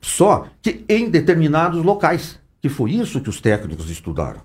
Só 0.00 0.48
que 0.62 0.86
em 0.88 1.10
determinados 1.10 1.84
locais 1.84 2.40
que 2.62 2.68
foi 2.68 2.92
isso 2.92 3.20
que 3.20 3.28
os 3.28 3.40
técnicos 3.40 3.90
estudaram. 3.90 4.40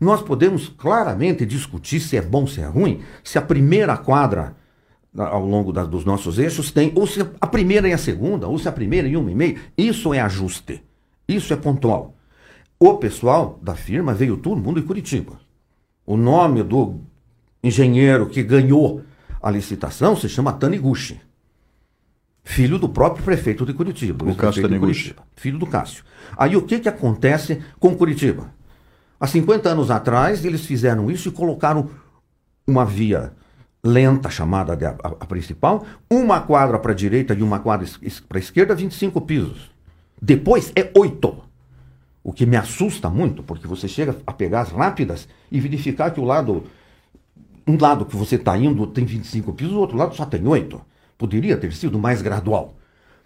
Nós 0.00 0.20
podemos 0.20 0.68
claramente 0.68 1.46
discutir 1.46 2.00
se 2.00 2.16
é 2.16 2.20
bom, 2.20 2.44
se 2.44 2.60
é 2.60 2.66
ruim, 2.66 3.02
se 3.22 3.38
a 3.38 3.42
primeira 3.42 3.96
quadra 3.96 4.56
ao 5.16 5.46
longo 5.46 5.72
da, 5.72 5.84
dos 5.84 6.04
nossos 6.04 6.38
eixos 6.38 6.72
tem, 6.72 6.92
ou 6.96 7.06
se 7.06 7.20
a 7.40 7.46
primeira 7.46 7.88
e 7.88 7.92
a 7.92 7.98
segunda, 7.98 8.48
ou 8.48 8.58
se 8.58 8.68
a 8.68 8.72
primeira 8.72 9.08
e 9.08 9.16
uma 9.16 9.30
e 9.30 9.34
meia. 9.34 9.56
Isso 9.78 10.12
é 10.12 10.20
ajuste. 10.20 10.82
Isso 11.26 11.52
é 11.52 11.56
pontual. 11.56 12.16
O 12.78 12.94
pessoal 12.94 13.58
da 13.62 13.74
firma 13.76 14.12
veio 14.12 14.36
todo 14.36 14.60
mundo 14.60 14.80
em 14.80 14.82
Curitiba. 14.82 15.40
O 16.04 16.16
nome 16.16 16.62
do 16.64 17.00
engenheiro 17.62 18.26
que 18.26 18.42
ganhou 18.42 19.02
a 19.40 19.50
licitação 19.50 20.16
se 20.16 20.28
chama 20.28 20.52
Taniguchi 20.52 21.20
filho 22.46 22.78
do 22.78 22.88
próprio 22.88 23.24
prefeito 23.24 23.66
de 23.66 23.74
Curitiba. 23.74 24.24
O 24.24 24.34
Cássio 24.34 24.62
Taniguchi. 24.62 25.16
Filho 25.34 25.58
do 25.58 25.66
Cássio. 25.66 26.04
Aí 26.38 26.56
o 26.56 26.62
que, 26.62 26.78
que 26.78 26.88
acontece 26.88 27.60
com 27.80 27.96
Curitiba? 27.96 28.54
Há 29.18 29.26
50 29.26 29.68
anos 29.68 29.90
atrás, 29.90 30.44
eles 30.44 30.64
fizeram 30.64 31.10
isso 31.10 31.28
e 31.28 31.32
colocaram 31.32 31.90
uma 32.64 32.84
via 32.84 33.32
lenta, 33.82 34.30
chamada 34.30 34.76
de 34.76 34.84
a, 34.84 34.90
a, 34.90 35.08
a 35.08 35.26
principal, 35.26 35.84
uma 36.08 36.40
quadra 36.40 36.78
para 36.78 36.92
a 36.92 36.94
direita 36.94 37.34
e 37.34 37.42
uma 37.42 37.58
quadra 37.58 37.84
es, 38.00 38.20
para 38.20 38.38
a 38.38 38.40
esquerda, 38.40 38.76
25 38.76 39.20
pisos. 39.22 39.70
Depois 40.22 40.72
é 40.76 40.90
8. 40.96 41.44
O 42.22 42.32
que 42.32 42.46
me 42.46 42.56
assusta 42.56 43.10
muito, 43.10 43.42
porque 43.42 43.66
você 43.66 43.88
chega 43.88 44.16
a 44.24 44.32
pegar 44.32 44.60
as 44.60 44.70
rápidas 44.70 45.28
e 45.50 45.60
verificar 45.60 46.12
que 46.12 46.20
o 46.20 46.24
lado. 46.24 46.64
Um 47.66 47.76
lado 47.76 48.06
que 48.06 48.14
você 48.14 48.36
está 48.36 48.56
indo 48.56 48.86
tem 48.86 49.04
25 49.04 49.52
pisos, 49.52 49.74
o 49.74 49.80
outro 49.80 49.96
lado 49.96 50.14
só 50.14 50.24
tem 50.24 50.46
8. 50.46 50.80
Poderia 51.18 51.56
ter 51.56 51.72
sido 51.72 51.98
mais 51.98 52.20
gradual, 52.20 52.76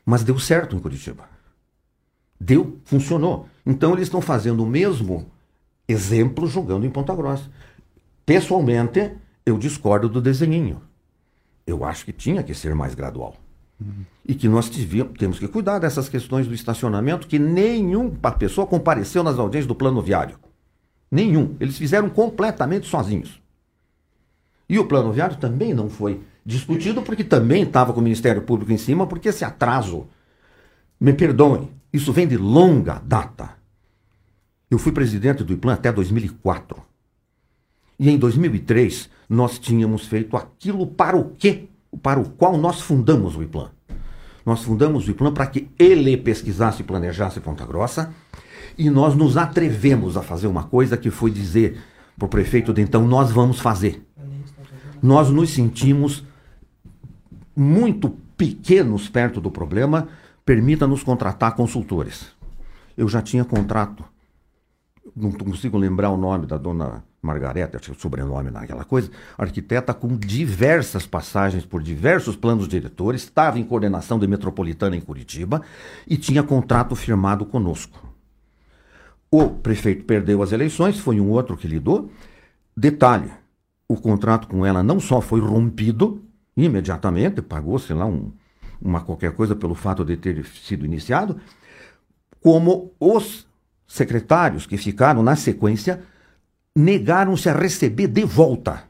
mas 0.05 0.23
deu 0.23 0.39
certo 0.39 0.77
em 0.77 0.79
Curitiba. 0.79 1.29
Deu, 2.41 2.79
funcionou. 2.85 3.49
Então 3.67 3.93
eles 3.93 4.05
estão 4.05 4.21
fazendo 4.21 4.63
o 4.63 4.67
mesmo 4.67 5.31
exemplo 5.87 6.47
jogando 6.47 6.87
em 6.87 6.91
Ponta 6.91 7.15
Grossa. 7.15 7.51
Pessoalmente, 8.25 9.13
eu 9.45 9.59
discordo 9.59 10.09
do 10.09 10.21
desenhinho. 10.21 10.81
Eu 11.67 11.85
acho 11.85 12.05
que 12.05 12.13
tinha 12.13 12.43
que 12.43 12.55
ser 12.55 12.75
mais 12.75 12.95
gradual. 12.95 13.35
Uhum. 13.81 14.05
E 14.27 14.35
que 14.35 14.49
nós 14.49 14.69
devíamos, 14.69 15.15
temos 15.19 15.39
que 15.39 15.49
cuidar 15.49 15.79
dessas 15.79 16.09
questões 16.09 16.47
do 16.47 16.55
estacionamento, 16.55 17.27
que 17.27 17.39
nenhuma 17.39 18.33
pessoa 18.33 18.67
compareceu 18.67 19.23
nas 19.23 19.39
audiências 19.39 19.67
do 19.67 19.75
plano 19.75 20.01
viário. 20.01 20.39
Nenhum. 21.11 21.57
Eles 21.59 21.77
fizeram 21.77 22.09
completamente 22.09 22.87
sozinhos. 22.87 23.41
E 24.69 24.79
o 24.79 24.87
plano 24.87 25.13
viário 25.13 25.37
também 25.37 25.75
não 25.75 25.91
foi 25.91 26.21
discutido 26.45 27.03
porque 27.03 27.25
também 27.25 27.63
estava 27.63 27.93
com 27.93 28.01
o 28.01 28.03
Ministério 28.03 28.43
Público 28.43 28.73
em 28.73 28.79
cima, 28.79 29.07
porque 29.07 29.29
esse 29.29 29.45
atraso, 29.45 30.07
me 30.99 31.13
perdoem, 31.13 31.71
isso 31.93 32.13
vem 32.13 32.27
de 32.27 32.37
longa 32.37 33.03
data. 33.05 33.57
Eu 34.71 34.79
fui 34.79 34.93
presidente 34.93 35.43
do 35.43 35.53
IPLAN 35.53 35.75
até 35.75 35.93
2004. 35.93 36.81
E 37.99 38.09
em 38.09 38.17
2003 38.17 39.11
nós 39.29 39.59
tínhamos 39.59 40.07
feito 40.07 40.37
aquilo 40.37 40.87
para 40.87 41.17
o 41.17 41.31
quê? 41.37 41.69
Para 42.03 42.21
o 42.21 42.31
qual 42.31 42.57
nós 42.57 42.81
fundamos 42.81 43.37
o 43.37 43.43
IPLAN. 43.43 43.71
Nós 44.47 44.63
fundamos 44.63 45.07
o 45.07 45.11
IPLAN 45.11 45.35
para 45.35 45.47
que 45.47 45.69
ele 45.79 46.17
pesquisasse 46.17 46.83
e 46.83 46.85
planejasse 46.85 47.41
Ponta 47.41 47.67
Grossa. 47.67 48.15
E 48.79 48.89
nós 48.89 49.15
nos 49.15 49.37
atrevemos 49.37 50.17
a 50.17 50.23
fazer 50.23 50.47
uma 50.47 50.65
coisa 50.65 50.97
que 50.97 51.11
foi 51.11 51.31
dizer 51.31 51.79
para 52.17 52.27
o 52.27 52.29
prefeito 52.29 52.73
de 52.73 52.81
então: 52.81 53.07
nós 53.07 53.31
vamos 53.31 53.61
fazer. 53.61 54.07
Nós 55.03 55.31
nos 55.31 55.51
sentimos 55.51 56.25
muito 57.55 58.11
pequenos 58.37 59.09
perto 59.09 59.41
do 59.41 59.51
problema, 59.51 60.09
permita-nos 60.45 61.03
contratar 61.03 61.55
consultores. 61.55 62.29
Eu 62.97 63.09
já 63.09 63.23
tinha 63.23 63.45
contrato, 63.45 64.05
não 65.15 65.31
consigo 65.33 65.77
lembrar 65.79 66.11
o 66.11 66.17
nome 66.17 66.47
da 66.47 66.57
dona 66.57 67.05
Margareta, 67.23 67.77
acho 67.77 67.91
que 67.91 67.97
o 67.99 68.01
sobrenome 68.01 68.51
naquela 68.51 68.85
coisa, 68.85 69.11
arquiteta 69.37 69.93
com 69.93 70.17
diversas 70.17 71.07
passagens 71.07 71.67
por 71.67 71.83
diversos 71.83 72.35
planos 72.35 72.67
diretores, 72.67 73.23
estava 73.23 73.59
em 73.59 73.65
coordenação 73.65 74.19
de 74.19 74.27
metropolitana 74.27 74.97
em 74.97 75.01
Curitiba 75.01 75.63
e 76.07 76.17
tinha 76.17 76.43
contrato 76.43 76.97
firmado 76.97 77.45
conosco. 77.45 78.09
O 79.31 79.51
prefeito 79.51 80.05
perdeu 80.05 80.43
as 80.43 80.51
eleições, 80.51 80.99
foi 80.99 81.21
um 81.21 81.29
outro 81.31 81.57
que 81.57 81.69
lidou. 81.69 82.11
Detalhe: 82.77 83.31
o 83.87 83.97
contrato 83.97 84.49
com 84.49 84.65
ela 84.65 84.83
não 84.83 84.99
só 84.99 85.21
foi 85.21 85.41
rompido, 85.41 86.23
imediatamente, 86.57 87.43
pagou, 87.43 87.79
sei 87.79 87.97
lá, 87.97 88.07
um, 88.07 88.33
uma 88.81 89.01
qualquer 89.01 89.33
coisa 89.33 89.55
pelo 89.55 89.75
fato 89.75 90.05
de 90.05 90.17
ter 90.17 90.45
sido 90.47 90.85
iniciado, 90.85 91.41
como 92.41 92.93
os 92.99 93.47
secretários 93.87 94.67
que 94.67 94.77
ficaram 94.77 95.23
na 95.23 95.37
sequência 95.37 96.03
negaram-se 96.75 97.49
a 97.49 97.53
receber 97.53 98.07
de 98.07 98.25
volta 98.25 98.85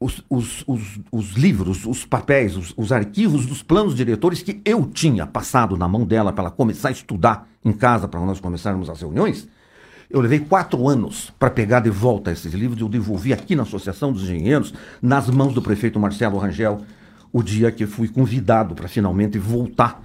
os, 0.00 0.24
os, 0.30 0.64
os, 0.66 1.00
os 1.10 1.32
livros, 1.32 1.84
os 1.84 2.04
papéis, 2.04 2.56
os, 2.56 2.72
os, 2.76 2.92
arquivos 2.92 3.46
dos 3.46 3.62
planos 3.62 3.94
diretores 3.94 4.42
que 4.42 4.60
eu 4.64 4.86
tinha 4.86 5.26
passado 5.26 5.76
na 5.76 5.88
mão 5.88 6.04
dela 6.04 6.32
para 6.32 6.44
ela 6.44 6.50
começar 6.52 6.88
a 6.88 6.92
estudar 6.92 7.48
em 7.64 7.72
casa 7.72 8.06
para 8.06 8.20
nós 8.20 8.38
começarmos 8.38 8.88
as 8.88 9.00
reuniões. 9.00 9.48
Eu 10.10 10.20
levei 10.20 10.40
quatro 10.40 10.88
anos 10.88 11.30
para 11.38 11.50
pegar 11.50 11.80
de 11.80 11.90
volta 11.90 12.32
esses 12.32 12.52
livros. 12.54 12.80
Eu 12.80 12.88
devolvi 12.88 13.32
aqui 13.32 13.54
na 13.54 13.62
Associação 13.62 14.10
dos 14.10 14.22
Engenheiros, 14.22 14.72
nas 15.02 15.28
mãos 15.28 15.52
do 15.52 15.60
prefeito 15.60 16.00
Marcelo 16.00 16.38
Rangel, 16.38 16.80
o 17.30 17.42
dia 17.42 17.70
que 17.70 17.86
fui 17.86 18.08
convidado 18.08 18.74
para 18.74 18.88
finalmente 18.88 19.38
voltar 19.38 20.02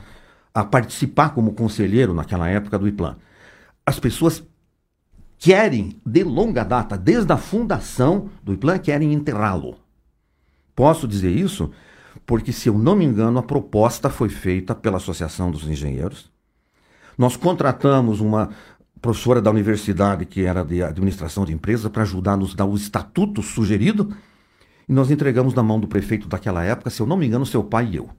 a 0.53 0.63
participar 0.63 1.29
como 1.29 1.53
conselheiro 1.53 2.13
naquela 2.13 2.49
época 2.49 2.77
do 2.77 2.87
IPLAN. 2.87 3.15
As 3.85 3.97
pessoas 3.97 4.43
querem, 5.39 5.99
de 6.05 6.23
longa 6.23 6.63
data, 6.63 6.97
desde 6.97 7.31
a 7.31 7.37
fundação 7.37 8.29
do 8.43 8.53
IPLAN, 8.53 8.79
querem 8.79 9.13
enterrá-lo. 9.13 9.77
Posso 10.75 11.07
dizer 11.07 11.31
isso 11.31 11.71
porque, 12.25 12.51
se 12.51 12.67
eu 12.69 12.77
não 12.77 12.95
me 12.95 13.05
engano, 13.05 13.39
a 13.39 13.43
proposta 13.43 14.09
foi 14.09 14.29
feita 14.29 14.75
pela 14.75 14.97
Associação 14.97 15.49
dos 15.49 15.67
Engenheiros. 15.67 16.31
Nós 17.17 17.35
contratamos 17.35 18.19
uma 18.19 18.49
professora 19.03 19.41
da 19.41 19.51
universidade 19.51 20.25
que 20.25 20.45
era 20.45 20.63
de 20.63 20.81
administração 20.81 21.43
de 21.43 21.51
empresa 21.51 21.89
para 21.89 22.03
ajudar 22.03 22.33
a 22.33 22.37
nos 22.37 22.55
dar 22.55 22.65
o 22.65 22.73
estatuto 22.73 23.43
sugerido. 23.43 24.15
E 24.87 24.93
nós 24.93 25.11
entregamos 25.11 25.53
na 25.53 25.61
mão 25.61 25.77
do 25.77 25.87
prefeito 25.87 26.27
daquela 26.27 26.63
época, 26.63 26.89
se 26.89 27.01
eu 27.01 27.05
não 27.05 27.17
me 27.17 27.27
engano, 27.27 27.45
seu 27.45 27.63
pai 27.63 27.89
e 27.91 27.97
eu. 27.97 28.09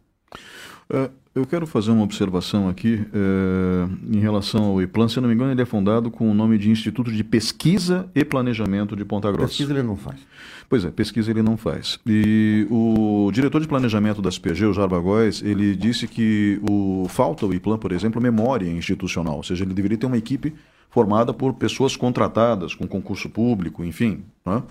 É, 0.90 1.10
eu 1.34 1.46
quero 1.46 1.66
fazer 1.66 1.90
uma 1.90 2.02
observação 2.04 2.68
aqui 2.68 3.02
é, 3.14 4.14
em 4.14 4.20
relação 4.20 4.64
ao 4.64 4.82
IPLAN. 4.82 5.08
Se 5.08 5.16
eu 5.16 5.22
não 5.22 5.28
me 5.28 5.34
engano, 5.34 5.52
ele 5.52 5.62
é 5.62 5.64
fundado 5.64 6.10
com 6.10 6.30
o 6.30 6.34
nome 6.34 6.58
de 6.58 6.70
Instituto 6.70 7.10
de 7.10 7.24
Pesquisa 7.24 8.06
e 8.14 8.22
Planejamento 8.22 8.94
de 8.94 9.06
Ponta 9.06 9.32
Grossa. 9.32 9.48
Pesquisa 9.48 9.72
ele 9.72 9.82
não 9.82 9.96
faz. 9.96 10.20
Pois 10.68 10.84
é, 10.84 10.90
pesquisa 10.90 11.30
ele 11.30 11.42
não 11.42 11.56
faz. 11.56 11.98
E 12.06 12.66
o 12.70 13.30
diretor 13.32 13.60
de 13.62 13.68
planejamento 13.68 14.20
das 14.20 14.38
PG, 14.38 14.66
o 14.66 14.74
Jarba 14.74 14.98
Góes, 14.98 15.42
ele 15.42 15.74
disse 15.74 16.06
que 16.06 16.60
o, 16.68 17.06
falta 17.08 17.46
o 17.46 17.54
IPLAN, 17.54 17.78
por 17.78 17.90
exemplo, 17.90 18.20
memória 18.20 18.70
institucional. 18.70 19.36
Ou 19.36 19.42
seja, 19.42 19.64
ele 19.64 19.72
deveria 19.72 19.96
ter 19.96 20.06
uma 20.06 20.18
equipe 20.18 20.52
formada 20.94 21.34
por 21.34 21.54
pessoas 21.54 21.96
contratadas, 21.96 22.72
com 22.72 22.86
concurso 22.86 23.28
público, 23.28 23.84
enfim. 23.84 24.22
Né? 24.46 24.62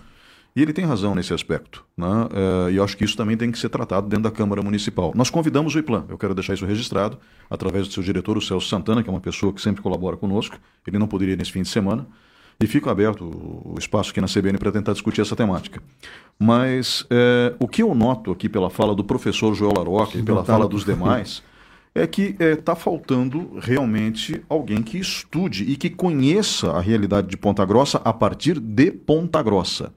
E 0.56 0.62
ele 0.62 0.72
tem 0.72 0.86
razão 0.86 1.14
nesse 1.14 1.34
aspecto. 1.34 1.84
Né? 1.98 2.08
Uh, 2.08 2.70
e 2.72 2.78
eu 2.78 2.84
acho 2.86 2.96
que 2.96 3.04
isso 3.04 3.18
também 3.18 3.36
tem 3.36 3.52
que 3.52 3.60
ser 3.60 3.68
tratado 3.68 4.08
dentro 4.08 4.24
da 4.24 4.32
Câmara 4.32 4.62
Municipal. 4.62 5.12
Nós 5.14 5.30
convidamos 5.30 5.76
o 5.76 5.80
IPLAN, 5.80 6.06
eu 6.08 6.18
quero 6.18 6.34
deixar 6.34 6.54
isso 6.54 6.66
registrado, 6.66 7.20
através 7.50 7.90
do 7.90 7.94
seu 7.94 8.02
diretor, 8.02 8.38
o 8.38 8.42
Celso 8.42 8.70
Santana, 8.70 9.04
que 9.04 9.10
é 9.10 9.12
uma 9.12 9.20
pessoa 9.20 9.52
que 9.52 9.62
sempre 9.62 9.82
colabora 9.82 10.16
conosco. 10.16 10.58
Ele 10.88 10.98
não 10.98 11.08
poderia 11.08 11.36
nesse 11.36 11.52
fim 11.52 11.62
de 11.62 11.68
semana. 11.68 12.08
E 12.58 12.68
fica 12.68 12.90
aberto 12.90 13.26
o 13.26 13.76
espaço 13.78 14.12
aqui 14.12 14.22
na 14.22 14.28
CBN 14.28 14.58
para 14.58 14.72
tentar 14.72 14.94
discutir 14.94 15.20
essa 15.20 15.36
temática. 15.36 15.84
Mas 16.40 17.06
é, 17.10 17.54
o 17.60 17.68
que 17.68 17.84
eu 17.84 17.94
noto 17.94 18.32
aqui 18.32 18.48
pela 18.48 18.70
fala 18.70 18.96
do 18.96 19.04
professor 19.04 19.54
Joel 19.54 19.74
Laroca 19.76 20.18
e 20.18 20.24
pela 20.24 20.46
fala 20.46 20.70
dos 20.70 20.86
demais 20.86 21.44
é 21.96 22.08
que 22.08 22.32
está 22.32 22.44
é, 22.46 22.56
tá 22.56 22.76
faltando 22.76 23.58
realmente 23.62 24.44
alguém 24.50 24.82
que 24.82 24.98
estude 24.98 25.64
e 25.64 25.76
que 25.76 25.90
conheça 25.90 26.72
a 26.72 26.82
realidade 26.82 27.28
de 27.28 27.38
Ponta 27.38 27.64
Grossa 27.66 28.02
a 28.04 28.12
partir 28.12 28.60
de 28.60 28.92
Ponta 28.92 29.42
Grossa. 29.44 29.94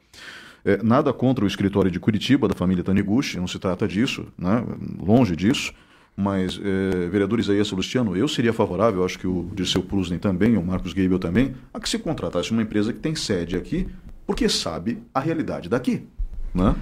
É, 0.65 0.83
nada 0.83 1.13
contra 1.13 1.45
o 1.45 1.49
escritório 1.49 1.91
de 1.91 1.99
Curitiba, 1.99 2.49
da 2.49 2.55
família 2.55 2.85
Taniguchi, 2.85 3.39
não 3.39 3.47
se 3.47 3.59
trata 3.59 3.87
disso, 3.87 4.27
né? 4.37 4.63
longe 5.01 5.35
disso. 5.35 5.73
Mas, 6.19 6.59
é, 6.63 7.09
vereador 7.09 7.39
Isaías 7.39 7.71
Luciano, 7.71 8.17
eu 8.17 8.27
seria 8.27 8.53
favorável, 8.53 9.05
acho 9.05 9.19
que 9.19 9.27
o 9.27 9.51
Dirceu 9.55 9.83
Prusnen 9.83 10.19
também, 10.19 10.57
o 10.57 10.63
Marcos 10.63 10.93
Geibel 10.93 11.19
também, 11.19 11.55
a 11.75 11.79
que 11.79 11.89
se 11.89 11.99
contratasse 11.99 12.53
uma 12.53 12.63
empresa 12.63 12.91
que 12.91 12.99
tem 12.99 13.15
sede 13.15 13.55
aqui, 13.55 13.87
porque 14.27 14.49
sabe 14.49 14.99
a 15.15 15.21
realidade 15.21 15.69
daqui. 15.69 16.07
Né? 16.55 16.75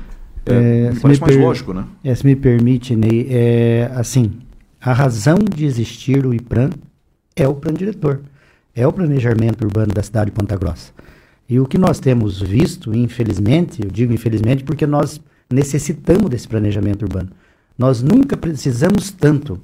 É, 0.47 0.87
é, 0.87 0.91
me 0.93 1.01
parece 1.01 1.21
mais 1.21 1.37
lógico, 1.37 1.73
né? 1.73 1.85
É, 2.05 2.15
se 2.15 2.25
me 2.25 2.37
permite, 2.37 2.95
Ney, 2.95 3.27
é, 3.29 3.91
assim, 3.95 4.33
a 4.85 4.93
razão 4.93 5.39
de 5.39 5.65
existir 5.65 6.27
o 6.27 6.35
IPRAN 6.35 6.69
é 7.35 7.49
o 7.49 7.55
plano 7.55 7.79
diretor, 7.79 8.21
é 8.77 8.87
o 8.87 8.93
planejamento 8.93 9.65
urbano 9.65 9.95
da 9.95 10.03
cidade 10.03 10.31
de 10.31 10.37
Ponta 10.37 10.55
Grossa. 10.59 10.93
E 11.49 11.59
o 11.59 11.65
que 11.65 11.79
nós 11.79 11.99
temos 11.99 12.43
visto, 12.43 12.95
infelizmente, 12.95 13.83
eu 13.83 13.91
digo 13.91 14.13
infelizmente 14.13 14.63
porque 14.63 14.87
nós 14.87 15.19
necessitamos 15.51 16.29
desse 16.29 16.47
planejamento 16.47 17.03
urbano. 17.03 17.31
Nós 17.79 18.03
nunca 18.03 18.37
precisamos 18.37 19.11
tanto, 19.11 19.59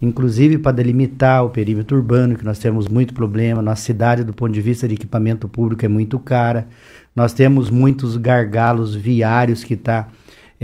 inclusive 0.00 0.56
para 0.56 0.72
delimitar 0.72 1.44
o 1.44 1.50
perímetro 1.50 1.98
urbano, 1.98 2.34
que 2.34 2.44
nós 2.44 2.58
temos 2.58 2.88
muito 2.88 3.12
problema. 3.12 3.60
Nossa 3.60 3.82
cidade, 3.82 4.24
do 4.24 4.32
ponto 4.32 4.54
de 4.54 4.62
vista 4.62 4.88
de 4.88 4.94
equipamento 4.94 5.46
público, 5.50 5.84
é 5.84 5.88
muito 5.88 6.18
cara. 6.18 6.66
Nós 7.14 7.34
temos 7.34 7.68
muitos 7.68 8.16
gargalos 8.16 8.94
viários 8.94 9.64
que 9.64 9.74
está 9.74 10.08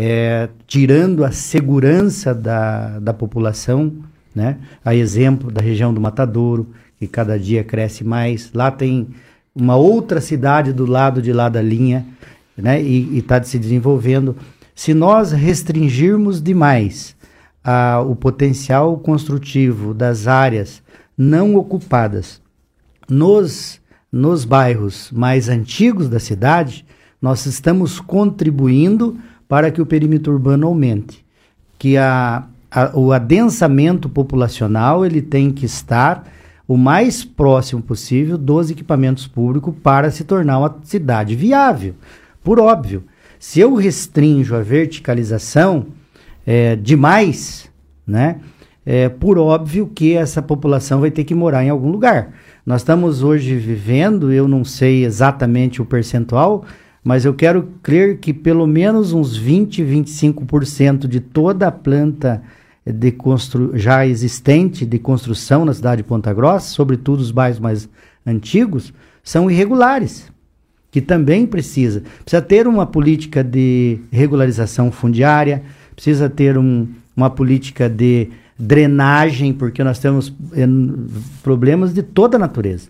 é, 0.00 0.48
tirando 0.64 1.24
a 1.24 1.32
segurança 1.32 2.32
da, 2.32 3.00
da 3.00 3.12
população. 3.12 3.92
Né? 4.32 4.56
A 4.84 4.94
exemplo 4.94 5.50
da 5.50 5.60
região 5.60 5.92
do 5.92 6.00
Matadouro, 6.00 6.68
que 7.00 7.08
cada 7.08 7.36
dia 7.36 7.64
cresce 7.64 8.04
mais. 8.04 8.52
Lá 8.54 8.70
tem 8.70 9.08
uma 9.52 9.74
outra 9.74 10.20
cidade 10.20 10.72
do 10.72 10.86
lado 10.86 11.20
de 11.20 11.32
lá 11.32 11.48
da 11.48 11.60
linha, 11.60 12.06
né, 12.56 12.80
e 12.80 13.18
está 13.18 13.42
se 13.42 13.58
desenvolvendo. 13.58 14.36
Se 14.72 14.94
nós 14.94 15.32
restringirmos 15.32 16.40
demais 16.40 17.16
a, 17.64 18.00
o 18.00 18.14
potencial 18.14 18.96
construtivo 18.98 19.92
das 19.92 20.28
áreas 20.28 20.80
não 21.16 21.56
ocupadas 21.56 22.40
nos, 23.08 23.80
nos 24.12 24.44
bairros 24.44 25.10
mais 25.10 25.48
antigos 25.48 26.08
da 26.08 26.20
cidade, 26.20 26.86
nós 27.20 27.46
estamos 27.46 27.98
contribuindo 27.98 29.18
para 29.48 29.70
que 29.70 29.80
o 29.80 29.86
perímetro 29.86 30.32
urbano 30.32 30.66
aumente, 30.66 31.24
que 31.78 31.96
a, 31.96 32.44
a, 32.70 32.96
o 32.96 33.12
adensamento 33.12 34.08
populacional 34.08 35.06
ele 35.06 35.22
tem 35.22 35.50
que 35.50 35.64
estar 35.64 36.28
o 36.66 36.76
mais 36.76 37.24
próximo 37.24 37.80
possível 37.80 38.36
dos 38.36 38.70
equipamentos 38.70 39.26
públicos 39.26 39.74
para 39.82 40.10
se 40.10 40.22
tornar 40.22 40.58
uma 40.58 40.76
cidade 40.82 41.34
viável. 41.34 41.94
Por 42.44 42.60
óbvio, 42.60 43.04
se 43.38 43.58
eu 43.58 43.74
restringo 43.74 44.54
a 44.54 44.60
verticalização 44.60 45.86
é, 46.46 46.76
demais, 46.76 47.70
né, 48.06 48.40
é, 48.84 49.08
por 49.08 49.38
óbvio 49.38 49.86
que 49.86 50.14
essa 50.14 50.42
população 50.42 51.00
vai 51.00 51.10
ter 51.10 51.24
que 51.24 51.34
morar 51.34 51.64
em 51.64 51.70
algum 51.70 51.90
lugar. 51.90 52.34
Nós 52.64 52.82
estamos 52.82 53.22
hoje 53.22 53.54
vivendo, 53.56 54.32
eu 54.32 54.46
não 54.46 54.64
sei 54.64 55.04
exatamente 55.04 55.80
o 55.80 55.86
percentual, 55.86 56.64
mas 57.02 57.24
eu 57.24 57.32
quero 57.32 57.68
crer 57.82 58.18
que 58.18 58.32
pelo 58.32 58.66
menos 58.66 59.12
uns 59.12 59.36
20, 59.36 59.82
25% 59.82 61.06
de 61.06 61.20
toda 61.20 61.68
a 61.68 61.72
planta 61.72 62.42
de 62.84 63.12
constru... 63.12 63.76
já 63.76 64.06
existente 64.06 64.84
de 64.84 64.98
construção 64.98 65.64
na 65.64 65.74
cidade 65.74 66.02
de 66.02 66.08
Ponta 66.08 66.32
Grossa, 66.32 66.70
sobretudo 66.70 67.20
os 67.20 67.30
bairros 67.30 67.60
mais 67.60 67.88
antigos, 68.26 68.92
são 69.22 69.50
irregulares, 69.50 70.30
que 70.90 71.00
também 71.00 71.46
precisa. 71.46 72.02
Precisa 72.24 72.42
ter 72.42 72.66
uma 72.66 72.86
política 72.86 73.44
de 73.44 74.00
regularização 74.10 74.90
fundiária, 74.90 75.62
precisa 75.94 76.30
ter 76.30 76.56
um, 76.56 76.88
uma 77.16 77.28
política 77.28 77.88
de 77.88 78.30
drenagem, 78.58 79.52
porque 79.52 79.84
nós 79.84 79.98
temos 79.98 80.34
eh, 80.52 80.66
problemas 81.42 81.92
de 81.92 82.02
toda 82.02 82.36
a 82.36 82.40
natureza. 82.40 82.88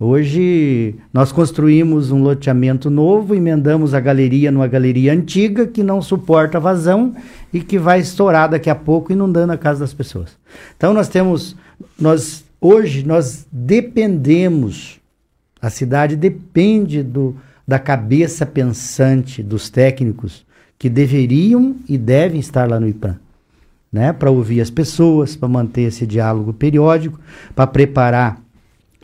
Hoje 0.00 0.94
nós 1.12 1.32
construímos 1.32 2.12
um 2.12 2.22
loteamento 2.22 2.88
novo, 2.88 3.34
emendamos 3.34 3.94
a 3.94 3.98
galeria 3.98 4.52
numa 4.52 4.68
galeria 4.68 5.12
antiga 5.12 5.66
que 5.66 5.82
não 5.82 6.00
suporta 6.00 6.60
vazão 6.60 7.16
e 7.52 7.60
que 7.60 7.80
vai 7.80 7.98
estourar 7.98 8.48
daqui 8.48 8.70
a 8.70 8.76
pouco 8.76 9.12
inundando 9.12 9.52
a 9.52 9.58
casa 9.58 9.80
das 9.80 9.92
pessoas. 9.92 10.38
Então 10.76 10.94
nós 10.94 11.08
temos 11.08 11.56
nós 11.98 12.44
hoje 12.60 13.04
nós 13.04 13.44
dependemos 13.50 15.00
a 15.60 15.68
cidade 15.68 16.14
depende 16.14 17.02
do, 17.02 17.34
da 17.66 17.80
cabeça 17.80 18.46
pensante 18.46 19.42
dos 19.42 19.68
técnicos 19.68 20.46
que 20.78 20.88
deveriam 20.88 21.74
e 21.88 21.98
devem 21.98 22.38
estar 22.38 22.70
lá 22.70 22.78
no 22.78 22.86
IPAM, 22.86 23.18
né, 23.92 24.12
para 24.12 24.30
ouvir 24.30 24.60
as 24.60 24.70
pessoas, 24.70 25.34
para 25.34 25.48
manter 25.48 25.82
esse 25.82 26.06
diálogo 26.06 26.52
periódico, 26.52 27.18
para 27.56 27.66
preparar 27.66 28.40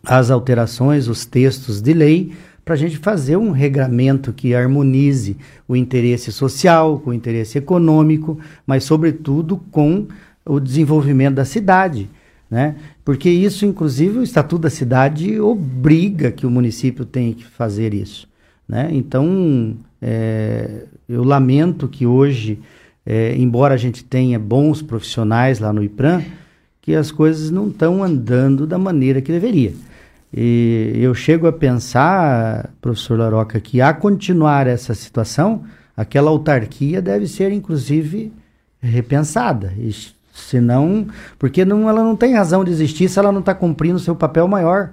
as 0.05 0.31
alterações, 0.31 1.09
os 1.09 1.25
textos 1.25 1.81
de 1.81 1.93
lei, 1.93 2.33
para 2.65 2.75
a 2.75 2.79
gente 2.79 2.97
fazer 2.97 3.37
um 3.37 3.51
regramento 3.51 4.33
que 4.33 4.55
harmonize 4.55 5.37
o 5.69 5.77
interesse 5.77 6.33
social 6.33 6.99
com 6.99 7.11
o 7.11 7.15
interesse 7.15 7.59
econômico, 7.59 8.39
mas, 8.67 8.85
sobretudo, 8.85 9.59
com 9.71 10.07
o 10.47 10.59
desenvolvimento 10.59 11.35
da 11.35 11.45
cidade. 11.45 12.09
Né? 12.51 12.77
Porque 13.05 13.29
isso, 13.29 13.67
inclusive, 13.67 14.19
o 14.19 14.23
Estatuto 14.23 14.63
da 14.63 14.71
Cidade 14.71 15.39
obriga 15.41 16.31
que 16.31 16.47
o 16.47 16.51
município 16.51 17.05
tenha 17.05 17.35
que 17.35 17.45
fazer 17.45 17.93
isso. 17.93 18.29
Né? 18.67 18.89
Então, 18.93 19.77
é, 20.01 20.85
eu 21.09 21.23
lamento 21.23 21.87
que 21.89 22.07
hoje, 22.07 22.59
é, 23.05 23.35
embora 23.37 23.75
a 23.75 23.79
gente 23.79 24.03
tenha 24.03 24.39
bons 24.39 24.81
profissionais 24.81 25.59
lá 25.59 25.73
no 25.73 25.83
IPRAM, 25.83 26.23
que 26.81 26.95
as 26.95 27.11
coisas 27.11 27.51
não 27.51 27.69
estão 27.69 28.03
andando 28.03 28.67
da 28.67 28.79
maneira 28.79 29.21
que 29.21 29.33
deveria. 29.33 29.73
E 30.37 30.95
eu 30.97 31.15
chego 31.15 31.47
a 31.47 31.53
pensar, 31.53 32.71
professor 32.81 33.17
Laroca, 33.17 33.61
que 33.61 33.81
a 33.81 33.95
continuar 33.95 34.67
essa 34.67 34.93
situação, 34.93 35.63
aquela 35.97 36.29
autarquia 36.29 37.01
deve 37.01 37.29
ser, 37.29 37.53
inclusive, 37.53 38.33
repensada. 38.83 39.73
E, 39.79 39.95
senão, 40.33 41.07
porque 41.39 41.65
não, 41.65 41.89
ela 41.89 42.03
não 42.03 42.17
tem 42.17 42.35
razão 42.35 42.65
de 42.65 42.73
existir 42.73 43.09
se 43.09 43.17
ela 43.17 43.31
não 43.31 43.39
está 43.39 43.55
cumprindo 43.55 44.01
seu 44.01 44.17
papel 44.17 44.49
maior. 44.49 44.91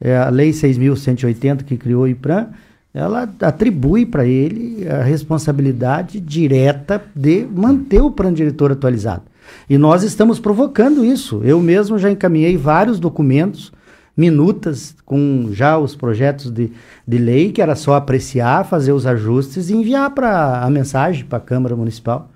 É 0.00 0.16
a 0.16 0.30
Lei 0.30 0.52
6.180 0.52 1.64
que 1.64 1.76
criou 1.76 2.04
o 2.04 2.08
IPRAM, 2.08 2.48
ela 2.94 3.28
atribui 3.42 4.06
para 4.06 4.24
ele 4.24 4.88
a 4.88 5.02
responsabilidade 5.02 6.18
direta 6.18 7.02
de 7.14 7.46
manter 7.46 8.00
o 8.00 8.10
plano 8.10 8.34
diretor 8.34 8.72
atualizado. 8.72 9.24
E 9.68 9.76
nós 9.76 10.02
estamos 10.02 10.40
provocando 10.40 11.04
isso. 11.04 11.42
Eu 11.44 11.60
mesmo 11.60 11.98
já 11.98 12.10
encaminhei 12.10 12.56
vários 12.56 12.98
documentos 12.98 13.70
minutas 14.18 14.96
com 15.06 15.50
já 15.52 15.78
os 15.78 15.94
projetos 15.94 16.50
de, 16.50 16.72
de 17.06 17.18
lei, 17.18 17.52
que 17.52 17.62
era 17.62 17.76
só 17.76 17.94
apreciar, 17.94 18.66
fazer 18.66 18.92
os 18.92 19.06
ajustes 19.06 19.70
e 19.70 19.74
enviar 19.74 20.10
para 20.10 20.64
a 20.64 20.68
mensagem 20.68 21.24
para 21.24 21.38
a 21.38 21.40
Câmara 21.40 21.76
Municipal. 21.76 22.28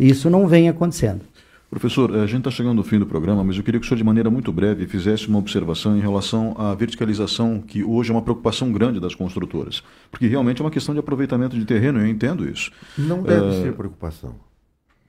Isso 0.00 0.30
não 0.30 0.48
vem 0.48 0.66
acontecendo. 0.66 1.20
Professor, 1.68 2.16
a 2.16 2.26
gente 2.26 2.38
está 2.38 2.50
chegando 2.50 2.78
ao 2.78 2.84
fim 2.84 2.98
do 2.98 3.04
programa, 3.04 3.44
mas 3.44 3.58
eu 3.58 3.62
queria 3.62 3.78
que 3.78 3.84
o 3.84 3.88
senhor, 3.88 3.98
de 3.98 4.04
maneira 4.04 4.30
muito 4.30 4.50
breve, 4.50 4.86
fizesse 4.86 5.28
uma 5.28 5.38
observação 5.38 5.94
em 5.94 6.00
relação 6.00 6.54
à 6.56 6.74
verticalização, 6.74 7.60
que 7.60 7.84
hoje 7.84 8.10
é 8.10 8.14
uma 8.14 8.22
preocupação 8.22 8.72
grande 8.72 8.98
das 8.98 9.14
construtoras. 9.14 9.82
Porque 10.10 10.26
realmente 10.26 10.62
é 10.62 10.64
uma 10.64 10.70
questão 10.70 10.94
de 10.94 11.00
aproveitamento 11.00 11.58
de 11.58 11.66
terreno, 11.66 12.00
eu 12.00 12.06
entendo 12.06 12.48
isso. 12.48 12.70
Não 12.96 13.22
deve 13.22 13.48
é... 13.48 13.62
ser 13.62 13.74
preocupação. 13.74 14.36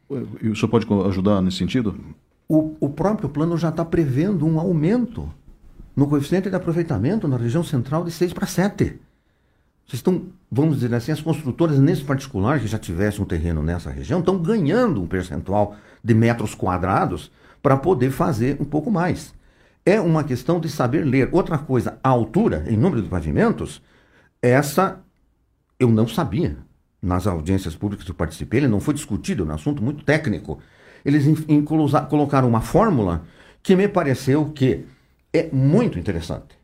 O 0.10 0.54
senhor 0.54 0.68
pode 0.68 0.86
ajudar 1.08 1.42
nesse 1.42 1.58
sentido? 1.58 1.96
O, 2.50 2.76
o 2.82 2.90
próprio 2.90 3.30
plano 3.30 3.56
já 3.58 3.70
está 3.70 3.86
prevendo 3.86 4.46
um 4.46 4.60
aumento 4.60 5.30
no 6.00 6.08
coeficiente 6.08 6.50
de 6.50 6.56
aproveitamento 6.56 7.28
na 7.28 7.36
região 7.36 7.62
central 7.62 8.06
de 8.06 8.12
6 8.12 8.32
para 8.32 8.48
7. 8.48 8.86
Vocês 9.86 10.00
estão, 10.00 10.28
vamos 10.50 10.80
dizer 10.80 10.96
assim, 10.96 11.12
as 11.12 11.20
construtoras, 11.20 11.78
nesse 11.78 12.06
particular, 12.06 12.58
que 12.58 12.68
já 12.68 12.80
tivessem 12.80 13.22
um 13.22 13.26
terreno 13.26 13.62
nessa 13.62 13.90
região, 13.90 14.22
estão 14.22 14.38
ganhando 14.42 15.02
um 15.02 15.08
percentual 15.08 15.76
de 16.02 16.14
metros 16.14 16.56
quadrados 16.56 17.30
para 17.62 17.76
poder 17.76 18.12
fazer 18.12 18.56
um 18.62 18.64
pouco 18.64 18.90
mais. 18.90 19.34
É 19.86 20.00
uma 20.00 20.24
questão 20.24 20.58
de 20.58 20.70
saber 20.70 21.04
ler. 21.04 21.28
Outra 21.34 21.58
coisa, 21.58 22.00
a 22.02 22.08
altura, 22.08 22.64
em 22.70 22.78
número 22.78 23.02
de 23.02 23.10
pavimentos, 23.10 23.82
essa 24.42 25.02
eu 25.78 25.90
não 25.90 26.08
sabia. 26.08 26.60
Nas 27.02 27.28
audiências 27.28 27.76
públicas 27.76 28.06
que 28.06 28.12
eu 28.12 28.16
participei, 28.16 28.62
ele 28.62 28.70
não 28.70 28.80
foi 28.80 28.94
discutido, 28.94 29.44
é 29.44 29.48
um 29.48 29.52
assunto 29.54 29.84
muito 29.84 30.06
técnico. 30.06 30.60
Eles 31.04 31.26
colocaram 32.08 32.48
uma 32.48 32.62
fórmula 32.62 33.24
que 33.62 33.76
me 33.76 33.88
pareceu 33.90 34.46
que 34.46 34.86
é 35.34 35.50
muito 35.52 35.98
interessante 36.00 36.60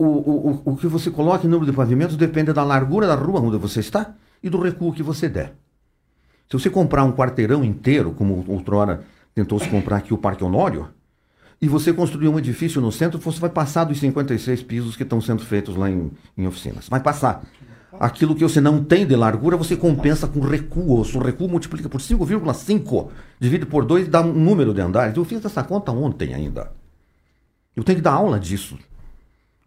o, 0.00 0.06
o, 0.06 0.62
o 0.64 0.76
que 0.78 0.86
você 0.86 1.10
coloca 1.10 1.46
em 1.46 1.50
número 1.50 1.70
de 1.70 1.76
pavimentos 1.76 2.16
depende 2.16 2.54
da 2.54 2.64
largura 2.64 3.06
da 3.06 3.14
rua 3.14 3.38
onde 3.38 3.58
você 3.58 3.80
está 3.80 4.14
e 4.42 4.48
do 4.48 4.58
recuo 4.58 4.94
que 4.94 5.02
você 5.02 5.28
der. 5.28 5.52
Se 6.48 6.58
você 6.58 6.70
comprar 6.70 7.04
um 7.04 7.12
quarteirão 7.12 7.62
inteiro, 7.62 8.12
como 8.12 8.42
outrora 8.48 9.04
tentou 9.34 9.60
se 9.60 9.68
comprar 9.68 9.98
aqui 9.98 10.14
o 10.14 10.18
Parque 10.18 10.42
Honório, 10.42 10.88
e 11.60 11.68
você 11.68 11.92
construir 11.92 12.28
um 12.28 12.38
edifício 12.38 12.80
no 12.80 12.90
centro, 12.90 13.20
você 13.20 13.38
vai 13.38 13.50
passar 13.50 13.84
dos 13.84 14.00
56 14.00 14.62
pisos 14.62 14.96
que 14.96 15.02
estão 15.02 15.20
sendo 15.20 15.44
feitos 15.44 15.76
lá 15.76 15.90
em, 15.90 16.10
em 16.36 16.46
oficinas. 16.46 16.88
Vai 16.88 17.00
passar. 17.00 17.44
Aquilo 18.00 18.34
que 18.34 18.42
você 18.42 18.62
não 18.62 18.82
tem 18.82 19.06
de 19.06 19.14
largura, 19.14 19.58
você 19.58 19.76
compensa 19.76 20.26
com 20.26 20.40
recuo. 20.40 21.04
Se 21.04 21.18
o 21.18 21.20
recuo 21.20 21.46
multiplica 21.46 21.90
por 21.90 22.00
5,5, 22.00 23.08
divide 23.38 23.66
por 23.66 23.84
2 23.84 24.08
dá 24.08 24.22
um 24.22 24.32
número 24.32 24.72
de 24.72 24.80
andares. 24.80 25.14
Eu 25.14 25.26
fiz 25.26 25.44
essa 25.44 25.62
conta 25.62 25.92
ontem 25.92 26.32
ainda. 26.32 26.79
Eu 27.80 27.84
tenho 27.84 27.96
que 27.96 28.02
dar 28.02 28.12
aula 28.12 28.38
disso. 28.38 28.78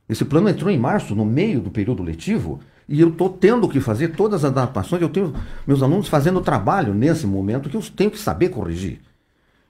Esse 0.07 0.23
plano 0.23 0.47
entrou 0.47 0.69
em 0.69 0.77
março, 0.77 1.15
no 1.15 1.25
meio 1.25 1.59
do 1.59 1.71
período 1.71 2.03
letivo, 2.03 2.59
e 2.87 3.01
eu 3.01 3.09
estou 3.09 3.27
tendo 3.27 3.67
que 3.67 3.79
fazer 3.79 4.09
todas 4.09 4.45
as 4.45 4.51
adaptações. 4.51 5.01
Eu 5.01 5.09
tenho 5.09 5.33
meus 5.65 5.81
alunos 5.81 6.07
fazendo 6.07 6.39
trabalho 6.39 6.93
nesse 6.93 7.25
momento 7.25 7.71
que 7.71 7.75
eu 7.75 7.81
tenho 7.81 8.11
que 8.11 8.19
saber 8.19 8.49
corrigir. 8.49 9.01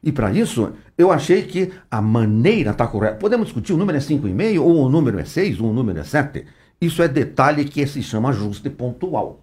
E 0.04 0.12
para 0.12 0.30
isso, 0.34 0.74
eu 0.98 1.10
achei 1.10 1.44
que 1.44 1.72
a 1.90 2.02
maneira 2.02 2.72
está 2.72 2.86
correta. 2.86 3.16
Podemos 3.16 3.46
discutir, 3.46 3.72
o 3.72 3.78
número 3.78 3.98
é 3.98 4.02
5,5, 4.02 4.60
ou 4.60 4.88
o 4.88 4.90
número 4.90 5.20
é 5.20 5.24
6, 5.24 5.62
ou 5.62 5.70
o 5.70 5.74
número 5.74 6.00
é 6.00 6.04
7. 6.04 6.46
Isso 6.82 7.02
é 7.02 7.08
detalhe 7.08 7.64
que 7.64 7.88
se 7.88 8.04
chama 8.04 8.28
ajuste 8.28 8.70
pontual. 8.70 9.42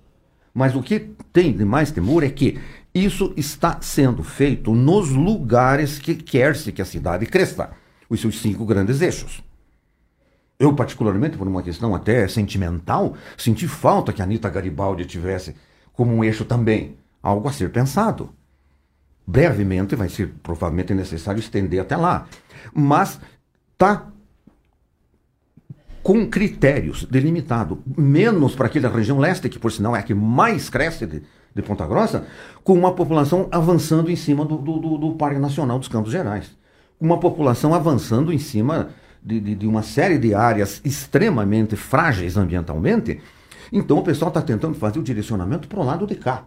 Mas 0.52 0.76
o 0.76 0.82
que 0.82 1.08
tem 1.32 1.54
de 1.54 1.64
mais 1.64 1.90
temor 1.90 2.22
é 2.22 2.28
que 2.28 2.58
isso 2.94 3.32
está 3.34 3.78
sendo 3.80 4.22
feito 4.22 4.74
nos 4.74 5.08
lugares 5.08 5.98
que 5.98 6.14
quer-se 6.14 6.70
que 6.70 6.82
a 6.82 6.84
cidade 6.84 7.24
cresça. 7.24 7.79
Os 8.10 8.20
seus 8.20 8.40
cinco 8.40 8.66
grandes 8.66 9.00
eixos. 9.00 9.42
Eu, 10.58 10.74
particularmente, 10.74 11.38
por 11.38 11.48
uma 11.48 11.62
questão 11.62 11.94
até 11.94 12.28
sentimental, 12.28 13.14
senti 13.38 13.66
falta 13.66 14.12
que 14.12 14.20
a 14.20 14.24
Anitta 14.24 14.50
Garibaldi 14.50 15.06
tivesse 15.06 15.56
como 15.94 16.12
um 16.14 16.22
eixo 16.22 16.44
também. 16.44 16.98
Algo 17.22 17.48
a 17.48 17.52
ser 17.52 17.70
pensado. 17.70 18.28
Brevemente 19.26 19.96
vai 19.96 20.10
ser 20.10 20.34
provavelmente 20.42 20.92
necessário 20.92 21.40
estender 21.40 21.80
até 21.80 21.96
lá. 21.96 22.26
Mas 22.74 23.18
tá 23.78 24.10
com 26.02 26.28
critérios 26.28 27.04
delimitados, 27.04 27.78
menos 27.96 28.54
para 28.54 28.66
aquela 28.66 28.88
região 28.88 29.18
leste, 29.18 29.48
que 29.48 29.58
por 29.58 29.70
sinal 29.70 29.94
é 29.94 30.00
a 30.00 30.02
que 30.02 30.14
mais 30.14 30.68
cresce 30.68 31.06
de, 31.06 31.22
de 31.54 31.62
Ponta 31.62 31.86
Grossa, 31.86 32.26
com 32.64 32.74
uma 32.74 32.94
população 32.94 33.48
avançando 33.50 34.10
em 34.10 34.16
cima 34.16 34.44
do, 34.44 34.56
do, 34.58 34.98
do 34.98 35.14
Parque 35.14 35.38
Nacional 35.38 35.78
dos 35.78 35.88
Campos 35.88 36.12
Gerais. 36.12 36.50
Uma 37.00 37.18
população 37.18 37.74
avançando 37.74 38.32
em 38.32 38.38
cima 38.38 38.90
de, 39.22 39.40
de, 39.40 39.54
de 39.54 39.66
uma 39.66 39.82
série 39.82 40.18
de 40.18 40.34
áreas 40.34 40.80
extremamente 40.84 41.76
frágeis 41.76 42.36
ambientalmente, 42.36 43.20
então 43.72 43.98
o 43.98 44.02
pessoal 44.02 44.28
está 44.28 44.42
tentando 44.42 44.74
fazer 44.74 44.98
o 44.98 45.02
direcionamento 45.02 45.68
para 45.68 45.80
o 45.80 45.84
lado 45.84 46.06
de 46.06 46.14
cá. 46.14 46.44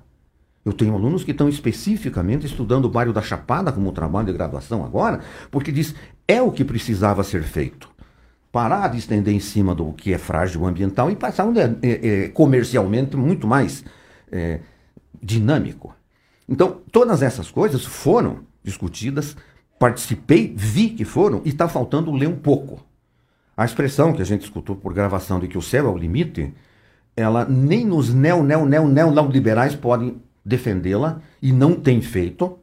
Eu 0.65 0.71
tenho 0.71 0.93
alunos 0.93 1.23
que 1.23 1.31
estão 1.31 1.49
especificamente 1.49 2.45
estudando 2.45 2.85
o 2.85 2.89
bairro 2.89 3.11
da 3.11 3.21
Chapada 3.21 3.71
como 3.71 3.91
trabalho 3.91 4.27
de 4.27 4.33
graduação 4.33 4.83
agora, 4.85 5.19
porque 5.51 5.71
diz 5.71 5.93
é 6.27 6.41
o 6.41 6.51
que 6.51 6.63
precisava 6.63 7.23
ser 7.23 7.43
feito. 7.43 7.89
Parar 8.51 8.89
de 8.89 8.97
estender 8.97 9.33
em 9.33 9.39
cima 9.39 9.75
do 9.75 9.91
que 9.91 10.13
é 10.13 10.17
frágil 10.17 10.65
ambiental 10.65 11.11
e 11.11 11.15
passar 11.15 11.45
onde 11.45 11.59
é, 11.59 11.75
é, 11.81 12.07
é 12.07 12.27
comercialmente 12.29 13.17
muito 13.17 13.47
mais 13.47 13.83
é, 14.31 14.59
dinâmico. 15.21 15.93
Então, 16.47 16.81
todas 16.91 17.21
essas 17.21 17.49
coisas 17.49 17.83
foram 17.83 18.39
discutidas, 18.63 19.35
participei, 19.79 20.53
vi 20.55 20.89
que 20.89 21.05
foram, 21.05 21.41
e 21.43 21.49
está 21.49 21.67
faltando 21.67 22.11
ler 22.11 22.27
um 22.27 22.35
pouco. 22.35 22.83
A 23.55 23.65
expressão 23.65 24.13
que 24.13 24.21
a 24.21 24.25
gente 24.25 24.43
escutou 24.43 24.75
por 24.75 24.93
gravação 24.93 25.39
de 25.39 25.47
que 25.47 25.57
o 25.57 25.61
céu 25.61 25.87
é 25.87 25.89
o 25.89 25.97
limite, 25.97 26.53
ela 27.15 27.45
nem 27.45 27.85
nos 27.85 28.13
neo, 28.13 28.43
neo, 28.43 28.65
neo, 28.65 28.87
neo, 28.87 29.29
liberais 29.29 29.75
podem 29.75 30.21
defendê-la 30.43 31.21
e 31.41 31.51
não 31.51 31.75
tem 31.75 32.01
feito, 32.01 32.57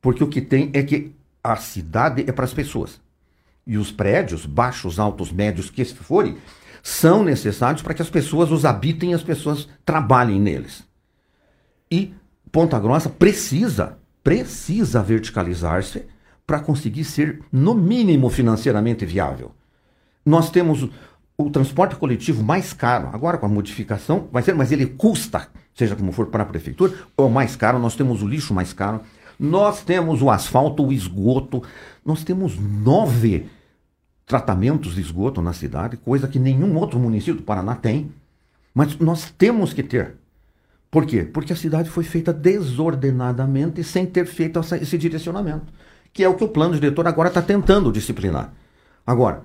porque 0.00 0.22
o 0.22 0.28
que 0.28 0.40
tem 0.40 0.70
é 0.74 0.82
que 0.82 1.14
a 1.42 1.56
cidade 1.56 2.24
é 2.26 2.32
para 2.32 2.44
as 2.44 2.52
pessoas. 2.52 3.00
E 3.66 3.78
os 3.78 3.90
prédios, 3.90 4.46
baixos, 4.46 4.98
altos, 4.98 5.32
médios, 5.32 5.70
que 5.70 5.84
forem, 5.84 6.36
são 6.82 7.24
necessários 7.24 7.82
para 7.82 7.94
que 7.94 8.02
as 8.02 8.10
pessoas 8.10 8.52
os 8.52 8.64
habitem 8.64 9.10
e 9.10 9.14
as 9.14 9.22
pessoas 9.22 9.68
trabalhem 9.84 10.40
neles. 10.40 10.84
E 11.90 12.14
Ponta 12.52 12.78
Grossa 12.78 13.08
precisa, 13.08 13.98
precisa 14.22 15.02
verticalizar-se 15.02 16.04
para 16.46 16.60
conseguir 16.60 17.04
ser, 17.04 17.40
no 17.50 17.74
mínimo, 17.74 18.30
financeiramente 18.30 19.04
viável. 19.04 19.50
Nós 20.24 20.50
temos 20.50 20.88
o 21.36 21.50
transporte 21.50 21.96
coletivo 21.96 22.42
mais 22.42 22.72
caro, 22.72 23.10
agora 23.12 23.36
com 23.36 23.46
a 23.46 23.48
modificação, 23.48 24.28
vai 24.32 24.42
ser, 24.42 24.54
mas 24.54 24.72
ele 24.72 24.86
custa, 24.86 25.48
seja 25.74 25.96
como 25.96 26.12
for 26.12 26.26
para 26.26 26.44
a 26.44 26.46
prefeitura, 26.46 26.94
ou 27.16 27.28
mais 27.28 27.56
caro, 27.56 27.78
nós 27.78 27.96
temos 27.96 28.22
o 28.22 28.28
lixo 28.28 28.54
mais 28.54 28.72
caro, 28.72 29.00
nós 29.38 29.82
temos 29.82 30.22
o 30.22 30.30
asfalto, 30.30 30.86
o 30.86 30.92
esgoto, 30.92 31.62
nós 32.04 32.24
temos 32.24 32.58
nove 32.58 33.50
tratamentos 34.24 34.94
de 34.94 35.00
esgoto 35.00 35.42
na 35.42 35.52
cidade, 35.52 35.96
coisa 35.96 36.26
que 36.26 36.38
nenhum 36.38 36.76
outro 36.76 36.98
município 36.98 37.34
do 37.34 37.42
Paraná 37.42 37.74
tem, 37.74 38.10
mas 38.72 38.98
nós 38.98 39.30
temos 39.36 39.72
que 39.72 39.82
ter. 39.82 40.14
Por 40.90 41.04
quê? 41.04 41.22
Porque 41.22 41.52
a 41.52 41.56
cidade 41.56 41.90
foi 41.90 42.04
feita 42.04 42.32
desordenadamente 42.32 43.84
sem 43.84 44.06
ter 44.06 44.24
feito 44.24 44.58
esse 44.58 44.96
direcionamento 44.96 45.66
que 46.16 46.24
é 46.24 46.28
o 46.30 46.34
que 46.34 46.42
o 46.42 46.48
plano 46.48 46.72
diretor 46.72 47.06
agora 47.06 47.28
está 47.28 47.42
tentando 47.42 47.92
disciplinar. 47.92 48.50
Agora, 49.06 49.42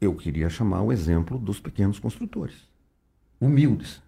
eu 0.00 0.12
queria 0.16 0.50
chamar 0.50 0.82
o 0.82 0.92
exemplo 0.92 1.38
dos 1.38 1.60
pequenos 1.60 2.00
construtores, 2.00 2.56
humildes, 3.40 4.02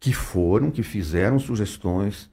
que 0.00 0.14
foram, 0.14 0.70
que 0.70 0.82
fizeram 0.82 1.38
sugestões, 1.38 2.30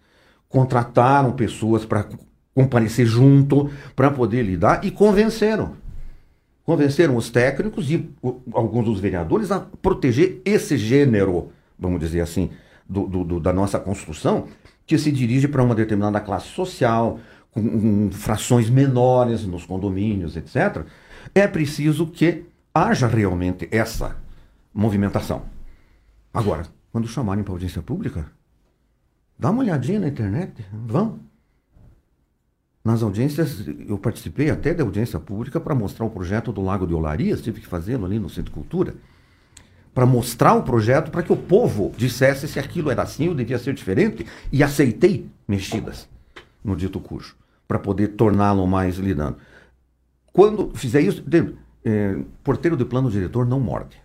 contrataram 0.47 1.34
pessoas 1.34 1.84
para 1.84 2.08
comparecer 2.56 3.06
junto, 3.06 3.70
para 3.97 4.10
poder 4.10 4.43
lidar 4.43 4.86
e 4.86 4.89
convenceram. 4.89 5.76
Convenceram 6.64 7.18
os 7.18 7.30
técnicos 7.30 7.91
e 7.91 8.10
alguns 8.54 8.86
dos 8.86 9.02
vereadores 9.02 9.52
a 9.52 9.60
proteger 9.60 10.41
esse 10.45 10.78
gênero, 10.78 11.52
vamos 11.78 11.99
dizer 11.99 12.22
assim, 12.22 12.49
do, 12.88 13.08
do, 13.08 13.39
da 13.41 13.52
nossa 13.52 13.78
construção, 13.78 14.47
que 14.86 14.97
se 14.97 15.12
dirige 15.12 15.47
para 15.47 15.64
uma 15.64 15.76
determinada 15.76 16.20
classe 16.20 16.47
social, 16.47 17.20
com 17.52 18.10
frações 18.12 18.70
menores 18.70 19.45
nos 19.45 19.66
condomínios, 19.66 20.36
etc., 20.38 20.86
é 21.36 21.47
preciso 21.47 22.08
que 22.08 22.45
haja 22.74 23.08
realmente 23.08 23.68
essa 23.72 24.16
movimentação. 24.74 25.43
Agora, 26.34 26.66
quando 26.91 27.08
chamarem 27.08 27.43
para 27.43 27.54
audiência 27.54 27.82
pública, 27.82 28.26
dá 29.38 29.49
uma 29.49 29.62
olhadinha 29.62 29.99
na 29.99 30.08
internet, 30.08 30.66
vão. 30.72 31.20
Nas 32.84 33.04
audiências, 33.04 33.64
eu 33.88 33.97
participei 33.97 34.49
até 34.49 34.74
da 34.74 34.84
audiência 34.84 35.20
pública 35.20 35.60
para 35.60 35.76
mostrar 35.76 36.06
o 36.06 36.10
projeto 36.10 36.52
do 36.52 36.62
Lago 36.62 36.88
de 36.88 36.93
Olarias, 36.93 37.41
tive 37.41 37.62
que 37.62 37.68
fazê-lo 37.68 38.06
ali 38.06 38.18
no 38.18 38.30
Centro 38.30 38.52
Cultura, 38.52 38.95
para 39.93 40.06
mostrar 40.06 40.54
o 40.54 40.64
projeto 40.64 41.12
para 41.12 41.22
que 41.22 41.34
o 41.34 41.38
povo 41.38 41.93
dissesse 41.97 42.47
se 42.47 42.58
aquilo 42.58 42.89
era 42.89 43.04
assim 43.04 43.28
ou 43.28 43.36
devia 43.36 43.60
ser 43.60 43.74
diferente, 43.74 44.26
e 44.52 44.64
aceitei 44.64 45.30
mexidas 45.47 46.10
no 46.64 46.76
dito 46.76 46.99
cujo 46.99 47.41
para 47.72 47.80
poder 47.80 48.09
torná-lo 48.09 48.67
mais 48.67 48.97
lidando. 48.97 49.38
quando 50.34 50.72
fizer 50.76 50.99
isso, 50.99 51.24
de, 51.26 51.53
é, 51.86 52.17
porteiro 52.43 52.76
de 52.76 52.84
plano 52.84 53.09
diretor 53.09 53.45
não 53.45 53.61
morde. 53.61 53.95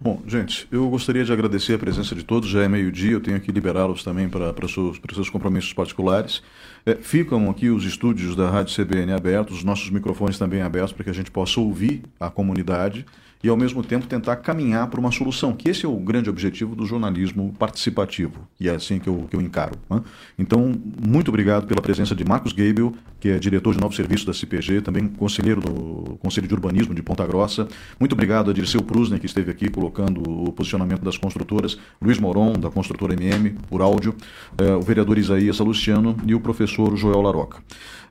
Bom, 0.00 0.20
gente, 0.26 0.66
eu 0.72 0.90
gostaria 0.90 1.24
de 1.24 1.32
agradecer 1.32 1.74
a 1.74 1.78
presença 1.78 2.16
de 2.16 2.24
todos. 2.24 2.48
Já 2.48 2.64
é 2.64 2.68
meio-dia, 2.68 3.12
eu 3.12 3.20
tenho 3.20 3.40
que 3.40 3.52
liberá-los 3.52 4.02
também 4.02 4.28
para, 4.28 4.52
para, 4.52 4.66
seus, 4.66 5.00
seus 5.12 5.30
compromissos 5.30 5.72
particulares. 5.72 6.42
É, 6.84 6.96
ficam 6.96 7.48
aqui 7.48 7.70
os 7.70 7.84
estúdios 7.84 8.34
da 8.34 8.50
Rádio 8.50 8.74
CBN 8.74 9.12
abertos, 9.12 9.58
os 9.58 9.64
nossos 9.64 9.88
microfones 9.88 10.36
também 10.36 10.60
abertos 10.60 10.92
para 10.92 11.04
que 11.04 11.10
a 11.10 11.14
gente 11.14 11.30
possa 11.30 11.60
ouvir 11.60 12.02
a 12.18 12.28
comunidade 12.28 13.06
e, 13.44 13.48
ao 13.50 13.58
mesmo 13.58 13.82
tempo, 13.82 14.06
tentar 14.06 14.36
caminhar 14.36 14.86
para 14.88 14.98
uma 14.98 15.12
solução, 15.12 15.52
que 15.52 15.68
esse 15.68 15.84
é 15.84 15.88
o 15.88 15.96
grande 15.96 16.30
objetivo 16.30 16.74
do 16.74 16.86
jornalismo 16.86 17.54
participativo, 17.58 18.48
e 18.58 18.70
é 18.70 18.74
assim 18.74 18.98
que 18.98 19.06
eu, 19.06 19.26
que 19.28 19.36
eu 19.36 19.40
encaro. 19.42 19.74
Né? 19.90 20.00
Então, 20.38 20.72
muito 21.06 21.28
obrigado 21.28 21.66
pela 21.66 21.82
presença 21.82 22.14
de 22.14 22.24
Marcos 22.24 22.54
Gabel, 22.54 22.94
que 23.20 23.28
é 23.28 23.38
diretor 23.38 23.74
de 23.74 23.80
novos 23.80 23.96
serviços 23.96 24.24
da 24.24 24.32
CPG, 24.32 24.80
também 24.80 25.08
conselheiro 25.08 25.60
do 25.60 26.16
Conselho 26.22 26.48
de 26.48 26.54
Urbanismo 26.54 26.94
de 26.94 27.02
Ponta 27.02 27.26
Grossa. 27.26 27.68
Muito 28.00 28.12
obrigado 28.12 28.50
a 28.50 28.54
Dirceu 28.54 28.82
Prusner, 28.82 29.20
que 29.20 29.26
esteve 29.26 29.50
aqui 29.50 29.68
colocando 29.68 30.22
o 30.22 30.50
posicionamento 30.50 31.02
das 31.02 31.18
construtoras, 31.18 31.78
Luiz 32.00 32.18
Moron, 32.18 32.54
da 32.54 32.70
construtora 32.70 33.12
MM, 33.12 33.56
por 33.68 33.82
áudio, 33.82 34.14
eh, 34.56 34.74
o 34.74 34.80
vereador 34.80 35.18
Isaías 35.18 35.56
Salustiano 35.56 36.16
e 36.26 36.34
o 36.34 36.40
professor 36.40 36.96
Joel 36.96 37.20
Laroca. 37.20 37.58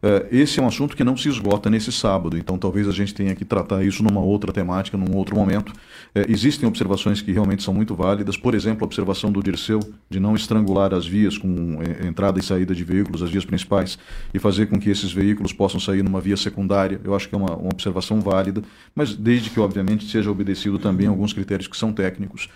Eh, 0.03 0.27
esse 0.31 0.59
é 0.59 0.63
um 0.63 0.67
assunto 0.67 0.97
que 0.97 1.03
não 1.03 1.15
se 1.15 1.29
esgota 1.29 1.69
nesse 1.69 1.89
sábado, 1.89 2.37
então 2.37 2.57
talvez 2.57 2.89
a 2.89 2.91
gente 2.91 3.13
tenha 3.13 3.33
que 3.33 3.45
tratar 3.45 3.85
isso 3.85 4.03
numa 4.03 4.19
outra 4.19 4.51
temática, 4.51 4.97
num 4.97 5.15
outro 5.15 5.33
momento. 5.33 5.71
É, 6.13 6.25
existem 6.27 6.67
observações 6.67 7.21
que 7.21 7.31
realmente 7.31 7.63
são 7.63 7.73
muito 7.73 7.95
válidas, 7.95 8.35
por 8.35 8.53
exemplo, 8.53 8.83
a 8.83 8.85
observação 8.85 9.31
do 9.31 9.41
Dirceu 9.41 9.79
de 10.09 10.19
não 10.19 10.35
estrangular 10.35 10.93
as 10.93 11.07
vias 11.07 11.37
com 11.37 11.79
é, 11.81 12.05
entrada 12.05 12.37
e 12.37 12.43
saída 12.43 12.75
de 12.75 12.83
veículos, 12.83 13.23
as 13.23 13.31
vias 13.31 13.45
principais, 13.45 13.97
e 14.33 14.39
fazer 14.39 14.65
com 14.65 14.77
que 14.77 14.89
esses 14.89 15.13
veículos 15.13 15.53
possam 15.53 15.79
sair 15.79 16.03
numa 16.03 16.19
via 16.19 16.35
secundária. 16.35 16.99
Eu 17.01 17.15
acho 17.15 17.29
que 17.29 17.35
é 17.35 17.37
uma, 17.37 17.55
uma 17.55 17.69
observação 17.69 18.19
válida, 18.19 18.61
mas 18.93 19.15
desde 19.15 19.49
que, 19.49 19.59
obviamente, 19.59 20.09
seja 20.11 20.29
obedecido 20.29 20.77
também 20.77 21.07
alguns 21.07 21.31
critérios 21.31 21.67
que 21.67 21.77
são 21.77 21.93
técnicos. 21.93 22.49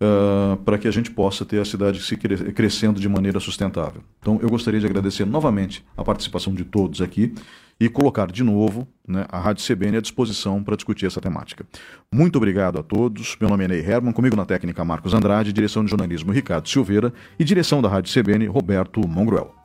Uh, 0.00 0.56
para 0.58 0.78
que 0.78 0.88
a 0.88 0.90
gente 0.90 1.10
possa 1.10 1.44
ter 1.44 1.60
a 1.60 1.64
cidade 1.64 2.02
se 2.02 2.16
cre 2.16 2.52
crescendo 2.52 3.00
de 3.00 3.08
maneira 3.08 3.38
sustentável. 3.38 4.02
Então, 4.20 4.38
eu 4.42 4.48
gostaria 4.48 4.80
de 4.80 4.86
agradecer 4.86 5.24
novamente 5.24 5.84
a 5.96 6.02
participação 6.02 6.52
de 6.54 6.64
todos 6.64 7.00
aqui 7.00 7.32
e 7.78 7.88
colocar 7.88 8.30
de 8.30 8.42
novo 8.42 8.86
né, 9.06 9.26
a 9.28 9.38
Rádio 9.38 9.64
CBN 9.64 9.98
à 9.98 10.00
disposição 10.00 10.62
para 10.62 10.76
discutir 10.76 11.06
essa 11.06 11.20
temática. 11.20 11.66
Muito 12.12 12.36
obrigado 12.36 12.78
a 12.78 12.82
todos. 12.82 13.36
Meu 13.40 13.48
nome 13.48 13.64
é 13.64 13.68
Ney 13.68 13.80
Herman, 13.80 14.12
comigo 14.12 14.36
na 14.36 14.44
técnica 14.44 14.84
Marcos 14.84 15.14
Andrade, 15.14 15.52
direção 15.52 15.84
de 15.84 15.90
jornalismo 15.90 16.32
Ricardo 16.32 16.68
Silveira 16.68 17.12
e 17.38 17.44
direção 17.44 17.82
da 17.82 17.88
Rádio 17.88 18.12
CBN 18.12 18.46
Roberto 18.46 19.06
Mongruel. 19.06 19.61